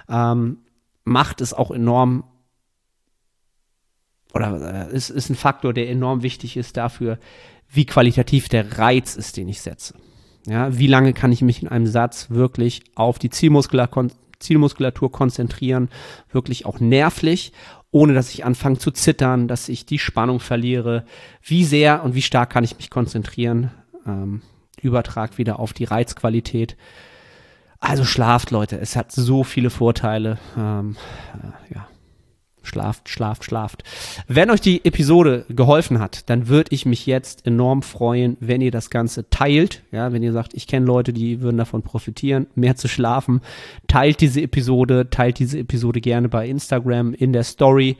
ähm, 0.09 0.59
macht 1.09 1.41
es 1.41 1.53
auch 1.53 1.71
enorm 1.71 2.23
oder 4.33 4.89
äh, 4.89 4.95
ist, 4.95 5.09
ist 5.09 5.29
ein 5.29 5.35
Faktor, 5.35 5.73
der 5.73 5.89
enorm 5.89 6.21
wichtig 6.21 6.55
ist 6.55 6.77
dafür, 6.77 7.17
wie 7.67 7.85
qualitativ 7.85 8.47
der 8.47 8.77
Reiz 8.77 9.15
ist, 9.15 9.37
den 9.37 9.47
ich 9.47 9.61
setze. 9.61 9.95
Ja, 10.45 10.77
wie 10.77 10.87
lange 10.87 11.13
kann 11.13 11.31
ich 11.31 11.41
mich 11.41 11.61
in 11.61 11.67
einem 11.67 11.87
Satz 11.87 12.29
wirklich 12.29 12.83
auf 12.95 13.19
die 13.19 13.29
Zielmuskulatur, 13.29 14.07
Zielmuskulatur 14.39 15.11
konzentrieren, 15.11 15.89
wirklich 16.31 16.65
auch 16.65 16.79
nervlich, 16.79 17.51
ohne 17.91 18.13
dass 18.13 18.33
ich 18.33 18.45
anfange 18.45 18.77
zu 18.77 18.91
zittern, 18.91 19.47
dass 19.47 19.67
ich 19.67 19.85
die 19.85 19.99
Spannung 19.99 20.39
verliere. 20.39 21.05
Wie 21.41 21.65
sehr 21.65 22.03
und 22.03 22.15
wie 22.15 22.21
stark 22.21 22.51
kann 22.51 22.63
ich 22.63 22.77
mich 22.77 22.89
konzentrieren? 22.89 23.71
Ähm, 24.05 24.41
Übertrag 24.81 25.37
wieder 25.37 25.59
auf 25.59 25.73
die 25.73 25.83
Reizqualität. 25.83 26.77
Also 27.79 28.03
schlaft, 28.03 28.51
Leute. 28.51 28.79
Es 28.79 28.95
hat 28.95 29.11
so 29.11 29.43
viele 29.43 29.69
Vorteile. 29.69 30.37
Ähm, 30.57 30.97
äh, 31.33 31.73
ja. 31.75 31.87
Schlaft, 32.61 33.09
schlaft, 33.09 33.45
schlaft. 33.45 33.83
Wenn 34.27 34.51
euch 34.51 34.61
die 34.61 34.83
Episode 34.85 35.45
geholfen 35.49 35.99
hat, 35.99 36.29
dann 36.29 36.49
würde 36.49 36.73
ich 36.73 36.85
mich 36.85 37.05
jetzt 37.05 37.47
enorm 37.47 37.81
freuen, 37.81 38.37
wenn 38.41 38.61
ihr 38.61 38.69
das 38.69 38.89
Ganze 38.89 39.29
teilt. 39.29 39.81
Ja, 39.91 40.11
wenn 40.11 40.21
ihr 40.21 40.33
sagt, 40.33 40.53
ich 40.53 40.67
kenne 40.67 40.85
Leute, 40.85 41.13
die 41.13 41.41
würden 41.41 41.57
davon 41.57 41.81
profitieren, 41.81 42.47
mehr 42.55 42.75
zu 42.75 42.87
schlafen. 42.87 43.41
Teilt 43.87 44.21
diese 44.21 44.41
Episode, 44.41 45.09
teilt 45.09 45.39
diese 45.39 45.57
Episode 45.57 46.01
gerne 46.01 46.29
bei 46.29 46.47
Instagram 46.47 47.13
in 47.13 47.33
der 47.33 47.43
Story. 47.43 47.97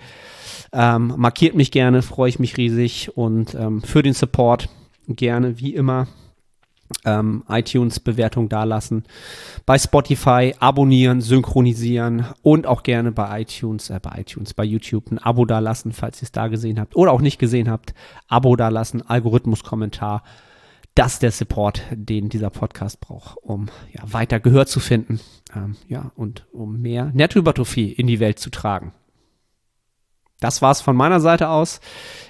Ähm, 0.74 1.14
markiert 1.18 1.56
mich 1.56 1.72
gerne, 1.72 2.02
freue 2.02 2.30
ich 2.30 2.38
mich 2.38 2.58
riesig 2.58 3.18
und 3.18 3.56
ähm, 3.56 3.82
für 3.82 4.04
den 4.04 4.14
Support 4.14 4.70
gerne 5.08 5.60
wie 5.60 5.74
immer 5.74 6.08
ähm, 7.06 7.44
iTunes-Bewertung 7.48 8.50
dalassen, 8.50 9.04
bei 9.66 9.78
Spotify 9.78 10.56
abonnieren, 10.60 11.22
synchronisieren 11.22 12.26
und 12.42 12.68
auch 12.68 12.84
gerne 12.84 13.12
bei 13.12 13.42
iTunes, 13.42 13.90
äh, 13.90 14.00
bei 14.02 14.22
iTunes, 14.22 14.54
bei 14.54 14.64
YouTube 14.64 15.12
ein 15.12 15.20
Abo 15.20 15.46
dalassen, 15.46 15.92
falls 15.92 16.22
ihr 16.22 16.24
es 16.24 16.32
da 16.32 16.48
gesehen 16.48 16.80
habt 16.80 16.96
oder 16.96 17.12
auch 17.12 17.22
nicht 17.22 17.40
gesehen 17.40 17.70
habt. 17.70 17.94
Abo 18.28 18.56
dalassen, 18.56 19.08
Algorithmus-Kommentar. 19.08 20.24
das 20.96 21.14
ist 21.14 21.22
der 21.22 21.32
Support, 21.32 21.84
den 21.92 22.30
dieser 22.30 22.50
Podcast 22.50 23.00
braucht, 23.00 23.38
um 23.42 23.68
ja, 23.94 24.02
weiter 24.12 24.40
Gehör 24.40 24.66
zu 24.66 24.80
finden 24.80 25.20
ähm, 25.56 25.76
ja, 25.88 26.12
und 26.16 26.46
um 26.52 26.82
mehr 26.82 27.12
Nettohypertrophie 27.14 27.92
in 27.92 28.08
die 28.08 28.20
Welt 28.20 28.40
zu 28.40 28.50
tragen. 28.50 28.94
Das 30.40 30.62
war's 30.62 30.82
von 30.82 30.96
meiner 30.96 31.20
Seite 31.20 31.50
aus. 31.50 31.82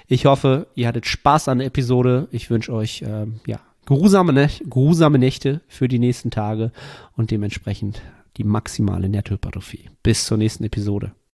Ich 0.08 0.26
hoffe, 0.26 0.66
ihr 0.74 0.88
hattet 0.88 1.06
Spaß 1.06 1.48
an 1.48 1.58
der 1.58 1.68
Episode. 1.68 2.28
Ich 2.32 2.50
wünsche 2.50 2.72
euch 2.72 3.04
ähm, 3.06 3.40
ja, 3.46 3.60
geruhsame, 3.86 4.32
Nächte, 4.32 4.64
geruhsame 4.64 5.18
Nächte 5.18 5.60
für 5.68 5.88
die 5.88 5.98
nächsten 5.98 6.30
Tage 6.30 6.72
und 7.16 7.30
dementsprechend 7.30 8.02
die 8.36 8.44
maximale 8.44 9.08
Nettohypertrophie. 9.08 9.90
Bis 10.02 10.24
zur 10.26 10.38
nächsten 10.38 10.64
Episode. 10.64 11.12